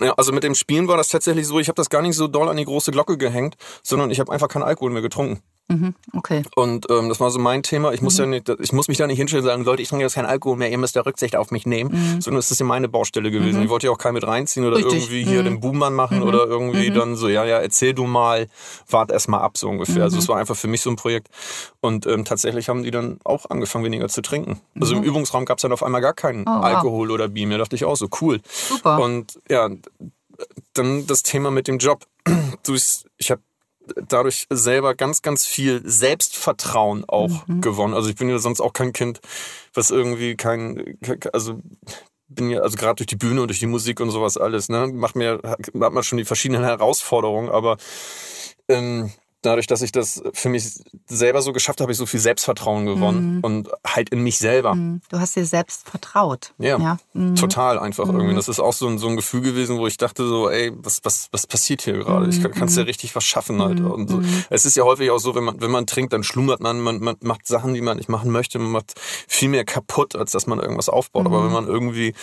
ja, 0.00 0.14
also 0.16 0.32
mit 0.32 0.42
dem 0.42 0.54
Spielen 0.54 0.88
war 0.88 0.96
das 0.96 1.08
tatsächlich 1.08 1.46
so, 1.46 1.58
ich 1.58 1.68
habe 1.68 1.76
das 1.76 1.90
gar 1.90 2.02
nicht 2.02 2.16
so 2.16 2.28
doll 2.28 2.48
an 2.48 2.56
die 2.56 2.64
große 2.64 2.92
Glocke 2.92 3.18
gehängt, 3.18 3.56
sondern 3.82 4.10
ich 4.10 4.20
habe 4.20 4.32
einfach 4.32 4.48
keinen 4.48 4.62
Alkohol 4.62 4.90
mehr 4.90 5.02
getrunken. 5.02 5.42
Mhm, 5.72 5.94
okay. 6.14 6.42
Und 6.54 6.86
ähm, 6.90 7.08
das 7.08 7.20
war 7.20 7.30
so 7.30 7.38
mein 7.38 7.62
Thema. 7.62 7.92
Ich 7.92 8.02
muss 8.02 8.14
mhm. 8.14 8.20
ja 8.20 8.26
nicht, 8.26 8.48
ich 8.60 8.72
muss 8.72 8.88
mich 8.88 8.98
da 8.98 9.06
nicht 9.06 9.16
hinstellen 9.16 9.44
und 9.44 9.48
sagen, 9.50 9.64
Leute, 9.64 9.82
ich 9.82 9.88
trinke 9.88 10.04
jetzt 10.04 10.14
keinen 10.14 10.26
Alkohol 10.26 10.56
mehr, 10.56 10.70
ihr 10.70 10.78
müsst 10.78 10.96
da 10.96 11.00
Rücksicht 11.02 11.36
auf 11.36 11.50
mich 11.50 11.66
nehmen, 11.66 11.90
mhm. 11.90 12.20
sondern 12.20 12.38
es 12.38 12.50
ist 12.50 12.60
ja 12.60 12.66
meine 12.66 12.88
Baustelle 12.88 13.30
gewesen. 13.30 13.58
Mhm. 13.58 13.64
Ich 13.64 13.70
wollte 13.70 13.86
ja 13.86 13.92
auch 13.92 13.98
keinen 13.98 14.14
mit 14.14 14.26
reinziehen 14.26 14.66
oder 14.66 14.76
Richtig. 14.76 14.94
irgendwie 14.94 15.24
hier 15.24 15.40
mhm. 15.40 15.44
den 15.44 15.60
Buhmann 15.60 15.94
machen 15.94 16.22
oder 16.22 16.46
irgendwie 16.46 16.90
dann 16.90 17.16
so, 17.16 17.28
ja, 17.28 17.44
ja, 17.44 17.58
erzähl 17.58 17.94
du 17.94 18.04
mal, 18.04 18.48
wart 18.88 19.10
erst 19.10 19.28
mal 19.28 19.38
ab, 19.38 19.58
so 19.58 19.68
ungefähr. 19.68 20.02
Also 20.02 20.18
es 20.18 20.28
war 20.28 20.36
einfach 20.36 20.56
für 20.56 20.68
mich 20.68 20.82
so 20.82 20.90
ein 20.90 20.96
Projekt. 20.96 21.28
Und 21.80 22.06
ähm, 22.06 22.24
tatsächlich 22.24 22.68
haben 22.68 22.82
die 22.82 22.90
dann 22.90 23.18
auch 23.24 23.48
angefangen, 23.50 23.84
weniger 23.84 24.08
zu 24.08 24.22
trinken. 24.22 24.60
Also 24.80 24.94
im 24.94 25.02
Übungsraum 25.02 25.44
gab 25.44 25.58
es 25.58 25.62
dann 25.62 25.72
auf 25.72 25.82
einmal 25.82 26.00
gar 26.00 26.14
keinen 26.14 26.44
oh, 26.46 26.50
Alkohol 26.50 27.08
wow. 27.08 27.14
oder 27.14 27.28
Bier 27.28 27.46
mehr. 27.46 27.58
Da 27.58 27.64
dachte 27.64 27.76
ich 27.76 27.84
auch 27.84 27.96
so, 27.96 28.08
cool. 28.20 28.40
Super. 28.44 29.00
Und 29.00 29.40
ja, 29.48 29.68
dann 30.74 31.06
das 31.06 31.22
Thema 31.22 31.50
mit 31.50 31.68
dem 31.68 31.78
Job. 31.78 32.06
Ich 33.18 33.30
habe 33.30 33.42
dadurch 34.08 34.46
selber 34.50 34.94
ganz, 34.94 35.22
ganz 35.22 35.46
viel 35.46 35.82
Selbstvertrauen 35.84 37.04
auch 37.06 37.46
mhm. 37.46 37.60
gewonnen. 37.60 37.94
Also 37.94 38.08
ich 38.08 38.16
bin 38.16 38.28
ja 38.28 38.38
sonst 38.38 38.60
auch 38.60 38.72
kein 38.72 38.92
Kind, 38.92 39.20
was 39.74 39.90
irgendwie 39.90 40.36
kein, 40.36 40.98
also 41.32 41.60
bin 42.28 42.50
ja, 42.50 42.60
also 42.60 42.76
gerade 42.76 42.96
durch 42.96 43.06
die 43.06 43.16
Bühne 43.16 43.42
und 43.42 43.48
durch 43.48 43.60
die 43.60 43.66
Musik 43.66 44.00
und 44.00 44.10
sowas 44.10 44.36
alles, 44.36 44.68
ne, 44.68 44.86
macht 44.86 45.16
mir, 45.16 45.40
hat 45.44 45.74
man 45.74 46.02
schon 46.02 46.18
die 46.18 46.24
verschiedenen 46.24 46.64
Herausforderungen, 46.64 47.50
aber 47.50 47.76
ähm, 48.68 49.12
dadurch, 49.42 49.66
dass 49.66 49.82
ich 49.82 49.92
das 49.92 50.22
für 50.32 50.48
mich 50.48 50.80
selber 51.06 51.42
so 51.42 51.52
geschafft 51.52 51.80
habe, 51.80 51.84
habe 51.84 51.92
ich 51.92 51.98
so 51.98 52.06
viel 52.06 52.20
Selbstvertrauen 52.20 52.86
gewonnen 52.86 53.36
mhm. 53.36 53.40
und 53.44 53.68
halt 53.86 54.10
in 54.10 54.22
mich 54.22 54.38
selber. 54.38 54.74
Mhm. 54.74 55.02
Du 55.10 55.18
hast 55.20 55.36
dir 55.36 55.44
selbst 55.44 55.88
vertraut. 55.88 56.54
Ja, 56.58 56.78
ja. 56.78 56.98
Mhm. 57.12 57.34
total 57.34 57.78
einfach 57.78 58.06
mhm. 58.06 58.16
irgendwie. 58.16 58.34
Das 58.36 58.48
ist 58.48 58.60
auch 58.60 58.72
so 58.72 58.86
ein, 58.86 58.98
so 58.98 59.08
ein 59.08 59.16
Gefühl 59.16 59.42
gewesen, 59.42 59.78
wo 59.78 59.86
ich 59.86 59.96
dachte 59.96 60.26
so, 60.26 60.48
ey, 60.48 60.72
was, 60.76 61.00
was, 61.02 61.28
was 61.32 61.46
passiert 61.46 61.82
hier 61.82 61.98
gerade? 61.98 62.28
Ich 62.28 62.40
kann, 62.40 62.52
ja 62.52 62.64
mhm. 62.64 62.86
richtig 62.86 63.14
was 63.14 63.24
schaffen 63.24 63.60
halt. 63.60 63.80
Mhm. 63.80 63.90
Und 63.90 64.08
so. 64.08 64.22
Es 64.48 64.64
ist 64.64 64.76
ja 64.76 64.84
häufig 64.84 65.10
auch 65.10 65.18
so, 65.18 65.34
wenn 65.34 65.44
man, 65.44 65.60
wenn 65.60 65.70
man 65.70 65.86
trinkt, 65.86 66.12
dann 66.12 66.22
schlummert 66.22 66.60
man, 66.60 66.80
man, 66.80 67.00
man 67.00 67.16
macht 67.20 67.46
Sachen, 67.46 67.74
die 67.74 67.80
man 67.80 67.96
nicht 67.96 68.08
machen 68.08 68.30
möchte, 68.30 68.58
man 68.58 68.70
macht 68.70 68.94
viel 69.26 69.48
mehr 69.48 69.64
kaputt, 69.64 70.16
als 70.16 70.32
dass 70.32 70.46
man 70.46 70.60
irgendwas 70.60 70.88
aufbaut. 70.88 71.26
Aber 71.26 71.44
wenn 71.44 71.52
man 71.52 71.66
irgendwie 71.66 72.14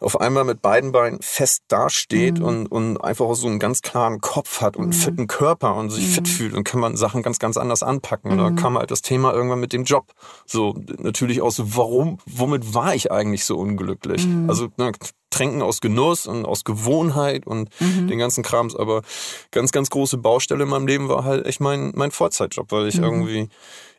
auf 0.00 0.20
einmal 0.20 0.44
mit 0.44 0.62
beiden 0.62 0.92
Beinen 0.92 1.20
fest 1.20 1.64
dasteht 1.68 2.38
mhm. 2.38 2.44
und, 2.44 2.66
und 2.66 2.96
einfach 2.98 3.34
so 3.34 3.46
einen 3.46 3.58
ganz 3.58 3.82
klaren 3.82 4.20
Kopf 4.20 4.60
hat 4.60 4.76
und 4.76 4.84
einen 4.84 4.92
mhm. 4.92 5.02
fitten 5.02 5.26
Körper 5.26 5.74
und 5.74 5.90
sich 5.90 6.08
mhm. 6.08 6.12
fit 6.12 6.28
fühlt, 6.28 6.54
dann 6.54 6.64
kann 6.64 6.80
man 6.80 6.96
Sachen 6.96 7.22
ganz, 7.22 7.38
ganz 7.38 7.56
anders 7.56 7.82
anpacken. 7.82 8.30
Und 8.30 8.38
da 8.38 8.50
mhm. 8.50 8.56
kam 8.56 8.78
halt 8.78 8.90
das 8.90 9.02
Thema 9.02 9.32
irgendwann 9.32 9.60
mit 9.60 9.72
dem 9.72 9.84
Job. 9.84 10.12
So, 10.46 10.74
natürlich 10.98 11.42
auch 11.42 11.52
so, 11.52 11.76
warum, 11.76 12.18
womit 12.26 12.74
war 12.74 12.94
ich 12.94 13.10
eigentlich 13.10 13.44
so 13.44 13.56
unglücklich? 13.56 14.26
Mhm. 14.26 14.48
Also, 14.48 14.68
ne, 14.76 14.92
Tränken 15.30 15.60
aus 15.60 15.80
Genuss 15.80 16.26
und 16.26 16.46
aus 16.46 16.64
Gewohnheit 16.64 17.46
und 17.46 17.68
mhm. 17.80 18.08
den 18.08 18.18
ganzen 18.18 18.42
Krams. 18.42 18.74
Aber 18.74 19.02
ganz, 19.50 19.72
ganz 19.72 19.90
große 19.90 20.18
Baustelle 20.18 20.64
in 20.64 20.70
meinem 20.70 20.86
Leben 20.86 21.08
war 21.08 21.24
halt 21.24 21.46
echt 21.46 21.60
mein, 21.60 21.92
mein 21.94 22.10
Vollzeitjob, 22.10 22.72
weil 22.72 22.86
ich 22.86 22.96
mhm. 22.96 23.04
irgendwie, 23.04 23.48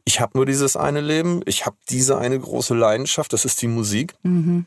ich 0.06 0.20
habe 0.20 0.32
nur 0.36 0.46
dieses 0.46 0.76
eine 0.76 1.02
Leben, 1.02 1.42
ich 1.46 1.66
habe 1.66 1.78
diese 1.90 2.18
eine 2.18 2.40
große 2.40 2.74
Leidenschaft, 2.74 3.34
das 3.34 3.46
ist 3.46 3.62
die 3.62 3.68
Musik. 3.68 4.16
Mhm. 4.24 4.66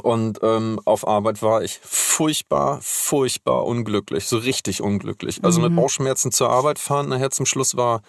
Und 0.00 0.38
ähm, 0.42 0.80
auf 0.86 1.06
Arbeit 1.06 1.42
war 1.42 1.62
ich 1.62 1.78
furchtbar, 1.82 2.78
furchtbar 2.80 3.66
unglücklich, 3.66 4.26
so 4.26 4.38
richtig 4.38 4.80
unglücklich. 4.80 5.40
Also 5.42 5.60
mhm. 5.60 5.66
mit 5.66 5.76
Bauchschmerzen 5.76 6.32
zur 6.32 6.48
Arbeit 6.48 6.78
fahren, 6.78 7.10
nachher 7.10 7.30
zum 7.30 7.44
Schluss 7.44 7.76
war, 7.76 8.00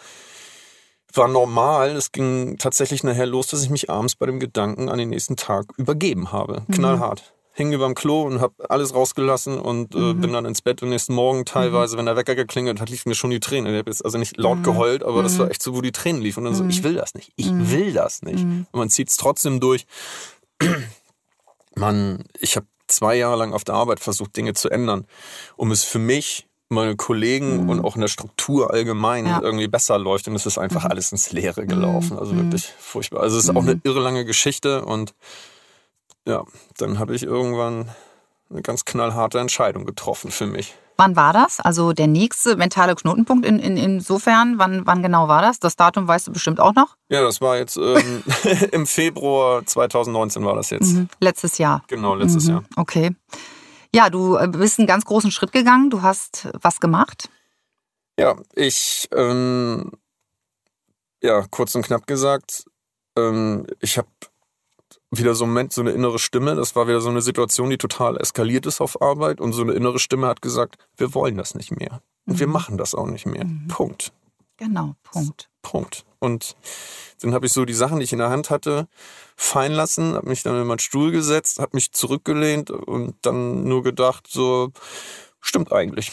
war 1.13 1.27
normal. 1.27 1.91
Es 1.91 2.11
ging 2.13 2.57
tatsächlich 2.57 3.03
nachher 3.03 3.25
los, 3.25 3.47
dass 3.47 3.63
ich 3.63 3.69
mich 3.69 3.89
abends 3.89 4.15
bei 4.15 4.25
dem 4.25 4.39
Gedanken 4.39 4.87
an 4.87 4.97
den 4.97 5.09
nächsten 5.09 5.35
Tag 5.35 5.65
übergeben 5.77 6.31
habe. 6.31 6.63
Mhm. 6.67 6.73
Knallhart. 6.73 7.33
Hing 7.55 7.71
über 7.71 7.85
dem 7.85 7.93
Klo 7.93 8.23
und 8.23 8.41
habe 8.41 8.67
alles 8.67 8.95
rausgelassen 8.95 9.59
und 9.59 9.93
äh, 9.93 9.99
mhm. 9.99 10.21
bin 10.21 10.33
dann 10.33 10.45
ins 10.45 10.63
Bett 10.63 10.81
und 10.81 10.89
nächsten 10.89 11.13
Morgen 11.13 11.45
teilweise, 11.45 11.95
mhm. 11.95 11.99
wenn 11.99 12.05
der 12.07 12.15
Wecker 12.15 12.33
geklingelt 12.33 12.81
hat, 12.81 12.89
lief 12.89 13.05
mir 13.05 13.13
schon 13.13 13.29
die 13.29 13.39
Tränen. 13.39 13.71
Ich 13.71 13.77
habe 13.77 13.91
jetzt 13.91 14.03
also 14.03 14.17
nicht 14.17 14.37
laut 14.37 14.59
mhm. 14.59 14.63
geheult, 14.63 15.03
aber 15.03 15.21
das 15.21 15.37
war 15.37 15.45
mhm. 15.45 15.51
echt 15.51 15.61
so, 15.61 15.75
wo 15.75 15.81
die 15.81 15.91
Tränen 15.91 16.21
liefen. 16.21 16.39
Und 16.39 16.45
dann 16.45 16.55
so, 16.55 16.65
ich 16.65 16.83
will 16.83 16.95
das 16.95 17.13
nicht, 17.13 17.31
ich 17.35 17.51
will 17.51 17.93
das 17.93 18.23
nicht. 18.23 18.43
Und 18.43 18.67
man 18.71 18.89
zieht 18.89 19.09
es 19.09 19.17
trotzdem 19.17 19.59
durch 19.59 19.85
man, 21.75 22.23
ich 22.39 22.55
habe 22.55 22.67
zwei 22.87 23.15
Jahre 23.15 23.37
lang 23.37 23.53
auf 23.53 23.63
der 23.63 23.75
Arbeit 23.75 23.99
versucht, 23.99 24.35
Dinge 24.35 24.53
zu 24.53 24.69
ändern, 24.69 25.05
um 25.55 25.71
es 25.71 25.83
für 25.83 25.99
mich, 25.99 26.47
meine 26.69 26.95
Kollegen 26.95 27.63
mhm. 27.63 27.69
und 27.69 27.85
auch 27.85 27.95
in 27.95 28.01
der 28.01 28.07
Struktur 28.07 28.71
allgemein 28.71 29.25
ja. 29.25 29.41
irgendwie 29.41 29.67
besser 29.67 29.97
läuft. 29.97 30.27
Und 30.27 30.35
es 30.35 30.45
ist 30.45 30.57
einfach 30.57 30.85
mhm. 30.85 30.91
alles 30.91 31.11
ins 31.11 31.31
Leere 31.31 31.65
gelaufen. 31.65 32.17
Also 32.17 32.33
mhm. 32.33 32.45
wirklich 32.45 32.73
furchtbar. 32.79 33.21
Also 33.21 33.37
es 33.37 33.45
ist 33.45 33.55
auch 33.55 33.61
eine 33.61 33.75
mhm. 33.75 33.81
irre 33.83 33.99
lange 33.99 34.25
Geschichte 34.25 34.83
und 34.83 35.13
ja, 36.25 36.43
dann 36.77 36.99
habe 36.99 37.15
ich 37.15 37.23
irgendwann 37.23 37.89
eine 38.49 38.61
ganz 38.61 38.85
knallharte 38.85 39.39
Entscheidung 39.39 39.85
getroffen 39.85 40.31
für 40.31 40.45
mich. 40.45 40.75
Wann 40.97 41.15
war 41.15 41.33
das? 41.33 41.59
Also 41.59 41.93
der 41.93 42.07
nächste 42.07 42.55
mentale 42.55 42.95
Knotenpunkt 42.95 43.45
in, 43.45 43.59
in, 43.59 43.77
insofern, 43.77 44.59
wann, 44.59 44.85
wann 44.85 45.01
genau 45.01 45.27
war 45.27 45.41
das? 45.41 45.59
Das 45.59 45.75
Datum 45.75 46.07
weißt 46.07 46.27
du 46.27 46.31
bestimmt 46.31 46.59
auch 46.59 46.75
noch? 46.75 46.95
Ja, 47.09 47.21
das 47.21 47.41
war 47.41 47.57
jetzt 47.57 47.77
ähm, 47.77 48.23
im 48.71 48.85
Februar 48.85 49.65
2019 49.65 50.45
war 50.45 50.55
das 50.55 50.69
jetzt. 50.69 50.93
Mhm. 50.93 51.09
Letztes 51.19 51.57
Jahr. 51.57 51.83
Genau, 51.87 52.15
letztes 52.15 52.45
mhm. 52.45 52.49
Jahr. 52.49 52.63
Okay. 52.75 53.15
Ja, 53.93 54.09
du 54.09 54.35
äh, 54.37 54.47
bist 54.47 54.79
einen 54.79 54.87
ganz 54.87 55.05
großen 55.05 55.31
Schritt 55.31 55.51
gegangen. 55.51 55.89
Du 55.89 56.01
hast 56.01 56.49
was 56.61 56.79
gemacht? 56.79 57.29
Ja, 58.19 58.35
ich, 58.53 59.07
ähm, 59.15 59.91
ja, 61.21 61.45
kurz 61.49 61.73
und 61.75 61.85
knapp 61.85 62.05
gesagt, 62.05 62.65
ähm, 63.17 63.65
ich 63.79 63.97
habe 63.97 64.07
wieder 65.17 65.35
so 65.35 65.45
ein 65.45 65.49
Moment, 65.49 65.73
so 65.73 65.81
eine 65.81 65.91
innere 65.91 66.19
Stimme. 66.19 66.55
Das 66.55 66.75
war 66.75 66.87
wieder 66.87 67.01
so 67.01 67.09
eine 67.09 67.21
Situation, 67.21 67.69
die 67.69 67.77
total 67.77 68.17
eskaliert 68.17 68.65
ist 68.65 68.81
auf 68.81 69.01
Arbeit. 69.01 69.41
Und 69.41 69.53
so 69.53 69.61
eine 69.61 69.73
innere 69.73 69.99
Stimme 69.99 70.27
hat 70.27 70.41
gesagt, 70.41 70.77
wir 70.97 71.13
wollen 71.13 71.37
das 71.37 71.55
nicht 71.55 71.71
mehr. 71.71 72.01
Und 72.25 72.35
mhm. 72.35 72.39
wir 72.39 72.47
machen 72.47 72.77
das 72.77 72.95
auch 72.95 73.07
nicht 73.07 73.25
mehr. 73.25 73.45
Mhm. 73.45 73.67
Punkt. 73.67 74.11
Genau, 74.57 74.95
Punkt. 75.03 75.49
Punkt. 75.61 76.05
Und 76.19 76.55
dann 77.21 77.33
habe 77.33 77.45
ich 77.45 77.53
so 77.53 77.65
die 77.65 77.73
Sachen, 77.73 77.99
die 77.99 78.05
ich 78.05 78.13
in 78.13 78.19
der 78.19 78.29
Hand 78.29 78.49
hatte, 78.49 78.87
fallen 79.35 79.71
lassen, 79.73 80.13
habe 80.13 80.29
mich 80.29 80.43
dann 80.43 80.59
in 80.59 80.67
meinen 80.67 80.79
Stuhl 80.79 81.11
gesetzt, 81.11 81.59
habe 81.59 81.71
mich 81.73 81.91
zurückgelehnt 81.91 82.69
und 82.69 83.15
dann 83.21 83.63
nur 83.63 83.83
gedacht, 83.83 84.27
so, 84.29 84.71
stimmt 85.41 85.71
eigentlich. 85.71 86.11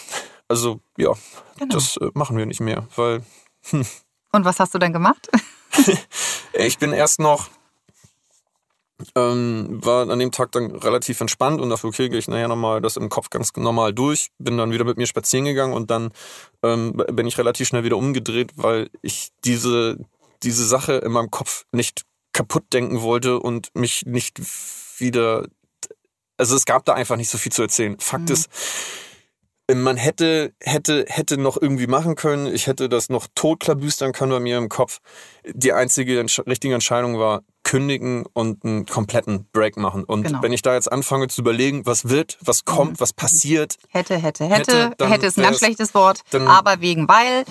Also 0.49 0.81
ja, 0.97 1.13
genau. 1.59 1.75
das 1.75 1.97
äh, 1.99 2.11
machen 2.15 2.37
wir 2.37 2.47
nicht 2.47 2.61
mehr, 2.61 2.87
weil... 2.97 3.23
Hm. 3.71 3.87
Und 4.33 4.45
was 4.45 4.59
hast 4.59 4.75
du 4.75 4.79
denn 4.79 4.93
gemacht? 4.93 5.29
ich 6.53 6.79
bin 6.79 6.93
erst 6.93 7.21
noch 7.21 7.49
ähm, 9.15 9.79
war 9.85 10.09
an 10.09 10.19
dem 10.19 10.33
Tag 10.33 10.53
dann 10.53 10.75
relativ 10.75 11.21
entspannt 11.21 11.61
und 11.61 11.71
dachte, 11.71 11.87
okay, 11.87 12.09
gehe 12.09 12.19
ich 12.19 12.29
nachher 12.29 12.49
nochmal 12.49 12.81
das 12.81 12.97
im 12.97 13.09
Kopf 13.09 13.31
ganz 13.31 13.53
normal 13.57 13.93
durch, 13.93 14.31
bin 14.39 14.57
dann 14.57 14.73
wieder 14.73 14.85
mit 14.85 14.97
mir 14.97 15.07
spazieren 15.07 15.45
gegangen 15.45 15.73
und 15.73 15.91
dann 15.91 16.11
ähm, 16.63 17.03
bin 17.13 17.27
ich 17.27 17.39
relativ 17.39 17.69
schnell 17.69 17.85
wieder 17.85 17.97
umgedreht, 17.97 18.53
weil 18.57 18.91
ich 19.03 19.31
diese, 19.45 19.99
diese 20.43 20.67
Sache 20.67 20.95
in 20.95 21.13
meinem 21.13 21.31
Kopf 21.31 21.65
nicht 21.73 22.03
kaputt 22.33 22.65
denken 22.73 23.03
wollte 23.03 23.41
und 23.41 23.69
mich 23.75 24.07
nicht 24.07 24.41
wieder, 24.99 25.47
also 26.37 26.57
es 26.57 26.65
gab 26.65 26.85
da 26.85 26.95
einfach 26.95 27.17
nicht 27.17 27.31
so 27.31 27.39
viel 27.39 27.53
zu 27.53 27.63
erzählen. 27.63 27.99
Fakt 27.99 28.29
mhm. 28.29 28.35
ist, 28.35 28.49
man 29.75 29.97
hätte, 29.97 30.53
hätte, 30.61 31.05
hätte 31.09 31.37
noch 31.37 31.61
irgendwie 31.61 31.87
machen 31.87 32.15
können. 32.15 32.47
Ich 32.47 32.67
hätte 32.67 32.89
das 32.89 33.09
noch 33.09 33.27
totklabüstern 33.35 34.13
können 34.13 34.33
bei 34.33 34.41
mir 34.41 34.59
im 34.59 34.69
Kopf. 34.69 35.01
Die 35.47 35.73
einzige 35.73 36.19
entsch 36.19 36.41
richtige 36.47 36.75
Entscheidung 36.75 37.19
war, 37.19 37.43
kündigen 37.63 38.25
und 38.33 38.65
einen 38.65 38.87
kompletten 38.87 39.47
Break 39.53 39.77
machen. 39.77 40.05
Und 40.05 40.25
genau. 40.25 40.43
wenn 40.43 40.53
ich 40.53 40.63
da 40.63 40.75
jetzt 40.75 40.91
anfange 40.91 41.29
zu 41.29 41.43
überlegen, 41.43 41.87
was 41.87 42.09
wird, 42.09 42.39
was 42.41 42.65
kommt, 42.65 42.93
mhm. 42.93 43.01
was 43.01 43.13
passiert. 43.13 43.77
Hätte, 43.89 44.17
hätte, 44.17 44.47
hätte, 44.47 44.91
hätte, 44.91 45.09
hätte 45.09 45.27
ist 45.27 45.39
ein 45.39 45.45
ganz 45.45 45.59
schlechtes 45.59 45.95
Wort, 45.95 46.23
dann, 46.31 46.49
aber 46.49 46.81
wegen 46.81 47.09
weil. 47.09 47.45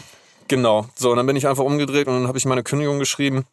Genau, 0.47 0.87
so, 0.95 1.11
und 1.11 1.17
dann 1.17 1.27
bin 1.27 1.35
ich 1.35 1.47
einfach 1.47 1.63
umgedreht 1.63 2.07
und 2.07 2.15
dann 2.15 2.27
habe 2.27 2.37
ich 2.37 2.45
meine 2.45 2.63
Kündigung 2.63 2.97
geschrieben 2.97 3.45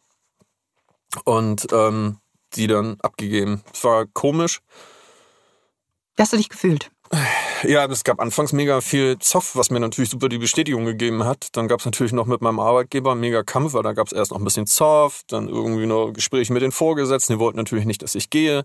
und 1.25 1.67
ähm, 1.71 2.17
die 2.55 2.67
dann 2.67 2.97
abgegeben. 3.01 3.63
Es 3.71 3.83
war 3.83 4.05
komisch. 4.05 4.61
Wie 6.15 6.23
hast 6.23 6.33
du 6.33 6.37
dich 6.37 6.49
gefühlt? 6.49 6.89
Ja, 7.63 7.85
es 7.85 8.03
gab 8.03 8.19
anfangs 8.19 8.53
mega 8.53 8.81
viel 8.81 9.17
Zoff, 9.19 9.55
was 9.55 9.69
mir 9.69 9.79
natürlich 9.79 10.09
super 10.09 10.29
die 10.29 10.37
Bestätigung 10.37 10.85
gegeben 10.85 11.23
hat. 11.25 11.49
Dann 11.53 11.67
gab 11.67 11.79
es 11.79 11.85
natürlich 11.85 12.13
noch 12.13 12.25
mit 12.25 12.41
meinem 12.41 12.59
Arbeitgeber 12.59 13.15
mega 13.15 13.43
Kampf, 13.43 13.73
weil 13.73 13.83
da 13.83 13.93
gab 13.93 14.07
es 14.07 14.13
erst 14.13 14.31
noch 14.31 14.37
ein 14.37 14.43
bisschen 14.43 14.67
Zoff, 14.67 15.21
dann 15.27 15.47
irgendwie 15.47 15.85
noch 15.85 16.11
Gespräche 16.11 16.53
mit 16.53 16.61
den 16.61 16.71
Vorgesetzten, 16.71 17.33
die 17.33 17.39
wollten 17.39 17.57
natürlich 17.57 17.85
nicht, 17.85 18.03
dass 18.03 18.15
ich 18.15 18.29
gehe. 18.29 18.63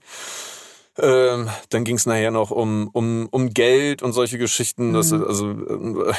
Ähm, 0.98 1.48
dann 1.70 1.84
ging 1.84 1.96
es 1.96 2.04
nachher 2.04 2.30
noch 2.30 2.50
um, 2.50 2.90
um, 2.92 3.26
um 3.30 3.50
Geld 3.50 4.02
und 4.02 4.12
solche 4.12 4.36
Geschichten. 4.36 4.92
Das, 4.92 5.10
mhm. 5.10 5.24
also, 5.24 5.50
äh, 5.50 6.12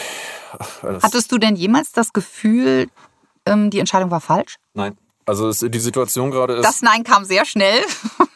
das 0.82 1.04
Hattest 1.04 1.32
du 1.32 1.38
denn 1.38 1.56
jemals 1.56 1.92
das 1.92 2.12
Gefühl, 2.12 2.88
ähm, 3.46 3.70
die 3.70 3.80
Entscheidung 3.80 4.10
war 4.10 4.22
falsch? 4.22 4.56
Nein. 4.74 4.98
Also 5.26 5.48
es, 5.48 5.60
die 5.60 5.80
Situation 5.80 6.32
gerade 6.32 6.56
ist. 6.56 6.66
Das 6.66 6.82
Nein 6.82 7.04
kam 7.04 7.24
sehr 7.24 7.46
schnell. 7.46 7.80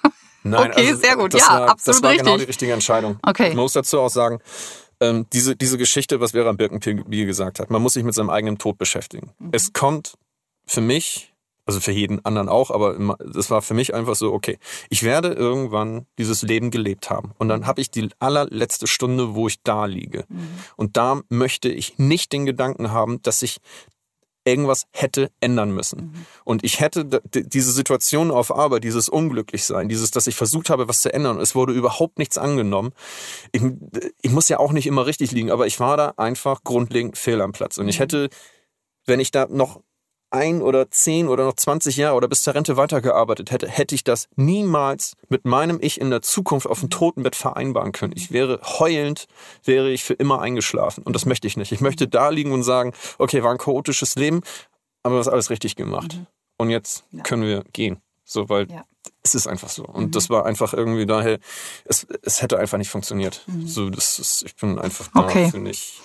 Nein, 0.49 0.71
okay, 0.71 0.89
also, 0.89 1.01
sehr 1.01 1.15
gut. 1.15 1.33
Ja, 1.33 1.47
war, 1.47 1.69
absolut 1.69 1.95
Das 1.95 2.03
war 2.03 2.09
richtig. 2.11 2.25
genau 2.25 2.37
die 2.37 2.45
richtige 2.45 2.73
Entscheidung. 2.73 3.19
Okay. 3.23 3.49
Man 3.49 3.57
muss 3.57 3.73
dazu 3.73 3.99
auch 3.99 4.09
sagen, 4.09 4.39
ähm, 4.99 5.25
diese, 5.31 5.55
diese 5.55 5.77
Geschichte, 5.77 6.19
was 6.19 6.31
Vera 6.31 6.51
Birkenbiel 6.51 7.25
gesagt 7.25 7.59
hat, 7.59 7.69
man 7.69 7.81
muss 7.81 7.93
sich 7.93 8.03
mit 8.03 8.13
seinem 8.13 8.29
eigenen 8.29 8.57
Tod 8.57 8.77
beschäftigen. 8.77 9.31
Mhm. 9.39 9.49
Es 9.51 9.73
kommt 9.73 10.17
für 10.65 10.81
mich, 10.81 11.33
also 11.65 11.79
für 11.79 11.91
jeden 11.91 12.23
anderen 12.25 12.49
auch, 12.49 12.71
aber 12.71 12.97
es 13.37 13.51
war 13.51 13.61
für 13.61 13.73
mich 13.73 13.93
einfach 13.93 14.15
so, 14.15 14.33
okay, 14.33 14.57
ich 14.89 15.03
werde 15.03 15.33
irgendwann 15.33 16.07
dieses 16.17 16.41
Leben 16.41 16.71
gelebt 16.71 17.09
haben. 17.09 17.33
Und 17.37 17.49
dann 17.49 17.67
habe 17.67 17.81
ich 17.81 17.91
die 17.91 18.09
allerletzte 18.19 18.87
Stunde, 18.87 19.35
wo 19.35 19.47
ich 19.47 19.61
da 19.63 19.85
liege. 19.85 20.25
Mhm. 20.29 20.49
Und 20.77 20.97
da 20.97 21.21
möchte 21.29 21.69
ich 21.69 21.97
nicht 21.99 22.31
den 22.31 22.45
Gedanken 22.45 22.91
haben, 22.91 23.21
dass 23.21 23.43
ich 23.43 23.57
irgendwas 24.47 24.87
hätte 24.91 25.29
ändern 25.41 25.71
müssen. 25.71 25.99
Mhm. 25.99 26.25
Und 26.45 26.63
ich 26.63 26.79
hätte 26.79 27.05
diese 27.05 27.71
Situation 27.71 28.31
auf 28.31 28.55
Arbeit, 28.55 28.83
dieses 28.83 29.09
Unglücklichsein, 29.09 29.89
dieses, 29.89 30.11
dass 30.11 30.27
ich 30.27 30.35
versucht 30.35 30.69
habe, 30.69 30.87
was 30.87 31.01
zu 31.01 31.13
ändern, 31.13 31.37
und 31.37 31.43
es 31.43 31.53
wurde 31.53 31.73
überhaupt 31.73 32.17
nichts 32.17 32.37
angenommen. 32.37 32.91
Ich, 33.51 33.61
ich 34.21 34.31
muss 34.31 34.49
ja 34.49 34.59
auch 34.59 34.71
nicht 34.71 34.87
immer 34.87 35.05
richtig 35.05 35.31
liegen, 35.31 35.51
aber 35.51 35.67
ich 35.67 35.79
war 35.79 35.97
da 35.97 36.13
einfach 36.17 36.63
grundlegend 36.63 37.17
fehl 37.17 37.41
am 37.41 37.51
Platz. 37.51 37.77
Und 37.77 37.87
ich 37.89 37.97
mhm. 37.97 38.03
hätte, 38.03 38.29
wenn 39.05 39.19
ich 39.19 39.31
da 39.31 39.47
noch 39.49 39.81
ein 40.29 40.61
oder 40.61 40.91
zehn 40.91 41.27
oder 41.27 41.45
noch 41.45 41.55
20 41.55 41.97
Jahre 41.97 42.15
oder 42.15 42.27
bis 42.27 42.41
zur 42.41 42.55
Rente 42.55 42.77
weitergearbeitet 42.77 43.51
hätte, 43.51 43.67
hätte 43.67 43.95
ich 43.95 44.03
das 44.03 44.27
niemals 44.35 45.13
mit 45.29 45.45
meinem 45.45 45.79
Ich 45.81 46.01
in 46.01 46.09
der 46.09 46.21
Zukunft 46.21 46.67
auf 46.67 46.81
dem 46.81 46.89
Totenbett 46.89 47.35
vereinbaren 47.35 47.91
können. 47.91 48.13
Ich 48.15 48.31
wäre 48.31 48.59
heulend, 48.63 49.27
wäre 49.63 49.89
ich 49.89 50.03
für 50.03 50.13
immer 50.13 50.41
eingeschlafen. 50.41 51.03
Und 51.03 51.13
das 51.13 51.25
möchte 51.25 51.47
ich 51.47 51.57
nicht. 51.57 51.71
Ich 51.71 51.81
möchte 51.81 52.07
da 52.07 52.29
liegen 52.29 52.51
und 52.51 52.63
sagen, 52.63 52.93
okay, 53.17 53.43
war 53.43 53.51
ein 53.51 53.57
chaotisches 53.57 54.15
Leben, 54.15 54.41
aber 55.03 55.15
du 55.15 55.19
hast 55.19 55.29
alles 55.29 55.49
richtig 55.49 55.75
gemacht. 55.75 56.15
Mhm. 56.15 56.27
Und 56.57 56.69
jetzt 56.69 57.05
ja. 57.11 57.23
können 57.23 57.43
wir 57.43 57.63
gehen. 57.71 58.01
So, 58.25 58.49
weil 58.49 58.69
ja. 58.69 58.83
es 59.23 59.35
ist 59.35 59.47
einfach 59.47 59.69
so. 59.69 59.85
Und 59.85 60.07
mhm. 60.07 60.11
das 60.11 60.29
war 60.29 60.45
einfach 60.45 60.73
irgendwie 60.73 61.05
daher, 61.05 61.39
es, 61.85 62.05
es 62.23 62.41
hätte 62.41 62.59
einfach 62.59 62.77
nicht 62.77 62.89
funktioniert. 62.89 63.43
Mhm. 63.47 63.67
So, 63.67 63.89
das 63.89 64.19
ist, 64.19 64.43
ich 64.43 64.55
bin 64.55 64.77
einfach 64.77 65.07
da, 65.13 65.21
okay. 65.21 65.49
finde 65.49 65.71
ich 65.71 66.01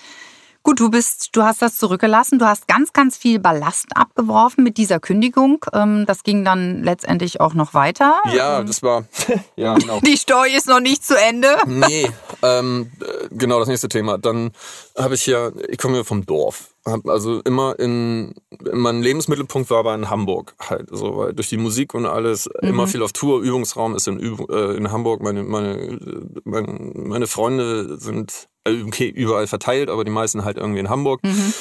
Gut, 0.65 0.79
du 0.79 0.89
bist, 0.89 1.35
du 1.35 1.43
hast 1.43 1.61
das 1.61 1.75
zurückgelassen. 1.75 2.39
Du 2.39 2.45
hast 2.45 2.69
ganz, 2.69 2.93
ganz 2.93 3.17
viel 3.17 3.37
Ballast 3.37 3.87
abgeworfen 3.95 4.63
mit 4.63 4.77
dieser 4.77 5.01
Kündigung. 5.01 5.65
Ähm, 5.73 6.05
das 6.05 6.23
ging 6.23 6.45
dann 6.45 6.83
letztendlich 6.83 7.41
auch 7.41 7.53
noch 7.53 7.73
weiter. 7.73 8.21
Ja, 8.33 8.61
ähm, 8.61 8.67
das 8.67 8.81
war, 8.81 9.03
ja, 9.57 9.75
genau. 9.75 9.99
Die 9.99 10.15
Story 10.15 10.55
ist 10.55 10.67
noch 10.67 10.79
nicht 10.79 11.05
zu 11.05 11.19
Ende. 11.19 11.49
Nee, 11.65 12.09
ähm, 12.41 12.91
äh, 13.01 13.27
genau 13.31 13.59
das 13.59 13.67
nächste 13.67 13.89
Thema. 13.89 14.17
Dann 14.17 14.51
habe 14.97 15.15
ich 15.15 15.25
ja, 15.25 15.51
ich 15.67 15.77
komme 15.77 15.97
ja 15.97 16.03
vom 16.05 16.25
Dorf. 16.25 16.72
Also 16.85 17.39
immer 17.41 17.79
in, 17.79 18.33
in 18.69 18.77
mein 18.77 19.01
Lebensmittelpunkt 19.01 19.69
war 19.69 19.79
aber 19.79 19.95
in 19.95 20.09
Hamburg 20.09 20.53
halt, 20.59 20.89
so, 20.91 21.15
weil 21.15 21.33
durch 21.33 21.47
die 21.47 21.57
Musik 21.57 21.93
und 21.93 22.05
alles 22.05 22.49
mhm. 22.61 22.69
immer 22.69 22.87
viel 22.87 23.01
auf 23.01 23.13
Tour. 23.13 23.41
Übungsraum 23.41 23.95
ist 23.95 24.07
in, 24.07 24.19
äh, 24.19 24.75
in 24.75 24.91
Hamburg. 24.91 25.21
Meine, 25.21 25.43
meine, 25.43 25.97
meine, 26.43 26.91
meine 26.93 27.27
Freunde 27.27 27.97
sind 27.99 28.49
äh, 28.65 28.83
okay, 28.83 29.07
überall 29.07 29.47
verteilt, 29.47 29.89
aber 29.89 30.03
die 30.03 30.11
meisten 30.11 30.43
halt 30.43 30.57
irgendwie 30.57 30.81
in 30.81 30.89
Hamburg. 30.89 31.23
Mhm. 31.23 31.53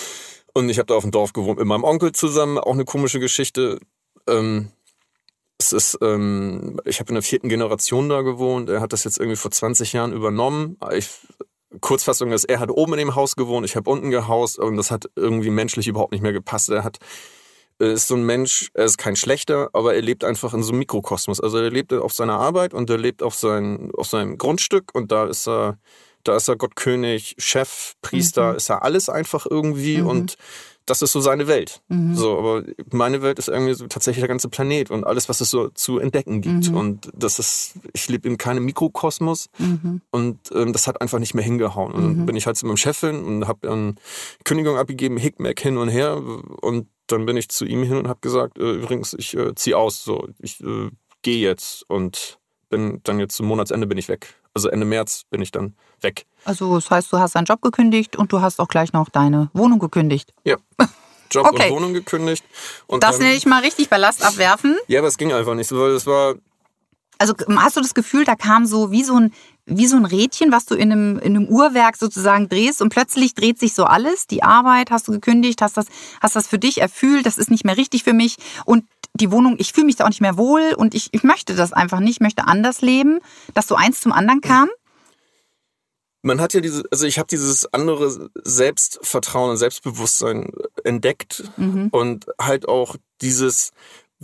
Und 0.55 0.69
ich 0.69 0.79
habe 0.79 0.87
da 0.87 0.95
auf 0.95 1.05
dem 1.05 1.13
Dorf 1.13 1.33
gewohnt 1.33 1.59
mit 1.59 1.69
meinem 1.69 1.85
Onkel 1.85 2.13
zusammen, 2.13 2.59
auch 2.59 2.75
eine 2.75 2.85
komische 2.85 3.21
Geschichte. 3.21 3.79
Ähm, 4.29 4.71
es 5.59 5.73
ist, 5.73 5.99
ähm, 6.03 6.81
ich 6.85 6.99
habe 6.99 7.11
in 7.11 7.15
der 7.15 7.23
vierten 7.23 7.49
Generation 7.49 8.09
da 8.09 8.23
gewohnt. 8.23 8.69
Er 8.69 8.81
hat 8.81 8.93
das 8.93 9.05
jetzt 9.05 9.19
irgendwie 9.19 9.37
vor 9.37 9.53
20 9.53 9.93
Jahren 9.93 10.13
übernommen. 10.13 10.77
Ich, 10.97 11.11
Kurzfassung 11.81 12.33
ist, 12.33 12.45
er 12.45 12.61
hat 12.61 12.71
oben 12.71 12.93
in 12.95 12.99
dem 12.99 13.15
Haus 13.15 13.37
gewohnt, 13.37 13.67
ich 13.67 13.77
habe 13.77 13.91
unten 13.91 14.11
gehaust 14.11 14.59
und 14.59 14.77
das 14.77 14.91
hat 14.91 15.07
irgendwie 15.17 15.51
menschlich 15.51 15.89
überhaupt 15.89 16.13
nicht 16.13 16.23
mehr 16.23 16.33
gepasst. 16.33 16.69
Er 16.69 16.85
hat 16.85 16.99
er 17.79 17.93
ist 17.93 18.07
so 18.07 18.15
ein 18.15 18.25
Mensch, 18.25 18.71
er 18.75 18.85
ist 18.85 18.97
kein 18.97 19.17
schlechter, 19.17 19.69
aber 19.73 19.95
er 19.95 20.03
lebt 20.03 20.23
einfach 20.23 20.55
in 20.55 20.63
so 20.63 20.71
einem 20.71 20.79
Mikrokosmos. 20.81 21.41
Also 21.41 21.59
er 21.59 21.71
lebt 21.71 21.93
auf 21.93 22.13
seiner 22.13 22.39
Arbeit 22.39 22.75
und 22.75 22.89
er 22.89 22.99
lebt 22.99 23.25
auf, 23.25 23.35
sein, 23.35 23.91
auf 23.97 24.07
seinem 24.07 24.39
Grundstück 24.39 24.95
und 24.95 25.11
da 25.11 25.27
ist 25.27 25.49
er 25.49 25.79
da 26.25 26.37
ist 26.37 26.49
er 26.49 26.57
Gottkönig, 26.57 27.35
Chef, 27.39 27.95
Priester, 28.01 28.53
mhm. 28.53 28.57
ist 28.57 28.71
er 28.71 28.85
alles 28.85 29.09
einfach 29.09 29.47
irgendwie 29.49 29.99
mhm. 29.99 30.07
und 30.07 30.35
das 30.93 31.01
ist 31.01 31.13
so 31.13 31.21
seine 31.23 31.47
Welt. 31.47 31.81
Mhm. 31.89 32.15
So, 32.15 32.39
aber 32.39 32.65
meine 32.91 33.23
Welt 33.23 33.39
ist 33.39 33.49
irgendwie 33.49 33.73
so 33.73 33.87
tatsächlich 33.87 34.21
der 34.21 34.29
ganze 34.29 34.51
Planet 34.51 34.91
und 34.91 35.05
alles, 35.05 35.31
was 35.31 35.41
es 35.41 35.51
so 35.51 35.69
zu 35.69 35.99
entdecken 35.99 36.43
gibt. 36.43 36.71
Mhm. 36.71 36.77
Und 36.77 37.11
das 37.15 37.39
ist, 37.39 37.77
ich 37.95 38.11
lebe 38.11 38.29
in 38.29 38.37
keinem 38.37 38.67
Mikrokosmos 38.67 39.49
mhm. 39.59 40.03
und 40.11 40.39
ähm, 40.55 40.75
das 40.75 40.87
hat 40.87 41.01
einfach 41.01 41.19
nicht 41.19 41.33
mehr 41.33 41.45
hingehauen. 41.45 41.93
Und 41.93 42.03
dann 42.03 42.17
mhm. 42.19 42.27
bin 42.27 42.37
ich 42.37 42.47
halt 42.47 42.59
zu 42.59 42.67
meinem 42.67 42.77
Chef 42.77 43.01
hin 43.01 43.25
und 43.25 43.49
habe 43.49 43.71
eine 43.71 43.95
Kündigung 44.45 44.77
abgegeben, 44.77 45.17
Hickmack 45.17 45.59
hin 45.61 45.79
und 45.79 45.89
her 45.89 46.23
und 46.61 46.89
dann 47.07 47.25
bin 47.25 47.39
ich 47.39 47.49
zu 47.49 47.65
ihm 47.65 47.83
hin 47.83 47.97
und 47.97 48.09
habe 48.09 48.21
gesagt, 48.21 48.59
äh, 48.59 48.73
übrigens, 48.73 49.15
ich 49.15 49.35
äh, 49.35 49.55
ziehe 49.55 49.79
aus, 49.79 50.05
so, 50.05 50.29
ich 50.41 50.61
äh, 50.61 50.91
gehe 51.23 51.39
jetzt 51.39 51.89
und 51.89 52.39
bin 52.69 53.01
dann 53.05 53.19
jetzt 53.19 53.37
zum 53.37 53.47
Monatsende 53.47 53.87
bin 53.87 53.97
ich 53.97 54.09
weg. 54.09 54.35
Also 54.53 54.69
Ende 54.69 54.85
März 54.85 55.25
bin 55.31 55.41
ich 55.41 55.53
dann 55.53 55.75
weg. 56.03 56.27
Also 56.45 56.75
das 56.75 56.91
heißt, 56.91 57.13
du 57.13 57.19
hast 57.19 57.35
deinen 57.35 57.45
Job 57.45 57.61
gekündigt 57.63 58.17
und 58.17 58.33
du 58.33 58.41
hast 58.41 58.59
auch 58.61 58.69
gleich 58.69 58.93
noch 58.93 59.09
deine 59.09 59.51
Wohnung 59.53 59.79
gekündigt. 59.79 60.33
Ja. 60.45 60.57
Job 61.31 61.47
Okay. 61.47 61.69
und 61.71 61.77
Wohnung 61.77 61.93
gekündigt. 61.95 62.45
Und 62.87 63.03
Das 63.03 63.19
nenne 63.19 63.35
ich 63.35 63.47
mal 63.47 63.63
richtig 63.63 63.89
Ballast 63.89 64.25
abwerfen. 64.25 64.77
ja, 64.89 64.99
aber 65.01 65.09
es 65.09 65.17
ging 65.17 65.33
einfach 65.33 65.55
nicht, 65.55 65.73
weil 65.73 65.93
es 65.93 66.07
war 66.07 66.35
Also 67.19 67.35
hast 67.57 67.77
du 67.77 67.81
das 67.81 67.95
Gefühl, 67.95 68.25
da 68.25 68.35
kam 68.35 68.67
so 68.67 68.91
wie 68.91 69.03
so 69.03 69.17
ein, 69.17 69.33
wie 69.65 69.87
so 69.87 69.97
ein 69.97 70.05
Rädchen, 70.05 70.53
was 70.53 70.67
du 70.67 70.75
in 70.75 70.93
einem, 70.93 71.19
in 71.21 71.37
einem 71.37 71.47
Uhrwerk 71.49 71.97
sozusagen 71.97 72.49
drehst 72.49 72.83
und 72.83 72.89
plötzlich 72.91 73.35
dreht 73.35 73.59
sich 73.59 73.73
so 73.75 73.85
alles. 73.85 74.27
Die 74.27 74.43
Arbeit 74.43 74.91
hast 74.91 75.09
du 75.09 75.13
gekündigt, 75.13 75.63
hast 75.63 75.77
das, 75.77 75.87
hast 76.21 76.37
das 76.37 76.49
für 76.49 76.59
dich 76.59 76.81
erfüllt, 76.83 77.25
das 77.25 77.39
ist 77.39 77.51
nicht 77.51 77.65
mehr 77.65 77.77
richtig 77.79 78.03
für 78.05 78.13
mich. 78.13 78.37
Und 78.67 78.85
die 79.15 79.31
Wohnung, 79.31 79.57
ich 79.59 79.73
fühle 79.73 79.87
mich 79.87 79.97
da 79.97 80.05
auch 80.05 80.09
nicht 80.09 80.21
mehr 80.21 80.37
wohl 80.37 80.75
und 80.77 80.95
ich, 80.95 81.09
ich 81.13 81.23
möchte 81.23 81.55
das 81.55 81.73
einfach 81.73 82.01
nicht, 82.01 82.17
ich 82.17 82.21
möchte 82.21 82.47
anders 82.47 82.81
leben, 82.83 83.21
dass 83.55 83.69
so 83.69 83.75
eins 83.77 84.01
zum 84.01 84.11
anderen 84.13 84.41
kam. 84.41 84.69
Man 86.23 86.41
hat 86.41 86.55
ja 86.55 86.61
diese, 86.61 86.85
also 86.91 87.07
ich 87.07 87.19
habe 87.19 87.27
dieses 87.29 87.73
andere 87.73 88.31
Selbstvertrauen 88.45 89.51
und 89.51 89.57
Selbstbewusstsein 89.57 90.51
entdeckt 90.85 91.45
Mhm. 91.57 91.89
und 91.91 92.27
halt 92.41 92.69
auch 92.69 92.97
dieses, 93.21 93.71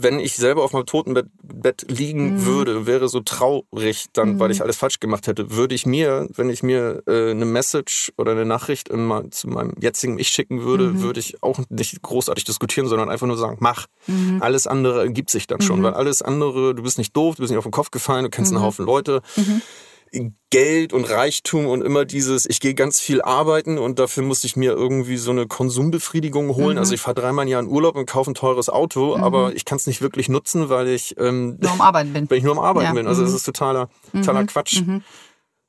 wenn 0.01 0.21
ich 0.21 0.37
selber 0.37 0.63
auf 0.63 0.73
meinem 0.73 0.87
Totenbett 0.87 1.27
Bett 1.43 1.85
liegen 1.89 2.35
Mhm. 2.35 2.45
würde, 2.47 2.87
wäre 2.87 3.09
so 3.09 3.19
traurig 3.19 4.07
dann, 4.13 4.39
weil 4.39 4.53
ich 4.53 4.63
alles 4.63 4.77
falsch 4.77 5.01
gemacht 5.01 5.27
hätte, 5.27 5.51
würde 5.51 5.75
ich 5.75 5.87
mir, 5.87 6.29
wenn 6.37 6.51
ich 6.51 6.63
mir 6.63 7.03
äh, 7.09 7.33
eine 7.33 7.45
Message 7.45 8.13
oder 8.17 8.31
eine 8.31 8.45
Nachricht 8.45 8.89
immer 8.89 9.29
zu 9.33 9.49
meinem 9.49 9.75
jetzigen 9.81 10.21
Ich 10.21 10.29
schicken 10.29 10.63
würde, 10.63 10.85
Mhm. 10.93 11.01
würde 11.01 11.19
ich 11.19 11.43
auch 11.43 11.59
nicht 11.69 12.01
großartig 12.01 12.45
diskutieren, 12.45 12.87
sondern 12.87 13.09
einfach 13.11 13.27
nur 13.27 13.37
sagen, 13.39 13.57
mach. 13.61 13.87
Alles 14.39 14.69
andere 14.69 15.01
ergibt 15.01 15.31
sich 15.31 15.49
dann 15.49 15.61
schon, 15.61 15.83
weil 15.83 15.95
alles 15.95 16.23
andere, 16.23 16.77
du 16.77 16.83
bist 16.85 16.97
nicht 16.99 17.17
doof, 17.17 17.35
du 17.35 17.43
bist 17.43 17.51
nicht 17.51 17.59
auf 17.59 17.65
den 17.65 17.73
Kopf 17.73 17.91
gefallen, 17.91 18.23
du 18.23 18.31
kennst 18.31 18.53
einen 18.53 18.63
Haufen 18.63 18.87
Leute. 18.87 19.21
Geld 20.51 20.93
und 20.93 21.05
Reichtum 21.05 21.67
und 21.67 21.83
immer 21.83 22.05
dieses, 22.05 22.47
ich 22.49 22.61
gehe 22.61 22.75
ganz 22.75 23.01
viel 23.01 23.21
arbeiten 23.21 23.77
und 23.79 23.99
dafür 23.99 24.23
muss 24.23 24.45
ich 24.45 24.57
mir 24.57 24.73
irgendwie 24.73 25.17
so 25.19 25.31
eine 25.31 25.47
Konsumbefriedigung 25.47 26.55
holen. 26.57 26.79
Also 26.79 26.95
ich 26.95 27.01
fahre 27.01 27.15
dreimal 27.15 27.45
im 27.45 27.51
Jahr 27.51 27.61
in 27.63 27.69
Urlaub 27.69 27.97
und 27.97 28.07
kaufe 28.07 28.31
ein 28.31 28.35
teures 28.35 28.69
Auto, 28.71 29.17
aber 29.17 29.55
ich 29.55 29.65
kann 29.65 29.77
es 29.77 29.87
nicht 29.87 30.01
wirklich 30.01 30.29
nutzen, 30.29 30.69
weil 30.71 30.89
ich, 30.89 31.17
ähm, 31.19 31.59
Nur 31.61 31.73
am 31.73 31.81
Arbeiten 31.81 32.13
bin. 32.13 32.27
weil 32.31 32.39
ich 32.39 32.45
nur 32.45 32.53
am 32.53 32.59
Arbeiten 32.61 32.87
Ja. 32.87 32.93
bin. 32.95 33.07
Also 33.07 33.23
es 33.25 33.31
Mhm. 33.31 33.37
ist 33.37 33.45
totaler, 33.45 33.89
totaler 34.13 34.45
Quatsch. 34.45 34.83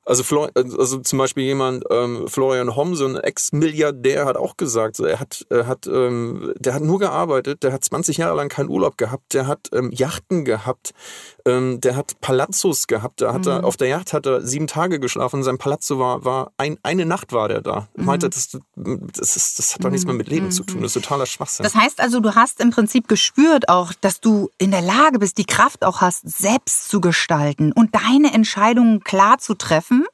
Also, 0.06 0.24
Flor 0.24 0.50
also 0.54 0.98
zum 0.98 1.18
Beispiel 1.18 1.44
jemand, 1.44 1.84
ähm, 1.90 2.26
Florian 2.26 2.74
Homm, 2.74 2.96
so 2.96 3.04
ein 3.06 3.16
Ex-Milliardär, 3.16 4.24
hat 4.24 4.36
auch 4.36 4.56
gesagt, 4.56 4.96
so, 4.96 5.04
er 5.04 5.20
hat, 5.20 5.46
er 5.50 5.66
hat, 5.66 5.86
ähm, 5.86 6.52
der 6.58 6.74
hat 6.74 6.82
nur 6.82 6.98
gearbeitet, 6.98 7.62
der 7.62 7.72
hat 7.72 7.84
20 7.84 8.16
Jahre 8.16 8.34
lang 8.36 8.48
keinen 8.48 8.70
Urlaub 8.70 8.96
gehabt, 8.96 9.34
der 9.34 9.46
hat 9.46 9.68
ähm, 9.72 9.90
Yachten 9.92 10.44
gehabt, 10.46 10.92
ähm, 11.46 11.80
der 11.80 11.96
hat 11.96 12.20
Palazzos 12.20 12.86
gehabt, 12.86 13.20
da 13.20 13.32
hat 13.32 13.46
er, 13.46 13.64
auf 13.64 13.76
der 13.76 13.88
Yacht 13.88 14.12
hat 14.12 14.26
er 14.26 14.42
sieben 14.42 14.66
Tage 14.66 15.00
geschlafen, 15.00 15.42
sein 15.42 15.58
Palazzo 15.58 15.98
war, 15.98 16.24
war 16.24 16.52
ein, 16.56 16.78
eine 16.82 17.06
Nacht 17.06 17.32
war 17.32 17.48
der 17.48 17.60
da. 17.60 17.88
Er 17.96 18.02
meinte, 18.02 18.30
das, 18.30 18.58
das, 18.76 19.36
ist, 19.36 19.58
das 19.58 19.74
hat 19.74 19.84
doch 19.84 19.90
nichts 19.90 20.06
mehr 20.06 20.14
mit 20.14 20.28
Leben 20.28 20.50
zu 20.50 20.64
tun, 20.64 20.82
das 20.82 20.96
ist 20.96 21.02
totaler 21.02 21.26
Schwachsinn. 21.26 21.64
Das 21.64 21.74
heißt 21.74 22.00
also, 22.00 22.20
du 22.20 22.34
hast 22.34 22.60
im 22.60 22.70
Prinzip 22.70 23.08
gespürt 23.08 23.68
auch, 23.68 23.92
dass 24.00 24.20
du 24.20 24.50
in 24.58 24.70
der 24.70 24.82
Lage 24.82 25.18
bist, 25.18 25.38
die 25.38 25.44
Kraft 25.44 25.84
auch 25.84 26.00
hast, 26.00 26.28
selbst 26.28 26.88
zu 26.88 27.00
gestalten 27.00 27.72
und 27.72 27.94
deine 27.94 28.32
Entscheidungen 28.32 29.02
klar 29.04 29.38
zu 29.38 29.54
treffen. 29.54 30.06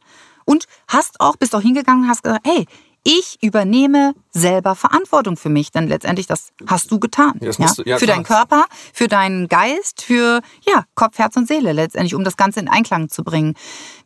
Und 0.49 0.67
hast 0.87 1.21
auch, 1.21 1.35
bist 1.35 1.57
auch 1.57 1.61
hingegangen 1.61 2.05
und 2.05 2.09
hast 2.09 2.23
gesagt, 2.23 2.47
hey, 2.47 2.67
ich 3.07 3.39
übernehme 3.41 4.15
selber 4.33 4.75
Verantwortung 4.75 5.37
für 5.37 5.49
mich, 5.49 5.71
denn 5.71 5.87
letztendlich 5.87 6.27
das 6.27 6.49
hast 6.67 6.91
du 6.91 6.99
getan. 6.99 7.35
Ja, 7.41 7.53
musst 7.59 7.79
du- 7.79 7.83
ja, 7.85 7.99
für 7.99 8.05
klar. 8.05 8.17
deinen 8.17 8.25
Körper, 8.25 8.65
für 8.93 9.07
deinen 9.07 9.47
Geist, 9.47 10.03
für 10.03 10.41
ja, 10.67 10.85
Kopf, 10.97 11.17
Herz 11.19 11.37
und 11.37 11.47
Seele 11.47 11.73
letztendlich, 11.73 12.17
um 12.17 12.25
das 12.25 12.37
Ganze 12.37 12.59
in 12.59 12.69
Einklang 12.69 13.09
zu 13.09 13.23
bringen. 13.23 13.55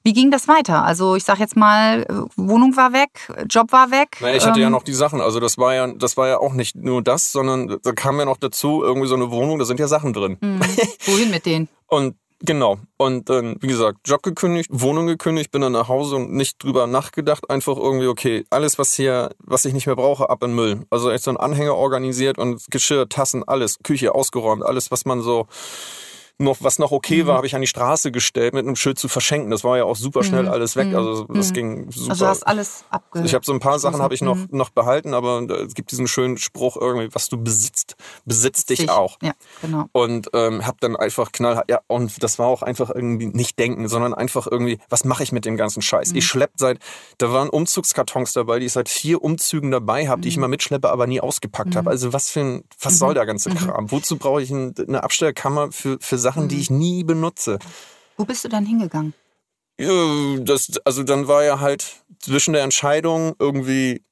Wie 0.03 0.12
ging 0.12 0.30
das 0.30 0.48
weiter? 0.48 0.84
Also 0.84 1.16
ich 1.16 1.24
sag 1.24 1.38
jetzt 1.38 1.57
mal, 1.57 2.05
Wohnung 2.36 2.76
war 2.76 2.92
weg, 2.92 3.32
Job 3.48 3.72
war 3.72 3.90
weg. 3.90 4.18
Naja, 4.20 4.36
ich 4.36 4.44
hatte 4.44 4.61
ja 4.61 4.66
ähm, 4.66 4.72
noch 4.72 4.82
die 4.82 4.92
Sachen. 4.94 5.22
Also 5.22 5.40
das 5.40 5.57
war 5.57 5.74
ja, 5.74 5.86
das 5.94 6.18
war 6.18 6.28
ja 6.28 6.38
auch 6.38 6.53
nicht 6.53 6.76
nur 6.76 7.03
das, 7.03 7.32
sondern 7.32 7.78
da 7.82 7.92
kam 7.92 8.18
ja 8.18 8.26
noch 8.26 8.36
dazu 8.36 8.82
irgendwie 8.82 9.09
so 9.09 9.14
eine 9.14 9.30
Wohnung, 9.30 9.59
da 9.59 9.64
sind 9.64 9.80
ja 9.80 9.88
Sachen 9.88 10.12
drin. 10.12 10.36
hm, 10.42 10.61
wohin 11.07 11.30
mit 11.30 11.46
denen? 11.46 11.68
Und 11.86 12.16
genau. 12.41 12.78
Und 12.97 13.28
dann, 13.28 13.57
wie 13.61 13.66
gesagt, 13.66 13.99
Job 14.05 14.22
gekündigt, 14.22 14.68
Wohnung 14.72 15.07
gekündigt, 15.07 15.51
bin 15.51 15.62
dann 15.62 15.72
nach 15.72 15.88
Hause 15.88 16.16
und 16.16 16.32
nicht 16.32 16.62
drüber 16.62 16.86
nachgedacht. 16.86 17.49
Einfach 17.51 17.76
irgendwie, 17.76 18.07
okay, 18.07 18.45
alles, 18.51 18.78
was 18.78 18.95
hier, 18.95 19.30
was 19.38 19.64
ich 19.64 19.72
nicht 19.72 19.86
mehr 19.86 19.97
brauche, 19.97 20.28
ab 20.30 20.43
in 20.43 20.55
Müll. 20.55 20.84
Also 20.91 21.11
echt 21.11 21.24
so 21.24 21.30
ein 21.30 21.36
Anhänger 21.36 21.74
organisiert 21.74 22.38
und 22.38 22.62
Geschirr, 22.70 23.09
Tassen, 23.09 23.45
alles, 23.47 23.78
Küche 23.82 24.14
ausgeräumt, 24.14 24.62
alles, 24.62 24.91
was 24.91 25.05
man 25.05 25.22
so 25.22 25.47
noch, 26.41 26.59
was 26.61 26.78
noch 26.78 26.91
okay 26.91 27.22
Mhm. 27.22 27.26
war, 27.28 27.36
habe 27.36 27.47
ich 27.47 27.55
an 27.55 27.61
die 27.61 27.66
Straße 27.66 28.11
gestellt 28.11 28.55
mit 28.55 28.66
einem 28.66 28.76
Schild 28.76 28.99
zu 28.99 29.09
verschenken. 29.09 29.51
Das 29.51 29.62
war 29.62 29.76
ja 29.76 29.84
auch 29.84 29.97
super 29.97 30.24
schnell 30.24 30.49
alles 30.49 30.74
weg. 30.76 30.95
Also 30.95 31.24
das 31.24 31.53
ging 31.53 31.91
super. 31.91 32.05
Mhm. 32.05 32.11
Also 32.11 32.24
du 32.24 32.30
hast 32.30 32.47
alles 32.47 32.84
abge... 32.91 33.22
Ich 33.24 33.34
habe 33.34 33.45
so 33.45 33.53
ein 33.53 33.61
paar 33.61 33.78
Sachen 33.78 34.01
habe 34.03 34.14
ich 34.14 34.22
noch, 34.22 34.36
Mhm. 34.36 34.49
noch 34.51 34.70
behalten, 34.70 35.14
aber 35.14 35.43
es 35.66 35.74
gibt 35.74 35.91
diesen 35.93 36.07
schönen 36.09 36.38
Spruch 36.38 36.76
irgendwie, 36.76 37.09
was 37.14 37.28
du 37.28 37.36
besitzt, 37.43 37.95
besitzt 38.24 38.70
dich 38.70 38.80
Sich. 38.80 38.91
auch. 38.91 39.18
Ja, 39.22 39.32
genau. 39.61 39.86
Und 39.93 40.28
ähm, 40.32 40.66
habe 40.66 40.76
dann 40.80 40.97
einfach 40.97 41.32
knallhart, 41.32 41.70
ja, 41.70 41.80
und 41.86 42.22
das 42.22 42.38
war 42.38 42.47
auch 42.49 42.62
einfach 42.62 42.91
irgendwie 42.91 43.26
nicht 43.26 43.59
denken, 43.59 43.86
sondern 43.88 44.14
einfach 44.14 44.47
irgendwie, 44.51 44.78
was 44.88 45.05
mache 45.05 45.22
ich 45.22 45.32
mit 45.32 45.45
dem 45.45 45.57
ganzen 45.57 45.82
Scheiß? 45.82 46.12
Mhm. 46.12 46.16
Ich 46.18 46.26
schlepp 46.26 46.53
seit, 46.57 46.78
da 47.18 47.32
waren 47.32 47.49
Umzugskartons 47.51 48.32
dabei, 48.32 48.59
die 48.59 48.66
ich 48.66 48.72
seit 48.72 48.88
vier 48.88 49.22
Umzügen 49.22 49.70
dabei 49.70 50.09
habe, 50.09 50.20
die 50.22 50.28
Mhm. 50.28 50.30
ich 50.30 50.36
immer 50.38 50.49
mitschleppe, 50.49 50.91
aber 50.91 51.07
nie 51.07 51.20
ausgepackt 51.20 51.76
habe. 51.76 51.91
Also 51.91 52.12
was 52.12 52.30
für 52.30 52.41
ein, 52.41 52.64
was 52.80 52.99
soll 52.99 53.14
der 53.14 53.26
ganze 53.26 53.51
Kram? 53.51 53.91
Wozu 53.91 54.16
brauche 54.16 54.41
ich 54.43 54.51
ein, 54.51 54.74
eine 54.88 55.03
Abstellkammer 55.03 55.70
für, 55.72 55.99
für 56.01 56.16
Sachen, 56.18 56.29
Mhm. 56.36 56.48
die 56.48 56.60
ich 56.60 56.70
nie 56.70 57.04
benutze? 57.04 57.58
Wo 58.16 58.24
bist 58.24 58.44
du 58.44 58.48
dann 58.48 58.66
hingegangen? 58.66 59.14
Ja, 59.80 60.36
das, 60.40 60.78
also 60.84 61.02
dann 61.02 61.26
war 61.26 61.42
ja 61.42 61.60
halt 61.60 62.02
zwischen 62.18 62.52
der 62.52 62.64
Entscheidung 62.64 63.34
irgendwie, 63.38 64.04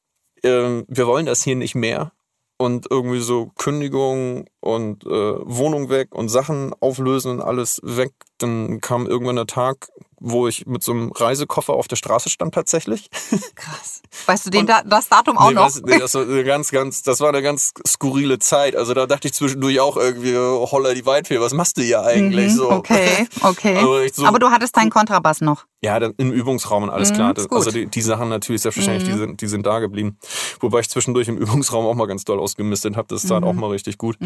ähm, 0.42 0.84
wir 0.88 1.06
wollen 1.06 1.26
das 1.26 1.42
hier 1.42 1.56
nicht 1.56 1.74
mehr 1.74 2.12
und 2.56 2.86
irgendwie 2.90 3.20
so 3.20 3.52
Kündigung 3.56 4.46
und 4.60 5.04
äh, 5.04 5.08
Wohnung 5.10 5.90
weg 5.90 6.14
und 6.14 6.28
Sachen 6.28 6.74
auflösen 6.80 7.32
und 7.32 7.40
alles 7.40 7.80
weg. 7.84 8.12
Dann 8.38 8.80
kam 8.80 9.06
irgendwann 9.06 9.36
der 9.36 9.46
Tag, 9.46 9.88
wo 10.20 10.48
ich 10.48 10.66
mit 10.66 10.82
so 10.82 10.92
einem 10.92 11.12
Reisekoffer 11.12 11.74
auf 11.74 11.88
der 11.88 11.96
Straße 11.96 12.28
stand 12.28 12.54
tatsächlich. 12.54 13.08
Krass. 13.54 14.02
Weißt 14.26 14.46
du 14.46 14.50
den, 14.50 14.66
da, 14.66 14.82
das 14.82 15.08
Datum 15.08 15.38
auch 15.38 15.48
nee, 15.48 15.54
noch? 15.54 15.66
was- 15.66 15.82
nee, 15.82 15.98
das 15.98 16.14
war 16.14 16.22
eine 16.22 16.44
ganz, 16.44 16.70
ganz, 16.70 17.02
das 17.02 17.20
war 17.20 17.28
eine 17.28 17.42
ganz 17.42 17.72
skurrile 17.86 18.38
Zeit. 18.38 18.74
Also 18.76 18.94
da 18.94 19.06
dachte 19.06 19.28
ich 19.28 19.34
zwischendurch 19.34 19.80
auch 19.80 19.96
irgendwie, 19.96 20.36
oh, 20.36 20.68
holla 20.70 20.94
die 20.94 21.06
Waldfee, 21.06 21.40
was 21.40 21.52
machst 21.52 21.76
du 21.78 21.82
hier 21.82 22.02
eigentlich 22.02 22.52
Mhm, 22.52 22.56
so? 22.56 22.70
Okay, 22.70 23.28
okay. 23.42 23.76
Aber 23.82 24.02
echt 24.02 24.16
so- 24.16 24.24
Aber 24.26 24.38
du 24.38 24.50
hattest 24.50 24.76
deinen 24.76 24.90
Kontrabass 24.90 25.40
noch. 25.40 25.66
Ja, 25.80 26.00
dann 26.00 26.12
im 26.16 26.32
Übungsraum 26.32 26.82
und 26.82 26.90
alles 26.90 27.10
Mhm, 27.10 27.14
klar. 27.14 27.36
ist 27.36 27.52
also 27.52 27.70
die, 27.70 27.86
die 27.86 28.02
Sachen 28.02 28.28
natürlich 28.28 28.62
selbstverständlich, 28.62 29.08
Mhm. 29.08 29.12
die, 29.12 29.18
sind, 29.18 29.40
die 29.42 29.46
sind 29.46 29.64
da 29.64 29.78
geblieben. 29.78 30.18
Wobei 30.58 30.80
ich 30.80 30.90
zwischendurch 30.90 31.28
im 31.28 31.36
Übungsraum 31.38 31.86
auch 31.86 31.94
mal 31.94 32.06
ganz 32.06 32.24
doll 32.24 32.40
ausgemistet 32.40 32.96
habe. 32.96 33.06
Das 33.08 33.22
tat 33.22 33.42
Mhm. 33.42 33.46
auch 33.48 33.52
mal 33.54 33.70
richtig 33.70 33.96
gut. 33.96 34.16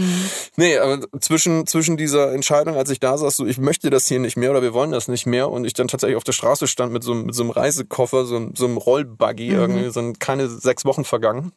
Nee, 0.57 0.79
aber 0.79 1.01
zwischen, 1.21 1.67
zwischen 1.67 1.99
dieser 1.99 2.33
Entscheidung, 2.33 2.77
als 2.77 2.89
ich 2.89 3.01
da 3.01 3.19
saß, 3.19 3.37
so 3.37 3.45
ich 3.47 3.59
möchte 3.59 3.91
das 3.91 4.07
hier 4.07 4.19
nicht 4.19 4.39
mehr 4.39 4.51
oder 4.51 4.63
wir 4.63 4.73
wollen 4.73 4.93
das 4.93 5.09
nicht 5.09 5.27
mehr 5.27 5.51
und 5.51 5.67
ich 5.67 5.75
dann 5.75 5.89
tatsächlich 5.89 6.17
auf 6.17 6.25
der 6.25 6.33
Straße 6.33 6.67
stand 6.67 6.91
mit 6.91 7.03
so, 7.03 7.13
einem- 7.13 7.27
mit 7.27 7.35
so 7.35 7.43
einem 7.43 7.51
Reisekoffer, 7.51 8.25
so, 8.25 8.37
einem- 8.37 8.57
so 8.57 8.65
einem 8.65 8.79
Rollbuggy, 8.79 9.51
Mhm. 9.51 9.55
irgendwie 9.59 9.91
sind 9.91 10.21
keine 10.21 10.49
sechs 10.49 10.87
Wochen 10.87 11.05
vergangen. 11.05 11.53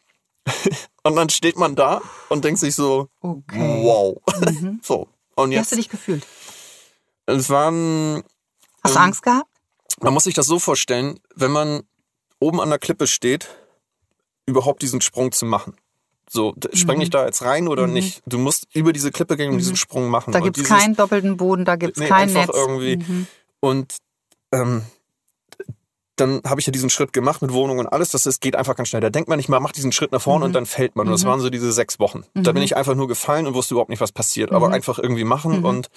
und 1.04 1.16
dann 1.16 1.30
steht 1.30 1.58
man 1.58 1.76
da 1.78 2.02
und 2.28 2.44
denkt 2.44 2.60
sich 2.60 2.76
so, 2.76 3.08
Okay. 3.22 3.80
wow. 3.82 4.18
Mhm. 4.42 4.80
so. 4.84 5.08
Und 5.36 5.52
Wie 5.52 5.58
hast 5.58 5.72
du 5.72 5.76
jetzt, 5.78 5.86
dich 5.86 5.90
gefühlt? 5.90 6.26
es 7.28 7.50
waren 7.50 8.24
Hast 8.84 8.94
du 8.96 9.00
Ähm, 9.00 9.06
Angst 9.06 9.24
gehabt? 9.24 9.48
Man 10.02 10.14
muss 10.14 10.24
sich 10.26 10.34
das 10.34 10.46
so 10.46 10.60
vorstellen, 10.60 11.20
wenn 11.36 11.52
man 11.52 11.84
oben 12.40 12.60
an 12.62 12.70
der 12.70 12.80
Klippe 12.80 13.08
steht, 13.08 13.48
überhaupt 14.46 14.82
diesen 14.82 15.02
Sprung 15.02 15.32
zu 15.32 15.46
machen. 15.46 15.76
So, 16.30 16.56
spreng 16.74 17.02
ich 17.02 17.12
da 17.12 17.26
jetzt 17.26 17.44
rein 17.44 17.68
oder 17.68 17.86
Mhm. 17.88 17.94
nicht? 17.94 18.22
Du 18.26 18.38
musst 18.40 18.68
über 18.74 18.94
diese 18.94 19.12
Klippe 19.12 19.38
gehen 19.38 19.52
und 19.52 19.58
diesen 19.60 19.76
Sprung 19.76 20.10
machen. 20.10 20.32
Da 20.32 20.40
gibt 20.40 20.58
es 20.58 20.64
keinen 20.68 20.96
doppelten 20.96 21.38
Boden, 21.38 21.66
da 21.66 21.76
gibt 21.76 21.98
es 21.98 22.02
Nee, 22.02 22.10
kein 22.10 22.30
einfach 22.36 22.48
Netz. 22.48 22.56
irgendwie- 22.56 22.98
Mhm. 22.98 23.28
Und 23.60 23.98
ähm, 24.52 24.84
dann 26.18 26.42
habe 26.46 26.60
ich 26.62 26.66
ja 26.68 26.72
diesen 26.72 26.90
Schritt 26.90 27.12
gemacht 27.14 27.42
mit 27.42 27.52
Wohnung 27.52 27.80
und 27.80 27.88
alles. 27.88 28.10
Das 28.10 28.26
ist, 28.26 28.40
geht 28.42 28.56
einfach 28.56 28.76
ganz 28.76 28.90
schnell. 28.90 29.02
Da 29.02 29.10
denkt 29.10 29.28
man 29.30 29.38
nicht 29.38 29.50
mal, 29.50 29.60
macht 29.60 29.76
diesen 29.76 29.92
Schritt 29.92 30.12
nach 30.12 30.22
vorne 30.22 30.40
Mhm. 30.40 30.46
und 30.46 30.54
dann 30.54 30.66
fällt 30.66 30.96
man. 30.96 31.08
Und 31.08 31.12
das 31.12 31.24
Mhm. 31.24 31.28
waren 31.28 31.40
so 31.42 31.50
diese 31.50 31.72
sechs 31.72 32.00
Wochen. 32.00 32.24
Da 32.34 32.52
bin 32.54 32.62
Mhm. 32.62 32.66
ich 32.66 32.78
einfach 32.78 32.96
nur 32.96 33.08
gefallen 33.08 33.48
und 33.48 33.54
wusste 33.54 33.74
überhaupt 33.74 33.90
nicht, 33.90 34.00
was 34.02 34.12
passiert. 34.12 34.52
Aber 34.52 34.68
Mhm. 34.68 34.74
einfach 34.76 34.98
irgendwie 35.00 35.24
machen. 35.26 35.60
Mhm. 35.60 35.66
Und, 35.66 35.90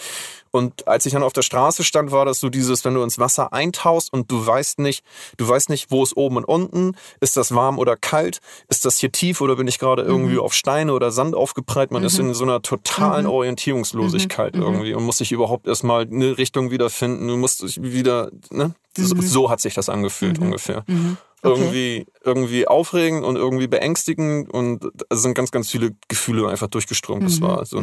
und 0.50 0.88
als 0.88 1.06
ich 1.06 1.12
dann 1.12 1.22
auf 1.22 1.32
der 1.32 1.42
Straße 1.42 1.84
stand, 1.84 2.10
war 2.10 2.24
das 2.24 2.40
so 2.40 2.48
dieses, 2.48 2.84
wenn 2.84 2.94
du 2.94 3.02
ins 3.02 3.18
Wasser 3.18 3.52
eintauchst 3.52 4.12
und 4.12 4.30
du 4.30 4.44
weißt 4.44 4.80
nicht, 4.80 5.04
du 5.36 5.48
weißt 5.48 5.68
nicht, 5.68 5.90
wo 5.90 6.02
ist 6.02 6.16
oben 6.16 6.36
und 6.38 6.44
unten. 6.44 6.96
Ist 7.20 7.36
das 7.36 7.54
warm 7.54 7.78
oder 7.78 7.96
kalt? 7.96 8.38
Ist 8.68 8.84
das 8.84 8.98
hier 8.98 9.12
tief 9.12 9.40
oder 9.40 9.54
bin 9.56 9.68
ich 9.68 9.78
gerade 9.78 10.02
irgendwie 10.02 10.34
Mhm. 10.34 10.40
auf 10.40 10.52
Steine 10.54 10.92
oder 10.94 11.10
Sand 11.12 11.34
aufgeprallt? 11.36 11.92
Man 11.92 12.02
ist 12.02 12.18
Mhm. 12.18 12.28
in 12.30 12.34
so 12.34 12.44
einer 12.44 12.60
totalen 12.62 13.26
Mhm. 13.26 13.30
Orientierungslosigkeit 13.32 14.54
Mhm. 14.54 14.60
Mhm. 14.60 14.66
irgendwie 14.66 14.94
und 14.94 15.04
muss 15.04 15.18
sich 15.18 15.30
überhaupt 15.32 15.66
erstmal 15.68 16.02
eine 16.02 16.38
Richtung 16.38 16.70
wiederfinden. 16.72 17.28
Du 17.28 17.36
musst 17.36 17.62
dich 17.62 17.80
wieder, 17.80 18.30
ne? 18.50 18.74
So, 18.96 19.14
Mhm. 19.14 19.20
so 19.22 19.48
hat 19.50 19.60
sich 19.60 19.74
das 19.74 19.88
angefühlt 19.88 20.07
Mhm. 20.10 20.42
ungefähr. 20.42 20.84
Mhm. 20.86 21.16
irgendwie, 21.40 22.06
irgendwie 22.24 22.66
aufregend 22.66 23.24
und 23.24 23.36
irgendwie 23.36 23.68
beängstigend 23.68 24.52
und 24.52 24.84
es 25.08 25.22
sind 25.22 25.34
ganz, 25.34 25.52
ganz 25.52 25.70
viele 25.70 25.92
Gefühle 26.08 26.48
einfach 26.48 26.66
durchgeströmt. 26.66 27.22
Das 27.24 27.40
war 27.40 27.64
so. 27.64 27.78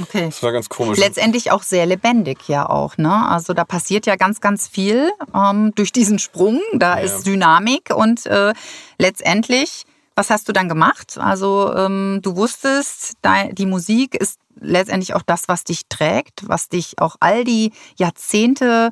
Okay. 0.00 0.26
Das 0.26 0.42
war 0.44 0.52
ganz 0.52 0.68
komisch. 0.68 0.96
Letztendlich 0.98 1.50
auch 1.50 1.64
sehr 1.64 1.86
lebendig 1.86 2.38
ja 2.46 2.68
auch, 2.68 2.96
ne? 2.96 3.26
Also 3.28 3.52
da 3.52 3.64
passiert 3.64 4.06
ja 4.06 4.14
ganz, 4.14 4.40
ganz 4.40 4.68
viel 4.68 5.10
ähm, 5.34 5.72
durch 5.74 5.90
diesen 5.90 6.20
Sprung. 6.20 6.60
Da 6.72 6.98
Ja. 6.98 7.04
ist 7.04 7.26
Dynamik 7.26 7.90
und 7.92 8.26
äh, 8.26 8.52
letztendlich, 8.98 9.84
was 10.14 10.30
hast 10.30 10.48
du 10.48 10.52
dann 10.52 10.68
gemacht? 10.68 11.18
Also 11.18 11.74
ähm, 11.74 12.20
du 12.22 12.36
wusstest, 12.36 13.14
die 13.52 13.66
Musik 13.66 14.14
ist 14.14 14.38
letztendlich 14.60 15.14
auch 15.14 15.22
das, 15.22 15.48
was 15.48 15.64
dich 15.64 15.82
trägt, 15.88 16.48
was 16.48 16.68
dich 16.68 17.00
auch 17.00 17.16
all 17.20 17.42
die 17.44 17.72
Jahrzehnte 17.96 18.90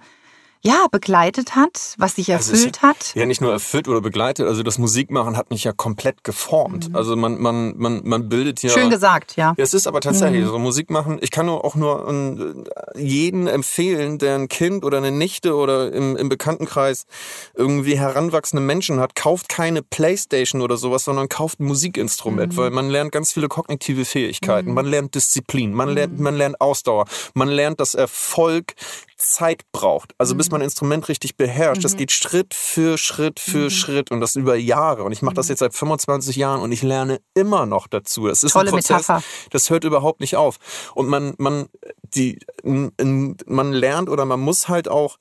ja 0.66 0.86
begleitet 0.90 1.54
hat, 1.54 1.94
was 1.98 2.14
dich 2.14 2.32
Also 2.32 2.52
erfüllt 2.52 2.82
hat. 2.82 3.14
Ja, 3.14 3.26
nicht 3.26 3.40
nur 3.40 3.52
erfüllt 3.52 3.88
oder 3.88 4.00
begleitet, 4.00 4.46
also 4.46 4.62
das 4.62 4.78
Musikmachen 4.78 5.36
hat 5.36 5.50
mich 5.50 5.64
ja 5.64 5.72
komplett 5.72 6.24
geformt. 6.24 6.90
Also 6.92 7.16
man, 7.16 7.40
man, 7.40 7.76
man, 7.76 8.02
man 8.04 8.28
bildet 8.28 8.62
ja. 8.62 8.70
Mhm. 8.70 8.80
Schön 8.80 8.90
gesagt, 8.90 9.36
ja. 9.36 9.54
Ja, 9.56 9.64
es 9.64 9.74
ist 9.74 9.86
aber 9.86 10.00
tatsächlich 10.00 10.44
so 10.46 10.58
Musik 10.58 10.90
machen. 10.90 11.18
Ich 11.20 11.30
kann 11.30 11.46
nur 11.46 11.64
auch 11.64 11.74
nur 11.74 12.08
ähm, 12.08 12.64
jeden 12.96 13.46
empfehlen, 13.46 14.18
der 14.18 14.36
ein 14.36 14.48
Kind 14.48 14.84
oder 14.84 14.98
eine 14.98 15.10
Nichte 15.10 15.54
oder 15.54 15.92
im, 15.92 16.16
im 16.16 16.28
Bekanntenkreis 16.28 17.06
irgendwie 17.54 17.96
heranwachsende 17.98 18.62
Menschen 18.62 19.00
hat, 19.00 19.14
kauft 19.14 19.48
keine 19.48 19.82
Playstation 19.82 20.60
oder 20.60 20.76
sowas, 20.76 21.04
sondern 21.04 21.28
kauft 21.28 21.60
ein 21.60 21.66
Musikinstrument, 21.66 22.56
weil 22.56 22.70
man 22.70 22.90
lernt 22.90 23.12
ganz 23.12 23.32
viele 23.32 23.48
kognitive 23.48 24.04
Fähigkeiten. 24.04 24.74
Man 24.74 24.86
lernt 24.86 25.14
Disziplin, 25.14 25.72
man 25.72 25.90
lernt, 25.90 26.18
man 26.18 26.34
lernt 26.36 26.60
Ausdauer, 26.60 27.06
man 27.34 27.48
lernt, 27.48 27.80
dass 27.80 27.94
Erfolg 27.94 28.74
Zeit 29.16 29.62
braucht. 29.72 30.14
Also 30.18 30.34
bis 30.34 30.50
man 30.50 30.60
ein 30.60 30.64
Instrument 30.64 31.08
richtig 31.08 31.36
beherrscht. 31.36 31.84
Das 31.84 31.96
geht 31.96 32.12
Schritt 32.12 32.54
für 32.54 32.98
Schritt 32.98 33.40
für 33.40 33.70
Schritt 33.70 34.10
und 34.10 34.20
das 34.20 34.36
über 34.36 34.56
Jahre. 34.56 35.04
Und 35.04 35.12
ich 35.12 35.22
mache 35.22 35.34
das 35.34 35.48
jetzt 35.48 35.60
seit 35.60 35.74
25 35.74 36.36
Jahren 36.36 36.60
und 36.60 36.72
ich 36.72 36.82
lerne 36.82 37.20
immer 37.34 37.66
noch 37.66 37.86
dazu. 37.86 38.28
Es 38.28 38.42
ist 38.42 38.52
Tolle 38.52 38.68
ein 38.68 38.74
Prozess, 38.74 39.08
Metapher. 39.08 39.22
das 39.50 39.70
hört 39.70 39.84
überhaupt 39.84 40.20
nicht 40.20 40.36
auf. 40.36 40.56
Und 40.94 41.08
man, 41.08 41.34
man, 41.38 41.68
die, 42.02 42.38
man 42.64 43.72
lernt 43.72 44.08
oder 44.08 44.24
man 44.24 44.40
muss 44.40 44.68
halt 44.68 44.88
auch 44.88 45.16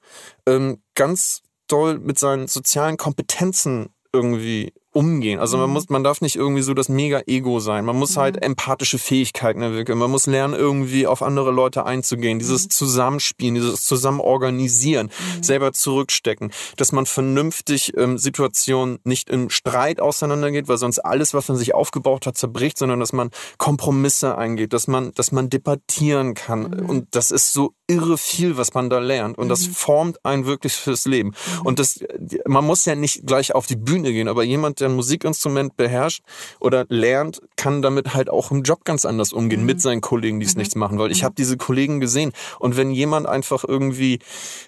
ähm, 0.46 0.82
ganz 0.94 1.42
doll 1.68 2.00
mit 2.00 2.20
seinen 2.20 2.48
sozialen 2.48 2.98
Kompetenzen 2.98 3.90
irgendwie 4.14 4.74
umgehen. 4.96 5.40
Also 5.40 5.58
man 5.58 5.70
muss, 5.70 5.90
man 5.90 6.04
darf 6.04 6.22
nicht 6.22 6.38
irgendwie 6.38 6.62
so 6.62 6.74
das 6.74 6.88
Mega-Ego 6.88 7.60
sein. 7.60 7.84
Man 7.84 7.98
muss 7.98 8.16
halt 8.16 8.42
empathische 8.42 8.98
Fähigkeiten 8.98 9.62
entwickeln. 9.62 9.98
Man 9.98 10.10
muss 10.10 10.26
lernen, 10.26 10.54
irgendwie 10.54 11.06
auf 11.06 11.22
andere 11.22 11.52
Leute 11.52 11.86
einzugehen. 11.86 12.40
Dieses 12.40 12.70
Zusammenspielen, 12.70 13.56
dieses 13.56 13.84
Zusammenorganisieren, 13.84 15.12
selber 15.42 15.74
zurückstecken, 15.74 16.52
dass 16.78 16.94
man 16.94 17.06
vernünftig 17.06 17.94
ähm, 17.98 18.18
Situationen 18.18 19.00
nicht 19.04 19.30
im 19.30 19.50
Streit 19.50 20.00
auseinandergeht, 20.00 20.70
weil 20.70 20.78
sonst 20.78 21.00
alles, 21.00 21.34
was 21.34 21.50
man 21.50 21.58
sich 21.58 21.76
aufgebaut 21.76 22.26
hat, 22.26 22.38
zerbricht, 22.38 22.78
sondern 22.78 23.02
dass 23.02 23.12
man 23.12 23.32
Kompromisse 23.58 24.38
eingeht, 24.38 24.72
dass 24.72 24.88
man, 24.88 25.14
dass 25.14 25.34
man 25.34 25.50
debattieren 25.50 26.36
kann. 26.36 26.74
Und 26.74 27.08
das 27.12 27.32
ist 27.32 27.52
so 27.52 27.74
irre 27.88 28.18
viel, 28.18 28.58
was 28.58 28.74
man 28.74 28.90
da 28.90 29.00
lernt. 29.00 29.38
Und 29.38 29.50
das 29.50 29.68
formt 29.68 30.24
einen 30.26 30.46
wirklich 30.46 30.74
fürs 30.74 31.06
Leben. 31.06 31.34
Und 31.66 31.80
das, 31.80 32.00
man 32.48 32.64
muss 32.64 32.86
ja 32.86 32.96
nicht 32.96 33.28
gleich 33.28 33.54
auf 33.54 33.68
die 33.68 33.76
Bühne 33.76 34.14
gehen, 34.14 34.30
aber 34.30 34.44
jemand, 34.44 34.80
der 34.80 34.85
ein 34.86 34.96
Musikinstrument 34.96 35.78
beherrscht 35.78 36.24
oder 36.60 36.86
lernt, 36.90 37.42
kann 37.56 37.82
damit 37.82 38.14
halt 38.14 38.30
auch 38.30 38.52
im 38.52 38.64
Job 38.64 38.86
ganz 38.86 39.06
anders 39.06 39.34
umgehen 39.34 39.66
mit 39.66 39.82
seinen 39.82 40.02
Kollegen, 40.02 40.40
die 40.40 40.46
es 40.46 40.56
nichts 40.56 40.76
machen. 40.76 41.00
Weil 41.00 41.12
ich 41.12 41.24
habe 41.24 41.36
diese 41.36 41.58
Kollegen 41.58 42.00
gesehen. 42.00 42.32
Und 42.60 42.78
wenn 42.78 42.92
jemand 42.92 43.28
einfach 43.28 43.64
irgendwie 43.64 44.20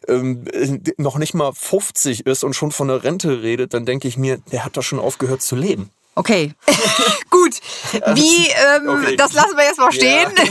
ähm, 0.07 0.45
noch 0.97 1.17
nicht 1.17 1.33
mal 1.33 1.51
50 1.53 2.25
ist 2.25 2.43
und 2.43 2.53
schon 2.53 2.71
von 2.71 2.87
der 2.87 3.03
Rente 3.03 3.41
redet, 3.41 3.73
dann 3.73 3.85
denke 3.85 4.07
ich 4.07 4.17
mir, 4.17 4.39
der 4.51 4.65
hat 4.65 4.77
doch 4.77 4.83
schon 4.83 4.99
aufgehört 4.99 5.41
zu 5.41 5.55
leben. 5.55 5.89
Okay, 6.17 6.53
gut. 7.29 7.53
Wie, 8.15 8.47
ähm, 8.47 8.89
Okay. 8.89 9.15
das 9.15 9.33
lassen 9.33 9.55
wir 9.55 9.65
jetzt 9.65 9.77
mal 9.79 9.91
stehen, 9.91 10.29
Ja. 10.35 10.43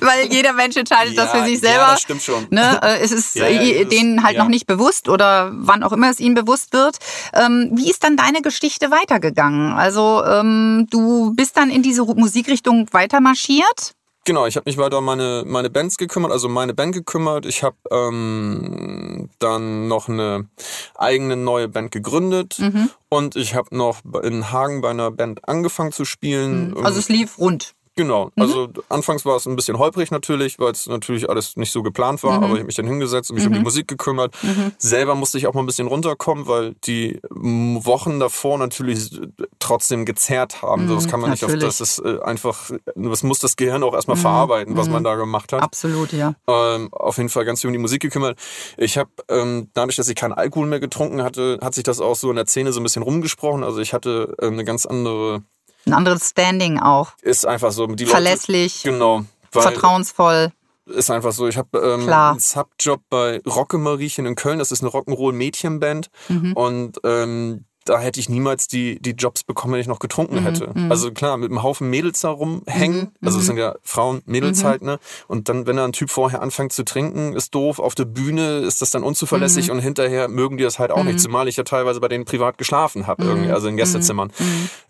weil 0.00 0.26
jeder 0.32 0.52
Mensch 0.52 0.76
entscheidet 0.76 1.16
das 1.16 1.32
Ja, 1.32 1.38
für 1.40 1.44
sich 1.46 1.60
ja, 1.62 1.68
selber. 1.70 1.86
das 1.92 2.00
stimmt 2.02 2.22
schon. 2.22 2.46
Ne? 2.50 2.80
Äh, 2.82 2.98
Es 3.00 3.12
ist 3.12 3.34
Ja, 3.36 3.46
ja, 3.48 3.60
äh, 3.62 3.84
das 3.84 3.88
denen 3.90 4.22
halt 4.24 4.36
ja. 4.36 4.42
noch 4.42 4.50
nicht 4.50 4.66
bewusst 4.66 5.08
oder 5.08 5.50
wann 5.54 5.82
auch 5.84 5.92
immer 5.92 6.10
es 6.10 6.18
ihnen 6.20 6.34
bewusst 6.34 6.72
wird. 6.72 6.96
Ähm, 7.34 7.70
wie 7.74 7.88
ist 7.88 8.02
dann 8.04 8.16
deine 8.16 8.42
Geschichte 8.42 8.90
weitergegangen? 8.90 9.72
Also 9.72 10.24
ähm, 10.26 10.86
du 10.90 11.32
bist 11.34 11.56
dann 11.56 11.70
in 11.70 11.82
diese 11.82 12.02
Musikrichtung 12.04 12.88
weiter 12.92 13.20
marschiert? 13.20 13.92
Genau, 14.26 14.44
ich 14.44 14.56
habe 14.56 14.68
mich 14.68 14.76
weiter 14.76 14.98
um 14.98 15.04
meine, 15.04 15.44
meine 15.46 15.70
Bands 15.70 15.96
gekümmert, 15.96 16.32
also 16.32 16.48
meine 16.48 16.74
Band 16.74 16.92
gekümmert. 16.94 17.46
Ich 17.46 17.62
habe 17.62 17.76
ähm, 17.92 19.30
dann 19.38 19.86
noch 19.86 20.08
eine 20.08 20.48
eigene 20.96 21.36
neue 21.36 21.68
Band 21.68 21.92
gegründet 21.92 22.58
Mhm. 22.58 22.90
und 23.08 23.36
ich 23.36 23.54
habe 23.54 23.74
noch 23.76 24.00
in 24.24 24.50
Hagen 24.50 24.80
bei 24.80 24.90
einer 24.90 25.12
Band 25.12 25.48
angefangen 25.48 25.92
zu 25.92 26.04
spielen. 26.04 26.76
Also 26.82 26.98
es 26.98 27.08
lief 27.08 27.38
rund. 27.38 27.74
Genau. 27.96 28.30
Also 28.36 28.68
anfangs 28.88 29.24
war 29.24 29.36
es 29.36 29.46
ein 29.46 29.56
bisschen 29.56 29.78
holprig 29.78 30.10
natürlich, 30.10 30.58
weil 30.58 30.72
es 30.72 30.86
natürlich 30.86 31.28
alles 31.30 31.56
nicht 31.56 31.72
so 31.72 31.82
geplant 31.82 32.22
war, 32.22 32.34
aber 32.34 32.52
ich 32.52 32.58
habe 32.58 32.64
mich 32.64 32.74
dann 32.74 32.86
hingesetzt 32.86 33.30
und 33.30 33.36
mich 33.36 33.46
um 33.46 33.52
die 33.52 33.60
Musik 33.60 33.88
gekümmert. 33.88 34.34
Selber 34.78 35.14
musste 35.14 35.38
ich 35.38 35.46
auch 35.46 35.54
mal 35.54 35.62
ein 35.62 35.66
bisschen 35.66 35.86
runterkommen, 35.86 36.46
weil 36.46 36.74
die 36.84 37.20
Wochen 37.30 38.20
davor 38.20 38.58
natürlich 38.58 39.18
trotzdem 39.58 40.04
gezerrt 40.04 40.62
haben. 40.62 40.88
das 40.88 41.08
kann 41.08 41.20
man 41.20 41.30
nicht 41.30 41.44
auf 41.44 41.50
natürlich. 41.50 41.78
das 41.78 41.80
ist 41.80 41.98
äh, 42.04 42.20
einfach, 42.22 42.70
das 42.94 43.22
muss 43.22 43.38
das 43.38 43.56
Gehirn 43.56 43.82
auch 43.82 43.94
erstmal 43.94 44.16
verarbeiten, 44.16 44.76
was 44.76 44.88
man 44.88 45.02
da 45.02 45.14
gemacht 45.16 45.52
hat. 45.52 45.62
Absolut, 45.62 46.12
ja. 46.12 46.34
Ähm, 46.46 46.92
auf 46.92 47.16
jeden 47.16 47.28
Fall 47.28 47.44
ganz 47.44 47.60
viel 47.60 47.68
um 47.68 47.72
die 47.72 47.78
Musik 47.78 48.02
gekümmert. 48.02 48.38
Ich 48.76 48.98
habe, 48.98 49.10
ähm, 49.28 49.68
dadurch, 49.74 49.96
dass 49.96 50.08
ich 50.08 50.14
keinen 50.14 50.32
Alkohol 50.32 50.66
mehr 50.66 50.80
getrunken 50.80 51.22
hatte, 51.22 51.58
hat 51.62 51.74
sich 51.74 51.84
das 51.84 52.00
auch 52.00 52.14
so 52.16 52.30
in 52.30 52.36
der 52.36 52.46
Szene 52.46 52.72
so 52.72 52.80
ein 52.80 52.82
bisschen 52.82 53.02
rumgesprochen. 53.02 53.64
Also 53.64 53.80
ich 53.80 53.92
hatte 53.92 54.34
ähm, 54.40 54.54
eine 54.54 54.64
ganz 54.64 54.86
andere, 54.86 55.42
Ein 55.86 55.92
anderes 55.94 56.30
Standing 56.30 56.78
auch. 56.80 57.12
ist 57.22 57.46
einfach 57.46 57.70
so, 57.72 57.86
die 57.86 58.04
Leute, 58.04 58.16
Verlässlich, 58.16 58.82
Genau. 58.82 59.24
Weil 59.52 59.62
vertrauensvoll. 59.62 60.52
ist 60.86 61.10
einfach 61.10 61.32
so, 61.32 61.46
ich 61.46 61.56
habe 61.56 61.78
ähm, 61.78 62.08
einen 62.12 62.38
Subjob 62.40 63.00
bei 63.08 63.40
Rocke 63.46 63.78
Mariechen 63.78 64.26
in 64.26 64.34
Köln, 64.34 64.58
das 64.58 64.72
ist 64.72 64.82
eine 64.82 64.90
Rock'n'Roll-Mädchenband 64.90 66.10
Mhm. 66.28 66.52
und 66.54 67.00
ähm, 67.04 67.64
da 67.84 68.00
hätte 68.00 68.18
ich 68.18 68.28
niemals 68.28 68.66
die, 68.66 69.00
die 69.00 69.12
Jobs 69.12 69.44
bekommen, 69.44 69.74
wenn 69.74 69.80
ich 69.80 69.86
noch 69.86 70.00
getrunken 70.00 70.34
Mhm, 70.40 70.42
hätte. 70.42 70.74
Also 70.88 71.12
klar, 71.12 71.36
mit 71.36 71.50
einem 71.52 71.62
Haufen 71.62 71.88
Mädels 71.88 72.18
da 72.20 72.30
rumhängen, 72.30 73.12
also 73.24 73.38
es 73.38 73.46
sind 73.46 73.58
ja 73.58 73.76
Frauen, 73.84 74.22
Mädels 74.26 74.64
Mhm. 74.64 74.68
halt, 74.68 74.82
ne? 74.82 74.98
Und 75.28 75.48
dann, 75.48 75.68
wenn 75.68 75.76
da 75.76 75.84
ein 75.84 75.92
Typ 75.92 76.10
vorher 76.10 76.42
anfängt 76.42 76.72
zu 76.72 76.84
trinken, 76.84 77.32
ist 77.32 77.54
doof, 77.54 77.78
auf 77.78 77.94
der 77.94 78.06
Bühne 78.06 78.58
ist 78.58 78.82
das 78.82 78.90
dann 78.90 79.02
Mhm. 79.02 79.08
unzuverlässig 79.08 79.70
und 79.70 79.78
hinterher 79.78 80.26
mögen 80.26 80.56
die 80.56 80.64
das 80.64 80.80
halt 80.80 80.90
auch 80.90 81.04
nicht, 81.04 81.20
zumal 81.20 81.46
ich 81.46 81.56
ja 81.58 81.62
teilweise 81.62 82.00
bei 82.00 82.08
denen 82.08 82.24
privat 82.24 82.58
geschlafen 82.58 83.06
habe, 83.06 83.22
Mhm. 83.22 83.30
irgendwie, 83.30 83.50
also 83.52 83.68
in 83.68 83.76
Gästezimmern. 83.76 84.32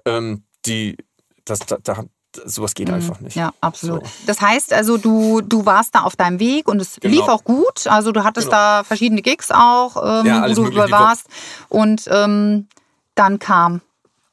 Ähm, 0.06 0.44
die, 0.66 0.96
das, 1.44 1.60
da, 1.60 1.76
da, 1.82 2.04
sowas 2.44 2.74
geht 2.74 2.90
einfach 2.90 3.20
nicht. 3.20 3.36
Mhm. 3.36 3.42
Ja, 3.42 3.52
absolut. 3.60 4.04
So. 4.04 4.12
Das 4.26 4.40
heißt 4.40 4.72
also, 4.72 4.98
du, 4.98 5.40
du 5.40 5.64
warst 5.64 5.94
da 5.94 6.02
auf 6.02 6.16
deinem 6.16 6.38
Weg 6.38 6.68
und 6.68 6.80
es 6.80 6.98
Genau. 7.00 7.14
lief 7.14 7.28
auch 7.28 7.44
gut. 7.44 7.86
Also 7.86 8.12
du 8.12 8.24
hattest 8.24 8.48
Genau. 8.48 8.56
da 8.58 8.84
verschiedene 8.84 9.22
Gigs 9.22 9.50
auch, 9.50 9.96
ähm, 10.20 10.26
Ja, 10.26 10.42
wo 10.48 10.64
du. 10.64 10.70
Die 10.70 10.76
warst. 10.92 11.26
Und 11.68 12.06
ähm, 12.10 12.68
dann 13.14 13.38
kam 13.38 13.80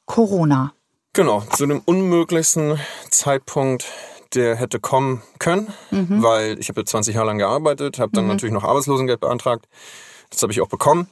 Corona. 0.06 0.72
Genau, 1.14 1.40
zu 1.56 1.64
dem 1.66 1.80
unmöglichsten 1.84 2.78
Zeitpunkt, 3.10 3.86
der 4.34 4.56
hätte 4.56 4.80
kommen 4.80 5.22
können, 5.38 5.72
Mhm. 5.90 6.22
weil 6.22 6.58
ich 6.58 6.68
habe 6.68 6.80
ja 6.80 6.84
20 6.84 7.14
Jahre 7.14 7.28
lang 7.28 7.38
gearbeitet, 7.38 7.98
habe 8.00 8.10
dann 8.12 8.26
natürlich 8.26 8.52
noch 8.52 8.64
Arbeitslosengeld 8.64 9.20
beantragt. 9.20 9.66
Das 10.30 10.42
habe 10.42 10.52
ich 10.52 10.60
auch 10.60 10.68
bekommen, 10.68 11.08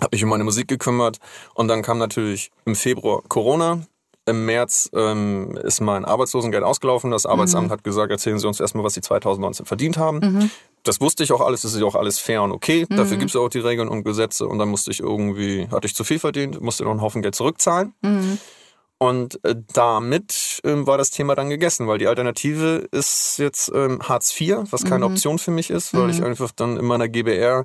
habe 0.00 0.10
mich 0.12 0.22
um 0.22 0.30
meine 0.30 0.44
Musik 0.44 0.68
gekümmert 0.68 1.18
und 1.54 1.66
dann 1.68 1.82
kam 1.82 1.98
natürlich 1.98 2.52
im 2.64 2.76
Februar 2.76 3.22
Corona. 3.28 3.80
Im 4.30 4.44
März 4.46 4.88
ähm, 4.94 5.58
ist 5.64 5.80
mein 5.80 6.04
Arbeitslosengeld 6.04 6.62
ausgelaufen. 6.62 7.10
Das 7.10 7.26
Arbeitsamt 7.26 7.66
Mhm. 7.66 7.72
hat 7.72 7.84
gesagt, 7.84 8.12
erzählen 8.12 8.38
Sie 8.38 8.46
uns 8.46 8.60
erstmal, 8.60 8.84
was 8.84 8.94
Sie 8.94 9.00
2019 9.00 9.66
verdient 9.66 9.98
haben. 9.98 10.50
Das 10.84 11.00
wusste 11.00 11.24
ich 11.24 11.32
auch 11.32 11.40
alles, 11.40 11.62
das 11.62 11.74
ist 11.74 11.80
ja 11.80 11.86
auch 11.86 11.96
alles 11.96 12.18
fair 12.18 12.42
und 12.42 12.52
okay. 12.52 12.86
Mhm. 12.88 12.96
Dafür 12.96 13.16
gibt 13.16 13.30
es 13.30 13.36
auch 13.36 13.48
die 13.48 13.58
Regeln 13.58 13.88
und 13.88 14.04
Gesetze. 14.04 14.46
Und 14.46 14.58
dann 14.58 14.68
musste 14.68 14.90
ich 14.92 15.00
irgendwie, 15.00 15.68
hatte 15.70 15.86
ich 15.86 15.94
zu 15.94 16.04
viel 16.04 16.18
verdient, 16.18 16.60
musste 16.60 16.84
noch 16.84 16.92
einen 16.92 17.02
Haufen 17.02 17.22
Geld 17.22 17.34
zurückzahlen. 17.34 17.92
Mhm. 19.00 19.06
Und 19.06 19.44
äh, 19.44 19.56
damit 19.72 20.60
ähm, 20.64 20.86
war 20.86 20.98
das 20.98 21.10
Thema 21.10 21.34
dann 21.34 21.48
gegessen, 21.48 21.86
weil 21.88 21.98
die 21.98 22.06
Alternative 22.06 22.86
ist 22.92 23.38
jetzt 23.38 23.70
ähm, 23.74 24.00
Hartz 24.06 24.38
IV, 24.38 24.58
was 24.70 24.84
keine 24.84 25.06
Mhm. 25.06 25.14
Option 25.14 25.38
für 25.38 25.50
mich 25.50 25.70
ist, 25.70 25.94
weil 25.94 26.10
ich 26.10 26.22
einfach 26.22 26.50
dann 26.54 26.76
in 26.76 26.84
meiner 26.84 27.08
GBR 27.08 27.64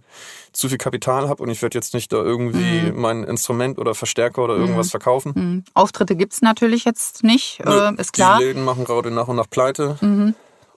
zu 0.53 0.69
viel 0.69 0.77
Kapital 0.77 1.27
habe 1.27 1.43
und 1.43 1.49
ich 1.49 1.61
werde 1.61 1.77
jetzt 1.77 1.93
nicht 1.93 2.13
da 2.13 2.17
irgendwie 2.17 2.91
mein 2.93 3.23
Instrument 3.25 3.77
oder 3.79 3.95
Verstärker 3.95 4.43
oder 4.43 4.55
irgendwas 4.55 4.91
verkaufen. 4.91 5.33
Mhm. 5.35 5.63
Auftritte 5.73 6.15
gibt's 6.15 6.41
natürlich 6.41 6.85
jetzt 6.85 7.23
nicht, 7.23 7.59
äh, 7.65 7.93
ist 7.97 8.13
klar. 8.13 8.39
Die 8.39 8.45
Läden 8.45 8.63
machen 8.63 8.85
gerade 8.85 9.11
nach 9.11 9.27
und 9.27 9.35
nach 9.35 9.49
pleite. 9.49 9.97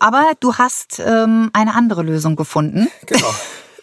Aber 0.00 0.32
du 0.40 0.54
hast 0.54 1.00
ähm, 1.04 1.50
eine 1.52 1.74
andere 1.74 2.02
Lösung 2.02 2.34
gefunden. 2.36 2.88
Genau. 3.06 3.32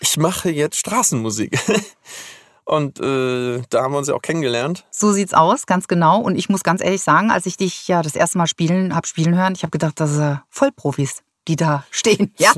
Ich 0.02 0.18
mache 0.18 0.52
jetzt 0.52 0.78
Straßenmusik. 0.78 1.58
Und 2.66 3.00
äh, 3.00 3.62
da 3.70 3.84
haben 3.84 3.94
wir 3.94 4.00
uns 4.00 4.08
ja 4.08 4.16
auch 4.16 4.22
kennengelernt. 4.22 4.86
So 4.90 5.12
sieht's 5.12 5.36
aus, 5.36 5.68
ganz 5.68 5.88
genau. 5.88 6.20
Und 6.20 6.36
ich 6.36 6.50
muss 6.50 6.64
ganz 6.64 6.84
ehrlich 6.84 7.04
sagen, 7.04 7.30
als 7.30 7.46
ich 7.46 7.58
dich 7.58 7.88
ja 7.88 8.02
das 8.02 8.16
erste 8.16 8.40
Mal 8.40 8.48
spielen 8.48 8.96
hab 8.96 9.06
spielen 9.06 9.36
hören, 9.36 9.54
ich 9.54 9.62
habe 9.62 9.72
gedacht, 9.72 10.00
das 10.00 10.14
ist 10.14 10.20
äh, 10.20 10.38
Vollprofis. 10.50 11.22
die 11.48 11.56
da 11.56 11.86
stehen. 11.92 12.34
Ja, 12.38 12.54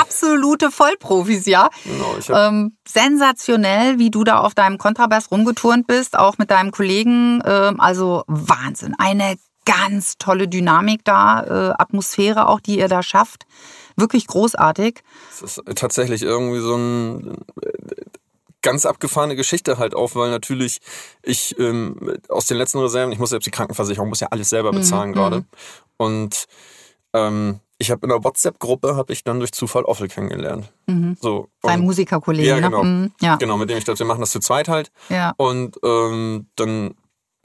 absolute 0.00 0.70
Vollprofis, 0.70 1.44
ja. 1.44 1.68
Genau, 1.84 2.16
ich 2.18 2.30
Ähm, 2.30 2.76
sensationell, 2.88 3.98
wie 3.98 4.10
du 4.10 4.24
da 4.24 4.38
auf 4.38 4.54
deinem 4.54 4.78
Kontrabass 4.78 5.30
rumgeturnt 5.30 5.86
bist, 5.86 6.18
auch 6.18 6.38
mit 6.38 6.50
deinem 6.50 6.70
Kollegen. 6.70 7.42
Ähm, 7.44 7.80
also 7.80 8.24
Wahnsinn. 8.26 8.94
Eine 8.98 9.36
ganz 9.66 10.16
tolle 10.16 10.48
Dynamik 10.48 11.04
da, 11.04 11.42
äh, 11.42 11.74
Atmosphäre 11.78 12.48
auch, 12.48 12.60
die 12.60 12.78
ihr 12.78 12.88
da 12.88 13.02
schafft. 13.02 13.44
Wirklich 13.96 14.26
großartig. 14.26 15.02
es 15.30 15.42
ist 15.42 15.62
tatsächlich 15.76 16.22
irgendwie 16.22 16.60
so 16.60 16.76
ein 16.76 17.36
ganz 18.62 18.84
abgefahrene 18.86 19.36
Geschichte 19.36 19.78
halt 19.78 19.94
auch, 19.94 20.14
weil 20.14 20.30
natürlich 20.30 20.80
ich 21.22 21.58
ähm, 21.58 22.18
aus 22.28 22.46
den 22.46 22.56
letzten 22.58 22.78
Reserven, 22.78 23.12
ich 23.12 23.18
muss 23.18 23.30
selbst 23.30 23.46
die 23.46 23.50
Krankenversicherung, 23.50 24.08
muss 24.08 24.20
ja 24.20 24.28
alles 24.30 24.50
selber 24.50 24.70
bezahlen 24.72 25.10
Mhm, 25.10 25.14
gerade. 25.14 25.44
Und 25.96 26.46
ähm, 27.12 27.60
ich 27.78 27.90
habe 27.90 28.00
in 28.04 28.10
der 28.10 28.22
WhatsApp-Gruppe 28.22 28.94
habe 28.96 29.12
ich 29.12 29.24
dann 29.24 29.38
durch 29.38 29.52
Zufall 29.52 29.84
Offel 29.84 30.08
kennengelernt. 30.08 30.70
Mhm. 30.86 31.16
So. 31.20 31.48
Und- 31.62 31.80
Musikerkollege, 31.80 32.48
Ja, 32.48 32.56
ne? 32.56 32.62
genau. 32.62 32.84
Mhm, 32.84 33.12
ja. 33.20 33.36
Genau, 33.36 33.56
mit 33.56 33.70
dem 33.70 33.78
ich 33.78 33.84
dachte, 33.84 33.98
wir 34.00 34.06
machen 34.06 34.20
das 34.20 34.30
zu 34.32 34.40
zweit 34.40 34.68
halt. 34.68 34.90
ja. 35.08 35.32
Und 35.38 35.78
ähm, 35.82 36.46
dann 36.56 36.94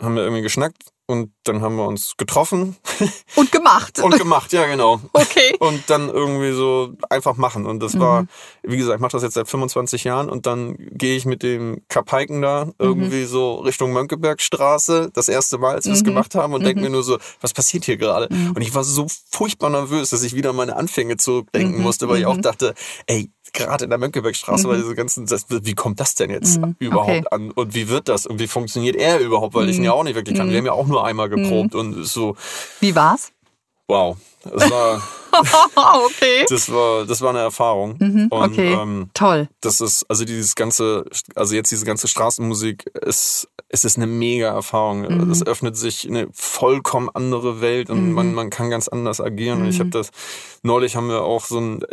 haben 0.02 0.16
wir 0.16 0.24
irgendwie 0.24 0.42
geschnackt 0.42 0.92
und 1.08 1.32
dann 1.44 1.62
haben 1.62 1.76
wir 1.76 1.86
uns 1.86 2.16
getroffen 2.18 2.76
Und 3.36 3.52
gemacht. 3.52 4.00
und 4.00 4.18
gemacht, 4.18 4.52
ja 4.54 4.66
genau. 4.66 5.00
okay. 5.14 5.56
Und 5.60 5.90
dann 5.90 6.10
irgendwie 6.10 6.52
so 6.54 6.94
einfach 7.10 7.38
machen. 7.38 7.66
Und 7.66 7.80
das 7.82 7.94
Mhm. 7.94 8.00
war, 8.00 8.26
wie 8.64 8.78
gesagt, 8.78 8.96
ich 8.96 9.02
mache 9.02 9.12
das 9.12 9.24
jetzt 9.24 9.36
seit 9.36 9.48
25 9.48 10.04
Jahren 10.04 10.30
und 10.30 10.46
dann 10.46 10.76
gehe 10.78 11.16
ich 11.16 11.26
mit 11.26 11.44
dem 11.44 11.82
Kapaiken 11.90 12.42
da 12.42 12.72
irgendwie 12.80 13.22
Mhm. 13.24 13.28
so 13.28 13.56
Richtung 13.56 13.94
Mönckebergstraße, 13.94 15.12
das 15.14 15.28
erste 15.30 15.58
Mal, 15.58 15.76
als 15.76 15.86
wir 15.86 15.94
es 15.94 16.02
Mhm. 16.02 16.06
gemacht 16.06 16.36
haben 16.36 16.54
und 16.54 16.66
denke 16.66 16.80
Mhm. 16.80 16.86
mir 16.86 16.92
nur 16.92 17.04
so, 17.04 17.18
was 17.42 17.54
passiert 17.54 17.86
hier 17.86 17.98
gerade? 17.98 18.34
Mhm. 18.34 18.52
Und 18.56 18.62
ich 18.62 18.74
war 18.74 18.84
so 18.84 19.08
furchtbar 19.32 19.70
nervös, 19.70 20.10
dass 20.10 20.24
ich 20.24 20.36
wieder 20.36 20.50
an 20.52 20.56
meine 20.56 20.76
Anfänge 20.76 21.18
zurückdenken 21.18 21.78
Mhm. 21.78 21.84
musste, 21.84 22.08
weil 22.10 22.20
ich 22.20 22.26
auch 22.26 22.38
Mhm. 22.38 22.42
dachte, 22.42 22.74
ey, 23.08 23.30
gerade 23.56 23.84
in 23.86 23.90
der 23.90 24.00
Mönckebergstraße, 24.00 24.68
Mhm. 24.68 24.72
weil 24.72 24.78
diese 24.82 24.96
ganzen, 24.96 25.26
das, 25.26 25.46
wie 25.50 25.74
kommt 25.74 26.00
das 26.00 26.14
denn 26.16 26.30
jetzt 26.30 26.60
Mhm. 26.62 26.76
überhaupt 26.80 27.10
Okay. 27.10 27.24
an? 27.32 27.52
Und 27.52 27.74
wie 27.74 27.90
wird 27.90 28.08
das? 28.10 28.26
Und 28.28 28.40
wie 28.40 28.48
funktioniert 28.48 28.96
er 28.96 29.20
überhaupt? 29.20 29.54
Weil 29.56 29.70
ich 29.70 29.76
ihn 29.78 29.82
Mhm. 29.82 29.86
ja 29.86 29.94
auch 29.94 30.04
nicht 30.04 30.16
wirklich 30.16 30.38
kann. 30.38 30.48
Mhm. 30.48 30.52
Wir 30.52 30.58
haben 30.60 30.66
ja 30.66 30.74
auch 30.74 30.88
nur 30.88 31.06
einmal 31.06 31.30
geprobt 31.30 31.74
und 31.76 32.04
so, 32.06 32.36
Wie 32.80 32.96
war's? 32.96 33.32
wow. 33.88 34.18
Das 34.48 34.70
war, 34.70 35.02
okay. 36.06 36.46
das 36.50 36.72
war, 36.72 37.06
das 37.06 37.20
war 37.22 37.32
eine 37.32 37.40
Erfahrung. 37.40 37.96
Mhm, 38.00 38.28
Und 38.30 38.52
okay. 38.54 38.74
ähm, 38.74 39.10
Toll. 39.16 39.50
das 39.62 39.82
ist, 39.82 40.06
also 40.08 40.24
dieses 40.24 40.54
ganze, 40.54 41.06
also 41.36 41.56
jetzt 41.56 41.72
diese 41.72 41.84
ganze 41.86 42.08
Straßenmusik, 42.08 42.86
ist, 43.02 43.48
es 43.70 43.86
ist 43.86 43.98
eine 43.98 44.06
mega 44.08 44.50
Erfahrung. 44.50 45.02
Mhm. 45.02 45.32
Es 45.32 45.44
öffnet 45.46 45.76
sich 45.78 46.08
eine 46.08 46.28
vollkommen 46.32 47.10
andere 47.14 47.60
Welt 47.62 47.90
und 47.90 48.10
Mhm. 48.10 48.12
man, 48.14 48.34
man 48.36 48.50
kann 48.52 48.70
ganz 48.70 48.88
anders 48.88 49.20
agieren. 49.20 49.62
Und 49.62 49.68
ich 49.70 49.78
Mhm. 49.78 49.86
habe 49.86 49.90
das, 49.90 50.12
neulich 50.62 50.96
haben 50.96 51.10
wir 51.10 51.24
auch 51.24 51.46
so 51.46 51.60
ein, 51.60 51.84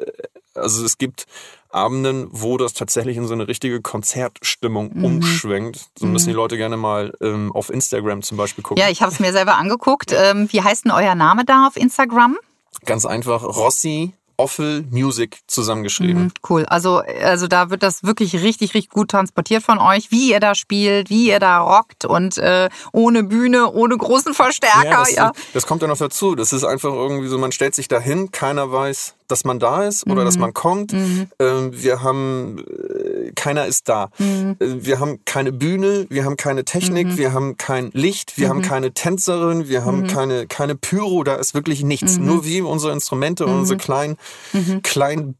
also 0.55 0.85
es 0.85 0.99
gibt 0.99 1.27
Abenden, 1.71 2.29
wo 2.33 2.59
das 2.59 2.75
tatsächlich 2.75 3.17
in 3.17 3.27
so 3.27 3.33
eine 3.33 3.49
richtige 3.49 3.81
Konzertstimmung 3.81 4.91
Mhm. 4.95 5.05
umschwenkt. 5.05 5.87
So 5.99 6.07
müssen 6.07 6.27
Mhm. 6.27 6.31
die 6.33 6.37
Leute 6.37 6.57
gerne 6.59 6.77
mal 6.77 7.15
ähm, 7.21 7.51
auf 7.53 7.71
Instagram 7.71 8.23
zum 8.23 8.37
Beispiel 8.37 8.63
gucken. 8.63 8.83
Ja, 8.83 8.91
ich 8.91 9.01
habe 9.03 9.11
es 9.13 9.21
mir 9.21 9.33
selber 9.33 9.57
angeguckt. 9.57 10.13
Ähm, 10.13 10.49
wie 10.53 10.63
heißt 10.63 10.85
denn 10.85 10.93
euer 10.93 11.15
Name 11.15 11.45
da 11.45 11.67
auf 11.67 11.77
Instagram? 11.77 12.37
Ganz 12.85 13.07
einfach 13.07 13.43
Rossi 13.43 14.13
Offel 14.39 14.85
Music 14.91 15.39
zusammengeschrieben. 15.47 16.25
Mhm, 16.25 16.33
cool. 16.49 16.65
Also, 16.67 17.03
also 17.23 17.47
da 17.47 17.71
wird 17.71 17.83
das 17.83 18.03
wirklich 18.03 18.35
richtig, 18.35 18.75
richtig 18.75 18.89
gut 18.91 19.11
transportiert 19.11 19.63
von 19.63 19.79
euch, 19.79 20.11
wie 20.11 20.31
ihr 20.31 20.41
da 20.41 20.55
spielt, 20.55 21.11
wie 21.11 21.29
ihr 21.29 21.39
da 21.39 21.59
rockt 21.61 22.07
und 22.07 22.39
äh, 22.39 22.69
ohne 22.93 23.23
Bühne, 23.23 23.71
ohne 23.71 23.97
großen 23.97 24.35
Verstärker. 24.35 25.05
Ja, 25.11 25.29
das, 25.29 25.43
das 25.53 25.67
kommt 25.67 25.83
ja 25.83 25.89
noch 25.89 25.99
dazu. 25.99 26.35
Das 26.35 26.53
ist 26.53 26.65
einfach 26.65 26.93
irgendwie 26.93 27.29
so, 27.29 27.39
man 27.39 27.53
stellt 27.53 27.75
sich 27.75 27.89
dahin, 27.89 28.33
keiner 28.33 28.73
weiß, 28.73 29.15
dass 29.33 29.45
man 29.45 29.59
da 29.59 29.83
ist 29.85 30.07
oder 30.07 30.21
Mhm. 30.23 30.27
dass 30.27 30.39
man 30.39 30.53
kommt. 30.55 30.93
Mhm. 30.93 31.27
Ähm, 31.41 31.71
wir 31.73 32.03
haben, 32.03 32.59
äh, 32.59 33.33
keiner 33.35 33.67
ist 33.67 33.89
da. 33.89 34.11
Mhm. 34.19 34.57
Äh, 34.61 34.67
Wir 34.85 35.01
haben 35.01 35.25
keine 35.25 35.51
Bühne, 35.53 36.07
wir 36.11 36.25
haben 36.25 36.37
keine 36.37 36.65
Technik, 36.65 37.09
Mhm. 37.09 37.17
wir 37.17 37.33
haben 37.33 37.57
kein 37.57 37.91
Licht, 37.93 38.39
wir 38.39 38.49
haben 38.49 38.59
Mhm. 38.59 38.63
keine 38.63 38.93
Tänzerin, 38.95 39.69
wir 39.69 39.85
haben 39.85 40.03
Mhm. 40.03 40.07
keine, 40.07 40.47
keine 40.47 40.75
Pyro, 40.77 41.25
da 41.25 41.35
ist 41.37 41.55
wirklich 41.55 41.83
nichts. 41.83 42.19
Nur 42.19 42.45
wir, 42.45 42.67
unsere 42.69 42.93
Instrumente 42.93 43.47
und 43.47 43.55
unsere 43.61 43.79
kleinen, 43.79 44.17
kleinen 44.83 45.37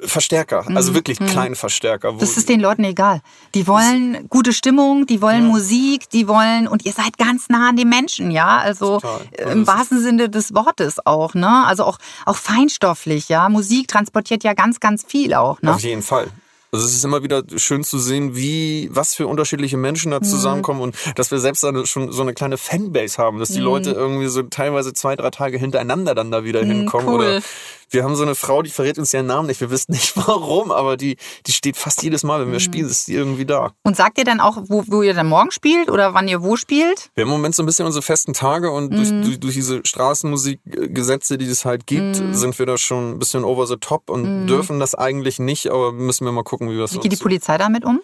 Verstärker, 0.00 0.64
also 0.74 0.90
Mhm. 0.90 0.94
wirklich 0.96 1.18
Mhm. 1.18 1.26
kleine 1.26 1.56
Verstärker. 1.56 2.12
Das 2.20 2.36
ist 2.36 2.48
den 2.48 2.60
Leuten 2.60 2.84
egal. 2.84 3.20
Die 3.54 3.66
wollen 3.66 4.28
gute 4.28 4.52
Stimmung, 4.52 5.06
die 5.06 5.22
wollen 5.22 5.44
Ja. 5.44 5.48
Musik, 5.48 6.10
die 6.10 6.28
wollen, 6.28 6.68
und 6.68 6.84
ihr 6.84 6.92
seid 6.92 7.16
ganz 7.18 7.48
nah 7.48 7.70
an 7.70 7.76
den 7.76 7.88
Menschen, 7.88 8.30
ja. 8.30 8.58
Also 8.58 9.00
Total. 9.00 9.20
Also 9.38 9.50
im 9.52 9.62
es 9.62 9.66
wahrsten 9.66 10.00
Sinne 10.02 10.28
des 10.28 10.54
Wortes 10.54 11.04
auch, 11.06 11.34
ne? 11.34 11.64
Also 11.66 11.84
auch, 11.84 11.98
auch 12.26 12.36
feinstofflich, 12.36 13.28
ja. 13.30 13.48
Musik 13.48 13.88
transportiert 13.88 14.44
ja 14.44 14.52
ganz, 14.52 14.78
ganz 14.78 15.04
viel 15.06 15.32
auch, 15.34 15.62
ne? 15.62 15.74
Auf 15.74 15.80
jeden 15.80 16.02
Fall. 16.02 16.28
Also 16.70 16.84
es 16.84 16.92
ist 16.92 17.02
immer 17.06 17.22
wieder 17.22 17.42
schön 17.56 17.82
zu 17.82 17.98
sehen, 17.98 18.36
wie, 18.36 18.90
was 18.92 19.14
für 19.14 19.26
unterschiedliche 19.26 19.78
Menschen 19.78 20.10
Mhm. 20.10 20.16
da 20.16 20.20
zusammenkommen 20.20 20.82
und 20.82 20.94
dass 21.16 21.30
wir 21.30 21.38
selbst 21.38 21.64
dann 21.64 21.86
schon 21.86 22.12
so 22.12 22.20
eine 22.20 22.34
kleine 22.34 22.58
Fanbase 22.58 23.16
haben, 23.16 23.38
dass 23.38 23.48
die 23.48 23.60
Mhm. 23.60 23.64
Leute 23.64 23.90
irgendwie 23.92 24.26
so 24.26 24.42
teilweise 24.42 24.92
zwei, 24.92 25.16
drei 25.16 25.30
Tage 25.30 25.56
hintereinander 25.56 26.14
dann 26.14 26.30
da 26.30 26.44
wieder 26.44 26.62
Mhm, 26.62 26.68
hinkommen. 26.70 27.08
cool. 27.08 27.14
Oder 27.26 27.40
wir 27.90 28.04
haben 28.04 28.16
so 28.16 28.22
eine 28.22 28.34
Frau, 28.34 28.62
die 28.62 28.70
verrät 28.70 28.98
uns 28.98 29.12
ihren 29.14 29.26
Namen 29.26 29.48
nicht, 29.48 29.60
wir 29.60 29.70
wissen 29.70 29.92
nicht 29.92 30.16
warum, 30.28 30.70
aber 30.70 30.96
die, 30.96 31.16
die 31.46 31.52
steht 31.52 31.76
fast 31.76 32.02
jedes 32.02 32.22
Mal, 32.22 32.40
wenn 32.40 32.48
wir 32.48 32.54
Mhm. 32.54 32.60
spielen, 32.60 32.86
ist 32.88 33.08
die 33.08 33.14
irgendwie 33.14 33.46
da. 33.46 33.72
Und 33.84 33.96
sagt 33.96 34.18
ihr 34.18 34.24
dann 34.24 34.40
auch, 34.40 34.58
wo, 34.68 34.84
wo 34.86 35.02
ihr 35.02 35.14
dann 35.14 35.26
morgen 35.28 35.50
spielt 35.50 35.90
oder 35.90 36.14
wann 36.14 36.28
ihr 36.28 36.42
wo 36.42 36.56
spielt? 36.56 37.10
Wir 37.14 37.22
haben 37.24 37.30
im 37.30 37.36
Moment 37.36 37.54
so 37.54 37.62
ein 37.62 37.66
bisschen 37.66 37.86
unsere 37.86 38.02
festen 38.02 38.32
Tage 38.34 38.70
und 38.70 38.96
durch, 38.96 39.10
Mhm. 39.12 39.22
durch, 39.22 39.40
durch 39.40 39.54
diese 39.54 39.80
Straßenmusikgesetze, 39.84 41.38
die 41.38 41.46
es 41.46 41.64
halt 41.64 41.86
gibt, 41.86 42.20
Mhm. 42.20 42.34
sind 42.34 42.58
wir 42.58 42.66
da 42.66 42.78
schon 42.78 43.12
ein 43.12 43.18
bisschen 43.18 43.44
over 43.44 43.66
the 43.66 43.76
top 43.76 44.10
und 44.10 44.22
Mhm. 44.42 44.46
dürfen 44.46 44.80
das 44.80 44.94
eigentlich 44.94 45.38
nicht, 45.38 45.70
aber 45.70 45.92
müssen 45.92 46.24
wir 46.24 46.32
mal 46.32 46.44
gucken, 46.44 46.68
wie 46.70 46.74
wir 46.74 46.82
das 46.82 46.92
Wie 46.94 46.98
geht 46.98 47.12
die 47.12 47.16
Polizei 47.16 47.58
damit 47.58 47.84
um? 47.84 48.00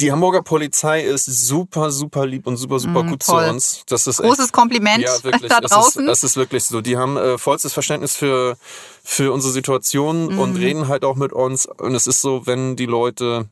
Die 0.00 0.10
Hamburger 0.10 0.42
Polizei 0.42 1.02
ist 1.02 1.24
super, 1.26 1.90
super 1.92 2.26
lieb 2.26 2.46
und 2.46 2.56
super, 2.56 2.80
super 2.80 3.02
Mm, 3.04 3.08
gut 3.10 3.22
toll. 3.24 3.44
zu 3.44 3.50
uns. 3.50 3.82
Das 3.86 4.06
ist 4.06 4.16
Großes 4.18 4.50
Kompliment 4.50 5.02
ja, 5.02 5.10
wirklich. 5.22 5.50
da 5.50 5.60
Das 5.60 5.70
draußen. 5.70 6.02
ist, 6.02 6.08
das 6.08 6.24
ist 6.24 6.36
wirklich 6.36 6.64
so. 6.64 6.80
Die 6.80 6.96
haben 6.96 7.16
äh, 7.16 7.38
vollstes 7.38 7.72
Verständnis 7.72 8.16
für, 8.16 8.56
für 9.04 9.32
unsere 9.32 9.52
Situation 9.52 10.36
und 10.38 10.50
Mhm. 10.54 10.56
reden 10.56 10.88
halt 10.88 11.04
auch 11.04 11.16
mit 11.16 11.32
uns. 11.32 11.66
Und 11.66 11.94
es 11.94 12.06
ist 12.06 12.20
so, 12.20 12.46
wenn 12.46 12.74
die 12.76 12.86
Leute, 12.86 13.48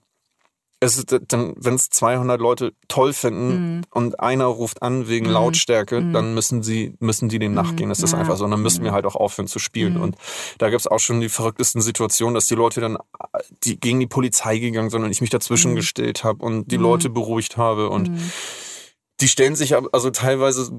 es 0.83 1.05
dann, 1.29 1.55
wenn 1.57 1.75
es 1.75 1.89
200 1.91 2.41
Leute 2.41 2.73
toll 2.89 3.13
finden 3.13 3.77
Mhm. 3.77 3.83
und 3.91 4.21
einer 4.21 4.47
ruft 4.47 4.83
an 4.83 5.09
wegen 5.09 5.27
Mhm. 5.27 5.33
Lautstärke, 5.33 6.01
Mhm. 6.01 6.13
dann 6.13 6.35
müssen 6.35 6.63
sie, 6.63 6.95
müssen 6.99 7.29
die 7.29 7.39
dem 7.39 7.55
nachgehen. 7.55 7.89
Das 7.89 8.01
ist 8.01 8.13
Ja. 8.13 8.19
einfach 8.19 8.37
so. 8.37 8.45
Und 8.45 8.51
dann 8.51 8.63
müssen 8.63 8.83
wir 8.85 8.93
halt 8.93 9.07
auch 9.07 9.15
aufhören 9.17 9.47
zu 9.47 9.59
spielen. 9.59 9.95
Mhm. 9.95 10.03
Und 10.03 10.17
da 10.59 10.69
gibt's 10.71 10.87
auch 10.87 10.99
schon 11.01 11.21
die 11.21 11.29
verrücktesten 11.29 11.81
Situationen, 11.81 12.35
dass 12.35 12.47
die 12.47 12.55
Leute 12.55 12.81
dann 12.81 12.99
die 13.65 13.79
gegen 13.79 14.01
die 14.01 14.07
Polizei 14.07 14.59
gegangen 14.59 14.91
sind 14.91 15.03
und 15.05 15.11
ich 15.11 15.21
mich 15.21 15.31
dazwischen 15.31 15.73
Mhm. 15.73 15.77
gestellt 15.77 16.25
habe 16.25 16.45
und 16.45 16.71
die 16.71 16.79
Mhm. 16.79 16.83
Leute 16.85 17.11
beruhigt 17.11 17.57
habe. 17.57 17.89
Und 17.89 18.11
Mhm. 18.11 18.33
Die 19.23 19.29
stellen 19.29 19.55
sich 19.57 19.75
also 19.77 20.11
teilweise, 20.11 20.71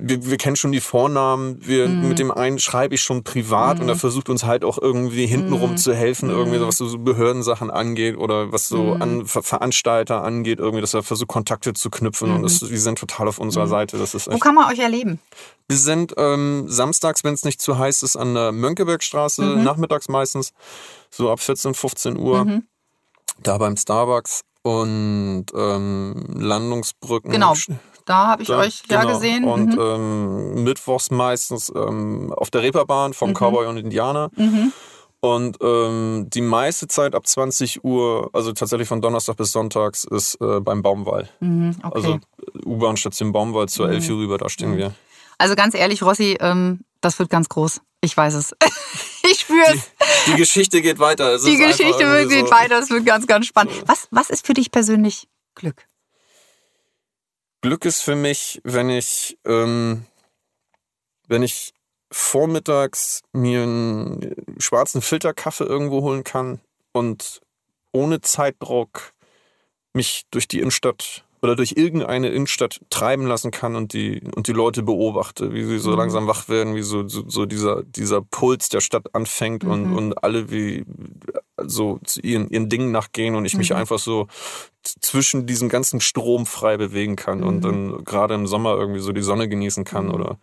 wir, 0.00 0.24
wir 0.24 0.36
kennen 0.38 0.56
schon 0.56 0.72
die 0.72 0.80
Vornamen, 0.80 1.58
wir, 1.66 1.88
Mhm. 1.88 2.08
mit 2.08 2.18
dem 2.20 2.30
einen 2.30 2.58
schreibe 2.58 2.94
ich 2.94 3.02
schon 3.02 3.24
privat 3.24 3.76
Mhm. 3.78 3.82
und 3.82 3.88
er 3.90 3.96
versucht 3.96 4.28
uns 4.28 4.44
halt 4.44 4.64
auch 4.64 4.78
irgendwie 4.78 5.26
hintenrum 5.26 5.72
Mhm. 5.72 5.76
zu 5.76 5.92
helfen, 5.92 6.30
irgendwie 6.30 6.58
Mhm. 6.58 6.66
was 6.66 6.76
so 6.78 6.96
Behördensachen 6.96 7.70
angeht 7.70 8.16
oder 8.16 8.52
was 8.52 8.68
so 8.68 8.94
Mhm. 8.94 9.02
an 9.02 9.26
Ver 9.26 9.42
Veranstalter 9.42 10.22
angeht, 10.22 10.60
irgendwie, 10.60 10.80
dass 10.80 10.94
er 10.94 11.02
versucht 11.02 11.28
Kontakte 11.28 11.72
zu 11.74 11.90
knüpfen 11.90 12.30
und 12.30 12.38
Mhm. 12.38 12.42
das, 12.44 12.60
die 12.60 12.76
sind 12.78 12.98
total 12.98 13.26
auf 13.28 13.38
unserer 13.38 13.66
Mhm. 13.66 13.70
Seite. 13.70 13.98
Das 13.98 14.14
ist 14.14 14.28
Wo 14.28 14.32
echt. 14.32 14.42
kann 14.42 14.54
man 14.54 14.72
euch 14.72 14.78
erleben? 14.78 15.18
Wir 15.68 15.76
sind 15.76 16.14
ähm, 16.16 16.66
samstags, 16.68 17.24
wenn 17.24 17.34
es 17.34 17.44
nicht 17.44 17.60
zu 17.60 17.78
heiß 17.78 18.02
ist, 18.04 18.14
an 18.16 18.34
der 18.34 18.52
Mönckebergstraße, 18.52 19.42
Mhm. 19.42 19.64
nachmittags 19.64 20.08
meistens, 20.08 20.52
so 21.10 21.30
ab 21.30 21.40
14, 21.40 21.74
15 21.74 22.16
Uhr, 22.16 22.44
Mhm. 22.44 22.62
da 23.42 23.58
beim 23.58 23.76
Starbucks 23.76 24.42
und 24.62 25.46
ähm, 25.54 26.24
Landungsbrücken. 26.34 27.30
Genau. 27.30 27.54
Da 28.04 28.26
habe 28.26 28.42
ich 28.42 28.48
Da, 28.48 28.58
euch 28.58 28.82
ja 28.90 29.02
genau. 29.02 29.14
gesehen. 29.14 29.44
Und 29.44 29.74
mhm. 29.74 29.80
ähm, 29.80 30.64
mittwochs 30.64 31.10
meistens 31.10 31.72
ähm, 31.74 32.32
auf 32.36 32.50
der 32.50 32.62
Reeperbahn 32.62 33.12
vom 33.14 33.30
Mhm. 33.30 33.34
Cowboy 33.34 33.66
und 33.66 33.76
Indianer. 33.76 34.30
Mhm. 34.36 34.72
Und 35.20 35.58
ähm, 35.62 36.26
die 36.32 36.40
meiste 36.40 36.88
Zeit 36.88 37.14
ab 37.14 37.28
20 37.28 37.84
Uhr, 37.84 38.28
also 38.32 38.52
tatsächlich 38.52 38.88
von 38.88 39.00
Donnerstag 39.00 39.36
bis 39.36 39.52
Sonntags, 39.52 40.02
ist 40.02 40.36
äh, 40.40 40.58
beim 40.60 40.82
Baumwall. 40.82 41.28
Mhm. 41.38 41.76
Okay. 41.80 41.92
Also 41.94 42.18
U-Bahn-Station 42.66 43.30
Baumwall 43.30 43.68
zur 43.68 43.86
Mhm. 43.86 43.92
Elfi 43.92 44.12
rüber, 44.12 44.36
da 44.38 44.48
stehen 44.48 44.72
Mhm. 44.72 44.78
wir. 44.78 44.94
Also 45.38 45.54
ganz 45.54 45.74
ehrlich, 45.76 46.02
Rossi, 46.02 46.36
ähm, 46.40 46.80
das 47.02 47.18
wird 47.18 47.28
ganz 47.30 47.48
groß. 47.48 47.80
Ich 48.00 48.16
weiß 48.16 48.34
es. 48.34 48.54
ich 49.30 49.40
spüre 49.40 49.74
es. 49.74 49.90
Die 50.26 50.34
Geschichte 50.34 50.82
geht 50.82 50.98
weiter. 50.98 51.34
Es 51.34 51.44
Die, 51.44 51.56
Geschichte 51.56 52.26
geht 52.28 52.46
so- 52.46 52.50
weiter. 52.50 52.78
Es 52.78 52.90
wird 52.90 53.04
ganz, 53.06 53.26
ganz 53.26 53.46
spannend. 53.46 53.74
Was, 53.86 54.08
was 54.10 54.30
ist 54.30 54.46
für 54.46 54.54
dich 54.54 54.70
persönlich 54.70 55.28
Glück? 55.54 55.86
Glück 57.60 57.84
ist 57.84 58.00
für 58.00 58.16
mich, 58.16 58.60
wenn 58.64 58.90
ich, 58.90 59.38
ähm, 59.46 60.04
wenn 61.28 61.42
ich 61.44 61.72
vormittags 62.10 63.22
mir 63.32 63.62
einen 63.62 64.34
schwarzen 64.58 65.00
Filterkaffee 65.00 65.64
irgendwo 65.64 66.02
holen 66.02 66.24
kann 66.24 66.60
und 66.92 67.40
ohne 67.92 68.20
Zeitdruck 68.20 69.12
mich 69.94 70.24
durch 70.30 70.48
die 70.48 70.58
Innenstadt 70.60 71.24
oder 71.42 71.56
durch 71.56 71.74
irgendeine 71.76 72.28
Innenstadt 72.28 72.80
treiben 72.88 73.26
lassen 73.26 73.50
kann 73.50 73.74
und 73.74 73.92
die, 73.92 74.22
und 74.36 74.46
die 74.46 74.52
Leute 74.52 74.84
beobachte, 74.84 75.52
wie 75.52 75.64
sie 75.64 75.78
so 75.78 75.90
mhm. 75.90 75.96
langsam 75.96 76.26
wach 76.28 76.48
werden, 76.48 76.76
wie 76.76 76.82
so, 76.82 77.06
so, 77.08 77.28
so, 77.28 77.46
dieser, 77.46 77.82
dieser 77.82 78.22
Puls 78.22 78.68
der 78.68 78.80
Stadt 78.80 79.12
anfängt 79.14 79.64
mhm. 79.64 79.70
und, 79.70 79.92
und 79.92 80.24
alle 80.24 80.52
wie 80.52 80.84
so 81.58 81.98
ihren, 82.22 82.48
ihren 82.48 82.68
Dingen 82.68 82.92
nachgehen 82.92 83.34
und 83.34 83.44
ich 83.44 83.56
mich 83.56 83.70
mhm. 83.70 83.76
einfach 83.76 83.98
so 83.98 84.28
zwischen 84.84 85.46
diesem 85.46 85.68
ganzen 85.68 86.00
Strom 86.00 86.46
frei 86.46 86.76
bewegen 86.76 87.16
kann 87.16 87.42
und 87.42 87.56
mhm. 87.56 87.60
dann 87.60 88.04
gerade 88.04 88.34
im 88.34 88.46
Sommer 88.46 88.76
irgendwie 88.76 89.00
so 89.00 89.12
die 89.12 89.22
Sonne 89.22 89.48
genießen 89.48 89.84
kann 89.84 90.06
mhm. 90.06 90.14
oder 90.14 90.38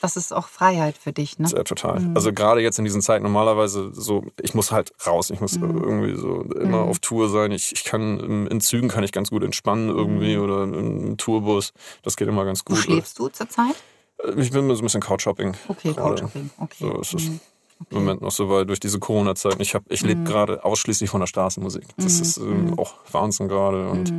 das 0.00 0.16
ist 0.16 0.32
auch 0.32 0.48
Freiheit 0.48 0.96
für 0.96 1.12
dich, 1.12 1.38
ne? 1.38 1.48
Ja, 1.50 1.64
total. 1.64 2.00
Mhm. 2.00 2.16
Also 2.16 2.32
gerade 2.32 2.60
jetzt 2.60 2.78
in 2.78 2.84
diesen 2.84 3.02
Zeiten 3.02 3.24
normalerweise 3.24 3.90
so, 3.92 4.24
ich 4.40 4.54
muss 4.54 4.72
halt 4.72 4.92
raus, 5.06 5.30
ich 5.30 5.40
muss 5.40 5.58
mhm. 5.58 5.82
irgendwie 5.82 6.14
so 6.16 6.42
immer 6.42 6.84
mhm. 6.84 6.88
auf 6.88 6.98
Tour 6.98 7.28
sein. 7.28 7.52
Ich, 7.52 7.72
ich 7.72 7.84
kann 7.84 8.46
in 8.48 8.60
Zügen 8.60 8.88
kann 8.88 9.04
ich 9.04 9.12
ganz 9.12 9.30
gut 9.30 9.42
entspannen 9.42 9.88
irgendwie 9.88 10.36
mhm. 10.36 10.42
oder 10.42 10.62
im 10.64 11.16
Tourbus. 11.16 11.72
Das 12.02 12.16
geht 12.16 12.28
immer 12.28 12.44
ganz 12.44 12.64
gut. 12.64 12.76
Wo 12.76 12.80
schläfst 12.80 13.18
du 13.18 13.28
zurzeit? 13.28 13.74
Äh, 14.22 14.40
ich 14.40 14.50
bin 14.50 14.68
so 14.68 14.74
ein 14.74 14.82
bisschen 14.82 15.00
Couchhopping. 15.00 15.54
Okay, 15.68 15.92
Couchhopping. 15.94 16.50
Okay. 16.58 16.76
So 16.78 17.00
ist 17.00 17.14
es. 17.14 17.28
Mhm. 17.28 17.40
Okay. 17.80 17.94
Im 17.94 17.98
Moment 17.98 18.22
noch 18.22 18.32
so, 18.32 18.48
weil 18.50 18.66
durch 18.66 18.80
diese 18.80 18.98
Corona-Zeit, 18.98 19.60
ich, 19.60 19.74
hab, 19.76 19.84
ich 19.88 20.02
lebe 20.02 20.20
mhm. 20.20 20.24
gerade 20.24 20.64
ausschließlich 20.64 21.08
von 21.08 21.20
der 21.20 21.28
Straßenmusik. 21.28 21.84
Das 21.96 22.18
ist 22.20 22.36
ähm, 22.38 22.76
auch 22.76 22.94
Wahnsinn 23.12 23.46
gerade 23.46 23.88
und 23.88 24.12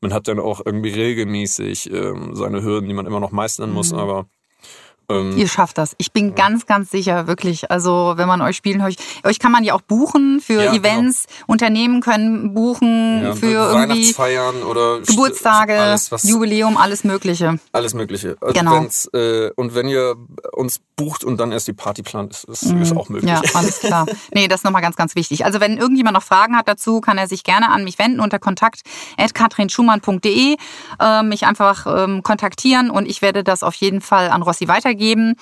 man 0.00 0.12
hat 0.12 0.28
dann 0.28 0.38
auch 0.38 0.60
irgendwie 0.64 0.90
regelmäßig 0.90 1.90
ähm, 1.90 2.34
seine 2.34 2.62
Hürden, 2.62 2.88
die 2.88 2.94
man 2.94 3.06
immer 3.06 3.20
noch 3.20 3.32
meistern 3.32 3.72
muss, 3.72 3.92
aber 3.92 4.26
ähm, 5.10 5.38
Ihr 5.38 5.48
schafft 5.48 5.78
das. 5.78 5.94
Ich 5.96 6.12
bin 6.12 6.34
ganz, 6.34 6.66
ganz 6.66 6.90
sicher, 6.90 7.26
wirklich. 7.26 7.70
Also, 7.70 8.12
wenn 8.16 8.28
man 8.28 8.42
euch 8.42 8.56
spielen 8.56 8.82
hört, 8.82 8.96
euch 9.24 9.38
kann 9.38 9.52
man 9.52 9.64
ja 9.64 9.72
auch 9.72 9.80
buchen 9.80 10.40
für 10.40 10.62
ja, 10.62 10.72
genau. 10.72 10.76
Events. 10.76 11.24
Genau. 11.26 11.44
Unternehmen 11.46 12.02
können 12.02 12.52
buchen 12.52 13.22
ja, 13.22 13.34
für 13.34 13.46
irgendwie 13.46 13.78
Weihnachtsfeiern 13.78 14.62
oder 14.64 15.00
Geburtstage, 15.00 15.80
alles, 15.80 16.10
Jubiläum, 16.24 16.76
alles 16.76 17.04
Mögliche. 17.04 17.58
Alles 17.72 17.94
Mögliche. 17.94 18.36
Also 18.40 18.52
genau. 18.52 18.86
Äh, 19.14 19.50
und 19.56 19.74
wenn 19.74 19.88
ihr 19.88 20.16
uns 20.52 20.82
bucht 20.96 21.24
und 21.24 21.40
dann 21.40 21.52
erst 21.52 21.68
die 21.68 21.72
Party 21.72 22.02
plant, 22.02 22.32
ist, 22.32 22.44
ist, 22.44 22.66
mhm. 22.66 22.82
ist 22.82 22.94
auch 22.94 23.08
möglich. 23.08 23.30
Ja, 23.30 23.40
alles 23.54 23.80
klar. 23.80 24.04
nee, 24.34 24.46
das 24.46 24.60
ist 24.60 24.64
nochmal 24.64 24.82
ganz, 24.82 24.96
ganz 24.96 25.14
wichtig. 25.14 25.46
Also, 25.46 25.58
wenn 25.60 25.78
irgendjemand 25.78 26.12
noch 26.14 26.22
Fragen 26.22 26.54
hat 26.54 26.68
dazu, 26.68 27.00
kann 27.00 27.16
er 27.16 27.28
sich 27.28 27.44
gerne 27.44 27.70
an 27.70 27.84
mich 27.84 27.98
wenden 27.98 28.20
unter 28.20 28.38
kontakt.katrinschumann.de, 28.38 30.56
äh, 31.00 31.22
mich 31.22 31.46
einfach 31.46 31.86
ähm, 31.86 32.22
kontaktieren 32.22 32.90
und 32.90 33.08
ich 33.08 33.22
werde 33.22 33.42
das 33.42 33.62
auf 33.62 33.76
jeden 33.76 34.02
Fall 34.02 34.28
an 34.28 34.42
Rossi 34.42 34.68
weitergeben 34.68 34.97
weitergeben. 34.98 35.34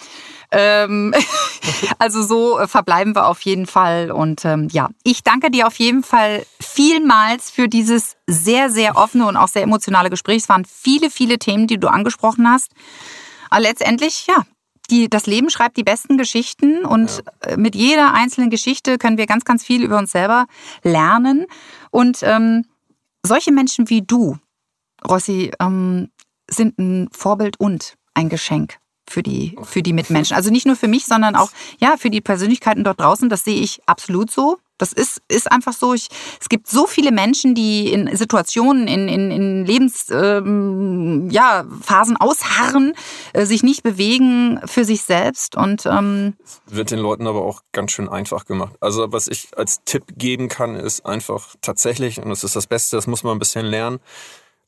Ähm, 0.53 1.15
also 1.99 2.23
so 2.23 2.59
äh, 2.59 2.69
verbleiben 2.69 3.15
wir 3.15 3.27
auf 3.27 3.41
jeden 3.43 3.67
Fall. 3.67 4.11
Und 4.11 4.45
ähm, 4.45 4.69
ja, 4.71 4.91
ich 5.03 5.23
danke 5.23 5.51
dir 5.51 5.67
auf 5.67 5.79
jeden 5.79 6.03
Fall 6.03 6.47
vielmals 6.61 7.51
für 7.51 7.69
dieses 7.69 8.17
sehr, 8.27 8.71
sehr 8.71 8.97
offene 8.97 9.27
und 9.27 9.37
auch 9.37 9.49
sehr 9.49 9.63
emotionale 9.63 10.11
Gespräch. 10.11 10.43
Es 10.43 10.49
waren 10.49 10.65
viele, 10.65 11.11
viele 11.11 11.39
Themen, 11.39 11.67
die 11.67 11.79
du 11.79 11.89
angesprochen 11.89 12.49
hast. 12.49 12.73
Aber 13.51 13.63
letztendlich, 13.63 14.27
ja, 14.27 14.45
die, 14.91 15.09
das 15.09 15.27
Leben 15.27 15.51
schreibt 15.51 15.77
die 15.77 15.83
besten 15.83 16.17
Geschichten 16.17 16.85
und 16.85 17.23
ja. 17.45 17.53
Äh, 17.53 17.57
mit 17.57 17.75
jeder 17.75 18.15
einzelnen 18.15 18.51
Geschichte 18.51 18.99
können 18.99 19.19
wir 19.19 19.27
ganz, 19.27 19.45
ganz 19.45 19.65
viel 19.65 19.83
über 19.83 19.99
uns 19.99 20.13
selber 20.13 20.47
lernen. 20.83 21.47
Und 21.91 22.21
ähm, 22.23 22.65
solche 23.25 23.51
Menschen 23.51 23.91
wie 23.91 24.03
du, 24.03 24.39
Rossi, 25.09 25.51
ähm, 25.59 26.11
sind 26.49 26.79
ein 26.79 27.09
Vorbild 27.11 27.59
und 27.59 27.97
ein 28.15 28.29
Geschenk 28.29 28.79
für 29.09 29.23
die, 29.23 29.57
für 29.63 29.83
die 29.83 29.93
Mitmenschen. 29.93 30.37
Also 30.37 30.51
nicht 30.51 30.67
nur 30.67 30.77
für 30.77 30.89
mich, 30.89 31.07
sondern 31.07 31.37
auch 31.37 31.51
ja, 31.79 31.97
für 31.97 32.11
die 32.11 32.21
Persönlichkeiten 32.21 32.85
dort 32.85 33.01
draußen. 33.01 33.29
Das 33.29 33.45
sehe 33.45 33.61
ich 33.61 33.81
absolut 33.87 34.31
so. 34.31 34.59
Das 34.79 34.93
ist, 34.93 35.23
ist 35.29 35.51
einfach 35.51 35.73
so. 35.73 35.95
Ich, 35.95 36.09
es 36.39 36.49
gibt 36.49 36.69
so 36.69 36.87
viele 36.87 37.11
Menschen, 37.11 37.55
die 37.55 37.91
in 37.91 38.15
Situationen, 38.15 38.87
in, 38.89 39.09
in, 39.09 39.31
in 39.31 39.65
Lebensphasen 39.65 40.47
ähm, 40.47 41.31
ja, 41.31 41.65
ausharren, 42.19 42.93
äh, 43.33 43.47
sich 43.47 43.63
nicht 43.63 43.83
bewegen 43.83 44.61
für 44.67 44.85
sich 44.85 45.03
selbst. 45.03 45.57
Und 45.57 45.87
ähm, 45.87 46.35
wird 46.67 46.91
den 46.91 46.99
Leuten 46.99 47.27
aber 47.27 47.43
auch 47.43 47.63
ganz 47.73 47.93
schön 47.93 48.09
einfach 48.09 48.45
gemacht. 48.45 48.75
Also 48.81 49.11
was 49.13 49.29
ich 49.29 49.49
als 49.57 49.83
Tipp 49.85 50.05
geben 50.17 50.49
kann, 50.49 50.75
ist 50.75 51.07
einfach 51.07 51.55
tatsächlich, 51.63 52.19
und 52.19 52.29
das 52.29 52.45
ist 52.45 52.57
das 52.57 52.67
Beste, 52.67 52.97
das 52.97 53.07
muss 53.07 53.23
man 53.23 53.37
ein 53.37 53.39
bisschen 53.39 53.65
lernen, 53.65 53.99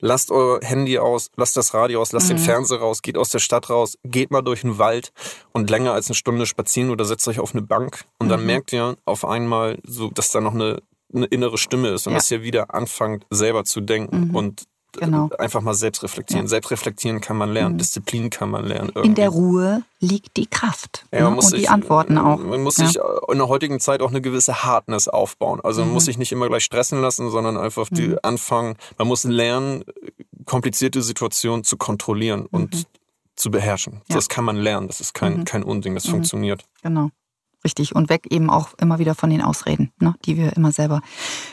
lasst 0.01 0.31
euer 0.31 0.61
Handy 0.63 0.99
aus, 0.99 1.31
lasst 1.37 1.57
das 1.57 1.75
Radio 1.75 2.01
aus, 2.01 2.13
lasst 2.13 2.29
mhm. 2.29 2.37
den 2.37 2.39
Fernseher 2.39 2.79
raus, 2.79 3.03
geht 3.03 3.17
aus 3.17 3.31
der 3.31 3.39
Stadt 3.39 3.71
raus, 3.71 3.99
geht 4.05 4.31
mal 4.31 4.43
durch 4.43 4.63
den 4.63 4.79
Wald 4.79 5.13
und 5.53 5.71
länger 5.71 5.93
als 5.93 6.09
eine 6.09 6.15
Stunde 6.15 6.47
spazieren 6.47 6.91
oder 6.91 7.05
setzt 7.05 7.27
euch 7.29 7.41
auf 7.41 7.55
eine 7.55 7.63
Bank 7.63 8.05
und 8.19 8.27
mhm. 8.27 8.31
dann 8.31 8.47
merkt 8.47 8.73
ihr 8.73 8.97
auf 9.05 9.25
einmal 9.25 9.79
so, 9.85 10.11
dass 10.11 10.31
da 10.31 10.41
noch 10.41 10.55
eine, 10.55 10.83
eine 11.13 11.27
innere 11.27 11.59
Stimme 11.59 11.89
ist 11.89 12.07
und 12.07 12.13
ja. 12.13 12.19
dass 12.19 12.31
ihr 12.31 12.43
wieder 12.43 12.75
anfangt 12.75 13.27
selber 13.31 13.65
zu 13.65 13.81
denken 13.81 14.29
mhm. 14.29 14.37
und 14.37 14.65
Genau. 14.93 15.31
Einfach 15.39 15.61
mal 15.61 15.75
selbst 15.75 16.03
reflektieren. 16.03 16.47
Ja. 16.47 16.49
Selbst 16.49 16.71
reflektieren 16.71 17.21
kann 17.21 17.37
man 17.37 17.51
lernen, 17.51 17.75
mhm. 17.75 17.79
Disziplin 17.79 18.31
kann 18.31 18.51
man 18.51 18.65
lernen. 18.65 18.89
Irgendwie. 18.89 19.09
In 19.09 19.15
der 19.15 19.29
Ruhe 19.29 19.83
liegt 20.01 20.37
die 20.37 20.47
Kraft 20.47 21.05
ja, 21.13 21.29
ne? 21.29 21.37
und 21.37 21.43
sich, 21.43 21.61
die 21.63 21.69
Antworten 21.69 22.19
auch. 22.19 22.39
Man 22.39 22.63
muss 22.63 22.79
ja. 22.79 22.87
sich 22.87 22.99
in 23.31 23.39
der 23.39 23.49
heutigen 23.49 23.81
Zeit 23.81 24.01
auch 24.01 24.11
eine 24.11 24.21
gewisse 24.21 24.65
Hardness 24.65 25.09
aufbauen. 25.09 25.61
Also 25.63 25.81
man 25.81 25.89
mhm. 25.89 25.95
muss 25.95 26.07
sich 26.07 26.19
nicht 26.19 26.33
immer 26.33 26.49
gleich 26.49 26.65
stressen 26.65 27.01
lassen, 27.01 27.31
sondern 27.31 27.57
einfach 27.57 27.89
die 27.91 28.09
mhm. 28.09 28.19
anfangen. 28.23 28.77
Man 28.97 29.09
muss 29.09 29.25
lernen, 29.25 29.85
komplizierte 30.47 31.03
Situationen 31.03 31.65
zu 31.65 31.77
kontrollieren 31.77 32.47
und 32.47 32.75
mhm. 32.75 32.85
zu 33.37 33.51
beherrschen. 33.51 34.03
Das 34.09 34.29
kann 34.29 34.45
man 34.45 34.57
lernen. 34.57 34.89
Das 34.89 35.01
ist 35.01 35.13
kein, 35.13 35.39
mhm. 35.39 35.45
kein 35.45 35.63
Unding. 35.63 35.95
Das 35.95 36.07
mhm. 36.07 36.13
funktioniert. 36.13 36.65
Genau. 36.83 37.11
Richtig. 37.65 37.95
Und 37.95 38.09
weg 38.09 38.27
eben 38.31 38.51
auch 38.51 38.75
immer 38.81 38.99
wieder 38.99 39.15
von 39.15 39.31
den 39.31 39.43
Ausreden, 39.43 39.93
ne, 40.01 40.15
die 40.25 40.37
wir 40.37 40.57
immer 40.57 40.71
selber 40.71 41.01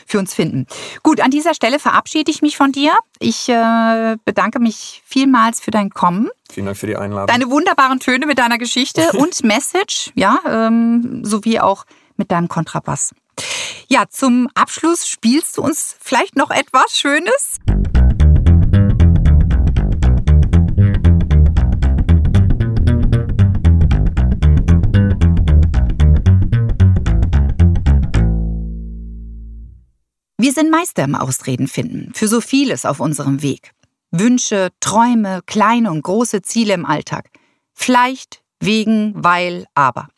für 0.06 0.18
uns 0.18 0.34
finden. 0.34 0.66
Gut, 1.02 1.20
an 1.20 1.30
dieser 1.30 1.52
Stelle 1.52 1.78
verabschiede 1.78 2.30
ich 2.30 2.42
mich 2.42 2.56
von 2.56 2.70
dir. 2.70 2.92
Ich 3.18 3.48
äh, 3.48 4.16
bedanke 4.24 4.60
mich 4.60 5.02
vielmals 5.04 5.60
für 5.60 5.72
dein 5.72 5.90
Kommen. 5.90 6.28
Vielen 6.50 6.66
Dank 6.66 6.78
für 6.78 6.86
die 6.86 6.96
Einladung. 6.96 7.26
Deine 7.26 7.50
wunderbaren 7.50 7.98
Töne 7.98 8.26
mit 8.26 8.38
deiner 8.38 8.58
Geschichte 8.58 9.10
und 9.14 9.42
Message, 9.42 10.12
ja, 10.14 10.38
ähm, 10.48 11.24
sowie 11.24 11.58
auch 11.58 11.84
mit 12.16 12.30
deinem 12.30 12.48
Kontrabass. 12.48 13.12
Ja, 13.88 14.04
zum 14.08 14.48
Abschluss 14.54 15.06
spielst 15.06 15.58
du 15.58 15.62
uns 15.62 15.96
vielleicht 16.00 16.36
noch 16.36 16.50
etwas 16.50 16.96
Schönes? 16.96 17.58
Wir 30.38 30.52
sind 30.52 30.70
Meister 30.70 31.04
im 31.04 31.14
Ausreden 31.14 31.66
finden, 31.66 32.12
für 32.14 32.28
so 32.28 32.42
vieles 32.42 32.84
auf 32.84 33.00
unserem 33.00 33.40
Weg. 33.40 33.72
Wünsche, 34.10 34.70
Träume, 34.80 35.40
kleine 35.46 35.90
und 35.90 36.02
große 36.02 36.42
Ziele 36.42 36.74
im 36.74 36.84
Alltag. 36.84 37.30
Vielleicht, 37.72 38.42
wegen, 38.60 39.14
weil, 39.16 39.64
aber. 39.74 40.08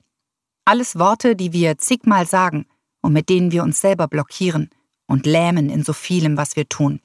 Alles 0.64 0.98
Worte, 0.98 1.36
die 1.36 1.52
wir 1.52 1.78
zigmal 1.78 2.26
sagen 2.26 2.66
und 3.00 3.12
mit 3.12 3.28
denen 3.28 3.52
wir 3.52 3.62
uns 3.62 3.80
selber 3.80 4.08
blockieren 4.08 4.70
und 5.06 5.24
lähmen 5.24 5.70
in 5.70 5.84
so 5.84 5.92
vielem, 5.92 6.36
was 6.36 6.56
wir 6.56 6.68
tun, 6.68 7.00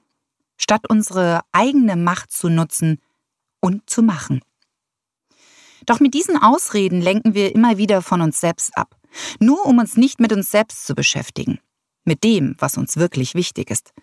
statt 0.58 0.90
unsere 0.90 1.42
eigene 1.52 1.96
Macht 1.96 2.32
zu 2.32 2.50
nutzen 2.50 3.00
und 3.60 3.88
zu 3.88 4.02
machen. 4.02 4.42
Doch 5.86 6.00
mit 6.00 6.16
diesen 6.16 6.36
Ausreden 6.36 7.00
lenken 7.00 7.36
wir 7.36 7.54
immer 7.54 7.78
wieder 7.78 8.02
von 8.02 8.22
uns 8.22 8.40
selbst 8.40 8.76
ab, 8.76 8.96
nur 9.40 9.68
um 9.68 9.78
uns 9.78 9.98
nicht 9.98 10.20
mit 10.20 10.34
uns 10.34 10.50
selbst 10.50 10.88
zu 10.88 10.96
beschäftigen 10.96 11.60
mit 12.04 12.24
dem, 12.24 12.56
was 12.60 12.78
uns 12.78 12.98
wirklich 12.98 13.36
wichtig 13.36 13.70
ist, 13.70 13.94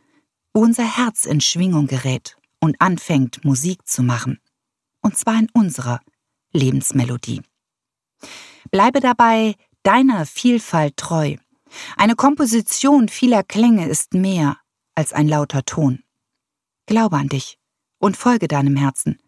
wo 0.53 0.62
unser 0.62 0.84
Herz 0.84 1.26
in 1.26 1.40
Schwingung 1.40 1.86
gerät 1.86 2.36
und 2.61 2.80
anfängt, 2.80 3.44
Musik 3.44 3.86
zu 3.86 4.03
machen. 4.03 4.40
Und 5.01 5.16
zwar 5.16 5.38
in 5.38 5.48
unserer 5.53 6.01
Lebensmelodie. 6.53 7.42
Bleibe 8.70 9.01
dabei 9.01 9.55
deiner 9.82 10.26
Vielfalt 10.26 10.96
treu. 10.96 11.36
Eine 11.96 12.16
Komposition 12.16 13.09
vieler 13.09 13.42
Klänge 13.42 13.88
ist 13.88 14.14
mehr 14.14 14.59
als 14.94 15.12
ein 15.12 15.28
lauter 15.28 15.64
Ton. 15.64 16.03
Glaube 16.86 17.16
an 17.16 17.28
dich 17.28 17.59
und 17.98 18.16
folge 18.16 18.48
deinem 18.48 18.76
Herzen. 18.76 19.18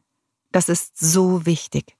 Das 0.50 0.68
ist 0.68 0.98
so 0.98 1.46
wichtig. 1.46 1.96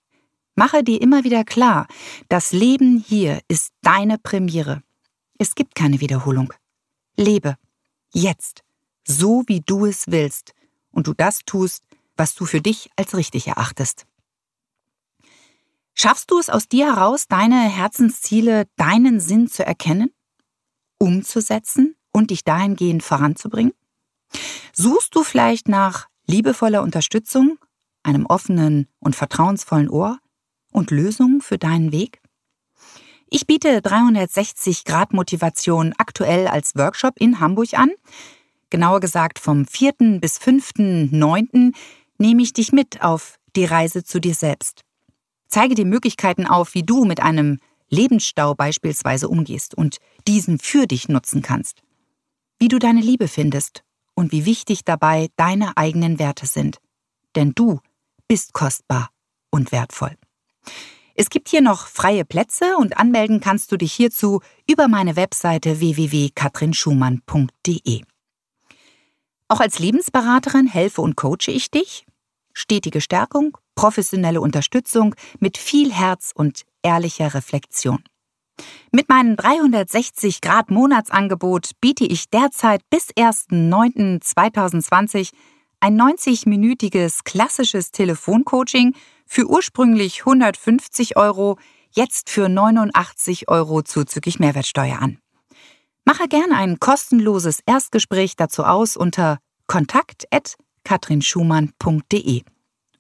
Mache 0.55 0.85
dir 0.85 1.01
immer 1.01 1.25
wieder 1.25 1.45
klar, 1.45 1.87
das 2.29 2.53
Leben 2.53 2.99
hier 2.99 3.41
ist 3.49 3.73
deine 3.81 4.19
Premiere. 4.19 4.83
Es 5.39 5.55
gibt 5.55 5.75
keine 5.75 6.01
Wiederholung. 6.01 6.53
Lebe. 7.17 7.57
Jetzt. 8.13 8.63
So 9.07 9.43
wie 9.47 9.61
du 9.61 9.87
es 9.87 10.07
willst. 10.09 10.55
Und 10.91 11.07
du 11.07 11.15
das 11.15 11.41
tust, 11.45 11.83
was 12.17 12.35
du 12.35 12.45
für 12.45 12.61
dich 12.61 12.91
als 12.97 13.17
richtig 13.17 13.49
erachtest. 13.49 14.07
Schaffst 15.95 16.31
du 16.31 16.39
es 16.39 16.49
aus 16.49 16.69
dir 16.69 16.95
heraus, 16.95 17.27
deine 17.29 17.61
Herzensziele, 17.61 18.67
deinen 18.77 19.21
Sinn 19.21 19.49
zu 19.49 19.65
erkennen, 19.65 20.11
umzusetzen 20.99 21.97
und 22.13 22.31
dich 22.31 22.45
dahingehend 22.45 23.03
voranzubringen? 23.03 23.75
Suchst 24.73 25.15
du 25.15 25.23
vielleicht 25.23 25.69
nach 25.69 26.09
liebevoller 26.27 26.83
Unterstützung, 26.83 27.59
einem 28.03 28.27
offenen 28.27 28.89
und 29.01 29.17
vertrauensvollen 29.17 29.91
Ohr 29.91 30.19
und 30.71 30.91
Lösungen 30.91 31.41
für 31.43 31.59
deinen 31.59 31.93
Weg? 31.93 32.22
Ich 33.35 33.47
biete 33.47 33.81
360 33.81 34.85
Grad 34.85 35.15
Motivation 35.15 35.95
aktuell 35.97 36.47
als 36.47 36.77
Workshop 36.77 37.15
in 37.19 37.41
Hamburg 37.41 37.73
an. 37.73 37.91
genauer 38.69 39.01
gesagt 39.01 39.39
vom 39.39 39.67
4. 39.67 40.19
bis 40.21 40.39
5.9., 40.39 41.73
nehme 42.19 42.43
ich 42.43 42.53
dich 42.53 42.73
mit 42.73 43.03
auf 43.03 43.39
die 43.57 43.65
Reise 43.65 44.05
zu 44.05 44.21
dir 44.21 44.35
selbst. 44.35 44.83
Zeige 45.49 45.75
dir 45.75 45.87
Möglichkeiten 45.87 46.47
auf, 46.47 46.75
wie 46.75 46.83
du 46.83 47.07
mit 47.07 47.23
einem 47.23 47.59
Lebensstau 47.89 48.55
beispielsweise 48.55 49.31
umgehst 49.31 49.75
und 49.75 49.97
diesen 50.29 50.59
für 50.59 50.87
dich 50.87 51.09
nutzen 51.09 51.41
kannst. 51.41 51.81
Wie 52.59 52.69
du 52.69 52.79
deine 52.79 53.01
Liebe 53.01 53.29
findest 53.29 53.83
und 54.15 54.31
wie 54.33 54.45
wichtig 54.45 54.85
dabei 54.85 55.29
deine 55.37 55.79
eigenen 55.79 56.19
Werte 56.19 56.45
sind. 56.45 56.77
Denn 57.35 57.53
du 57.55 57.81
bist 58.29 58.53
kostbar 58.53 59.09
und 59.49 59.73
wertvoll. 59.73 60.19
Es 61.15 61.31
gibt 61.31 61.49
hier 61.49 61.61
noch 61.61 61.87
freie 61.87 62.25
Plätze 62.25 62.77
und 62.79 62.99
anmelden 62.99 63.39
kannst 63.41 63.71
du 63.73 63.77
dich 63.77 63.93
hierzu 63.93 64.41
über 64.71 64.87
meine 64.89 65.17
Webseite 65.17 65.81
www.katrinschumann.de. 65.81 68.03
Auch 69.49 69.61
als 69.61 69.79
Lebensberaterin 69.79 70.67
helfe 70.67 71.03
und 71.03 71.17
coache 71.17 71.49
ich 71.49 71.71
dich. 71.71 72.07
Stetige 72.55 73.03
Stärkung, 73.03 73.59
professionelle 73.75 74.41
Unterstützung 74.41 75.15
mit 75.41 75.59
viel 75.59 75.93
Herz 75.93 76.31
und 76.35 76.63
ehrlicher 76.83 77.35
Reflexion. 77.35 78.03
Mit 78.93 79.09
meinem 79.09 79.35
360 79.37 80.41
Grad 80.41 80.71
Monatsangebot 80.71 81.73
biete 81.81 82.05
ich 82.05 82.31
derzeit 82.31 82.83
bis 82.91 83.11
1.9.2020 83.11 85.31
ein 85.83 86.01
90-minütiges 86.01 87.25
klassisches 87.25 87.91
Telefoncoaching 87.91 88.95
für 89.27 89.47
ursprünglich 89.49 90.21
150 90.21 91.17
Euro, 91.17 91.59
jetzt 91.91 92.31
für 92.31 92.49
89 92.49 93.49
Euro 93.49 93.83
zuzüglich 93.83 94.39
Mehrwertsteuer 94.39 95.03
an. 95.03 95.19
Mache 96.05 96.29
gern 96.29 96.53
ein 96.53 96.79
kostenloses 96.79 97.59
Erstgespräch 97.67 98.37
dazu 98.37 98.63
aus 98.65 98.97
unter 98.97 99.41
kontakt.katrinschumann.de 99.67 102.43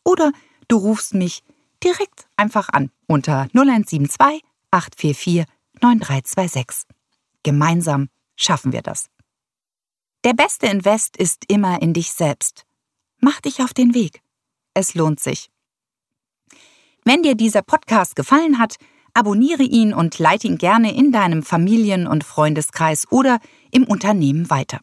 oder 0.04 0.32
du 0.66 0.76
rufst 0.76 1.14
mich 1.14 1.44
direkt 1.84 2.26
einfach 2.36 2.68
an 2.68 2.90
unter 3.06 3.42
0172 3.52 4.42
844 4.72 5.44
9326. 5.80 6.88
Gemeinsam 7.44 8.08
schaffen 8.34 8.72
wir 8.72 8.82
das. 8.82 9.06
Der 10.24 10.34
beste 10.34 10.66
Invest 10.66 11.16
ist 11.16 11.44
immer 11.48 11.82
in 11.82 11.92
dich 11.92 12.12
selbst. 12.12 12.64
Mach 13.24 13.40
dich 13.40 13.62
auf 13.62 13.72
den 13.72 13.94
Weg. 13.94 14.20
Es 14.74 14.94
lohnt 14.94 15.20
sich. 15.20 15.48
Wenn 17.04 17.22
dir 17.22 17.36
dieser 17.36 17.62
Podcast 17.62 18.16
gefallen 18.16 18.58
hat, 18.58 18.76
abonniere 19.14 19.62
ihn 19.62 19.94
und 19.94 20.18
leite 20.18 20.48
ihn 20.48 20.58
gerne 20.58 20.92
in 20.92 21.12
deinem 21.12 21.44
Familien- 21.44 22.08
und 22.08 22.24
Freundeskreis 22.24 23.06
oder 23.10 23.38
im 23.70 23.84
Unternehmen 23.84 24.50
weiter. 24.50 24.80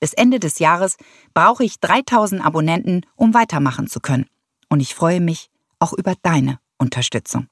Bis 0.00 0.14
Ende 0.14 0.40
des 0.40 0.58
Jahres 0.58 0.96
brauche 1.34 1.64
ich 1.64 1.78
3000 1.80 2.42
Abonnenten, 2.42 3.02
um 3.14 3.34
weitermachen 3.34 3.88
zu 3.88 4.00
können. 4.00 4.26
Und 4.70 4.80
ich 4.80 4.94
freue 4.94 5.20
mich 5.20 5.50
auch 5.78 5.92
über 5.92 6.14
deine 6.22 6.58
Unterstützung. 6.78 7.46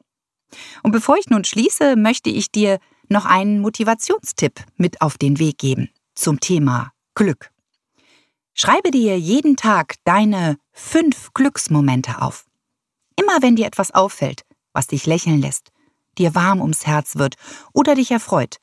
Und 0.82 0.92
bevor 0.92 1.18
ich 1.18 1.28
nun 1.28 1.44
schließe, 1.44 1.96
möchte 1.96 2.30
ich 2.30 2.50
dir 2.50 2.78
noch 3.10 3.26
einen 3.26 3.60
Motivationstipp 3.60 4.64
mit 4.76 5.02
auf 5.02 5.18
den 5.18 5.38
Weg 5.38 5.58
geben 5.58 5.90
zum 6.14 6.40
Thema 6.40 6.92
Glück. 7.14 7.50
Schreibe 8.56 8.92
dir 8.92 9.18
jeden 9.18 9.56
Tag 9.56 9.96
deine 10.04 10.58
fünf 10.70 11.34
Glücksmomente 11.34 12.22
auf. 12.22 12.46
Immer 13.16 13.42
wenn 13.42 13.56
dir 13.56 13.66
etwas 13.66 13.92
auffällt, 13.92 14.42
was 14.72 14.86
dich 14.86 15.06
lächeln 15.06 15.40
lässt, 15.40 15.72
dir 16.18 16.36
warm 16.36 16.60
ums 16.60 16.86
Herz 16.86 17.16
wird 17.16 17.34
oder 17.72 17.96
dich 17.96 18.12
erfreut, 18.12 18.58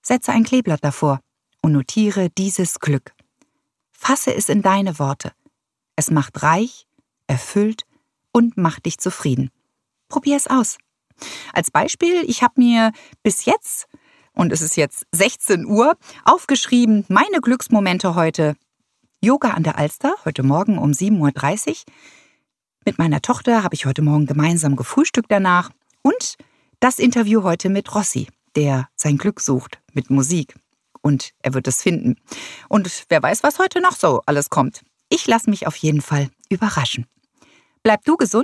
setze 0.00 0.32
ein 0.32 0.44
Kleeblatt 0.44 0.82
davor 0.82 1.20
und 1.60 1.72
notiere 1.72 2.30
dieses 2.30 2.80
Glück. 2.80 3.12
Fasse 3.92 4.34
es 4.34 4.48
in 4.48 4.62
deine 4.62 4.98
Worte. 4.98 5.32
Es 5.94 6.10
macht 6.10 6.42
reich, 6.42 6.86
erfüllt 7.26 7.82
und 8.32 8.56
macht 8.56 8.86
dich 8.86 8.96
zufrieden. 8.96 9.50
Probier 10.08 10.36
es 10.36 10.46
aus. 10.46 10.78
Als 11.52 11.70
Beispiel, 11.70 12.24
ich 12.26 12.42
habe 12.42 12.54
mir 12.56 12.92
bis 13.22 13.44
jetzt, 13.44 13.88
und 14.32 14.52
es 14.52 14.62
ist 14.62 14.76
jetzt 14.76 15.06
16 15.12 15.66
Uhr, 15.66 15.98
aufgeschrieben, 16.24 17.04
meine 17.08 17.40
Glücksmomente 17.42 18.14
heute. 18.14 18.56
Yoga 19.24 19.52
an 19.52 19.62
der 19.62 19.78
Alster, 19.78 20.14
heute 20.26 20.42
Morgen 20.42 20.76
um 20.76 20.90
7.30 20.90 21.68
Uhr. 21.68 21.76
Mit 22.84 22.98
meiner 22.98 23.22
Tochter 23.22 23.62
habe 23.62 23.74
ich 23.74 23.86
heute 23.86 24.02
Morgen 24.02 24.26
gemeinsam 24.26 24.76
gefrühstückt 24.76 25.32
danach. 25.32 25.70
Und 26.02 26.36
das 26.78 26.98
Interview 26.98 27.42
heute 27.42 27.70
mit 27.70 27.94
Rossi, 27.94 28.28
der 28.54 28.90
sein 28.96 29.16
Glück 29.16 29.40
sucht 29.40 29.80
mit 29.94 30.10
Musik. 30.10 30.54
Und 31.00 31.30
er 31.40 31.54
wird 31.54 31.66
es 31.66 31.80
finden. 31.80 32.16
Und 32.68 33.06
wer 33.08 33.22
weiß, 33.22 33.42
was 33.42 33.58
heute 33.58 33.80
noch 33.80 33.96
so 33.96 34.20
alles 34.26 34.50
kommt. 34.50 34.82
Ich 35.08 35.26
lasse 35.26 35.48
mich 35.48 35.66
auf 35.66 35.76
jeden 35.76 36.02
Fall 36.02 36.28
überraschen. 36.50 37.06
Bleib 37.82 38.04
du 38.04 38.18
gesund 38.18 38.42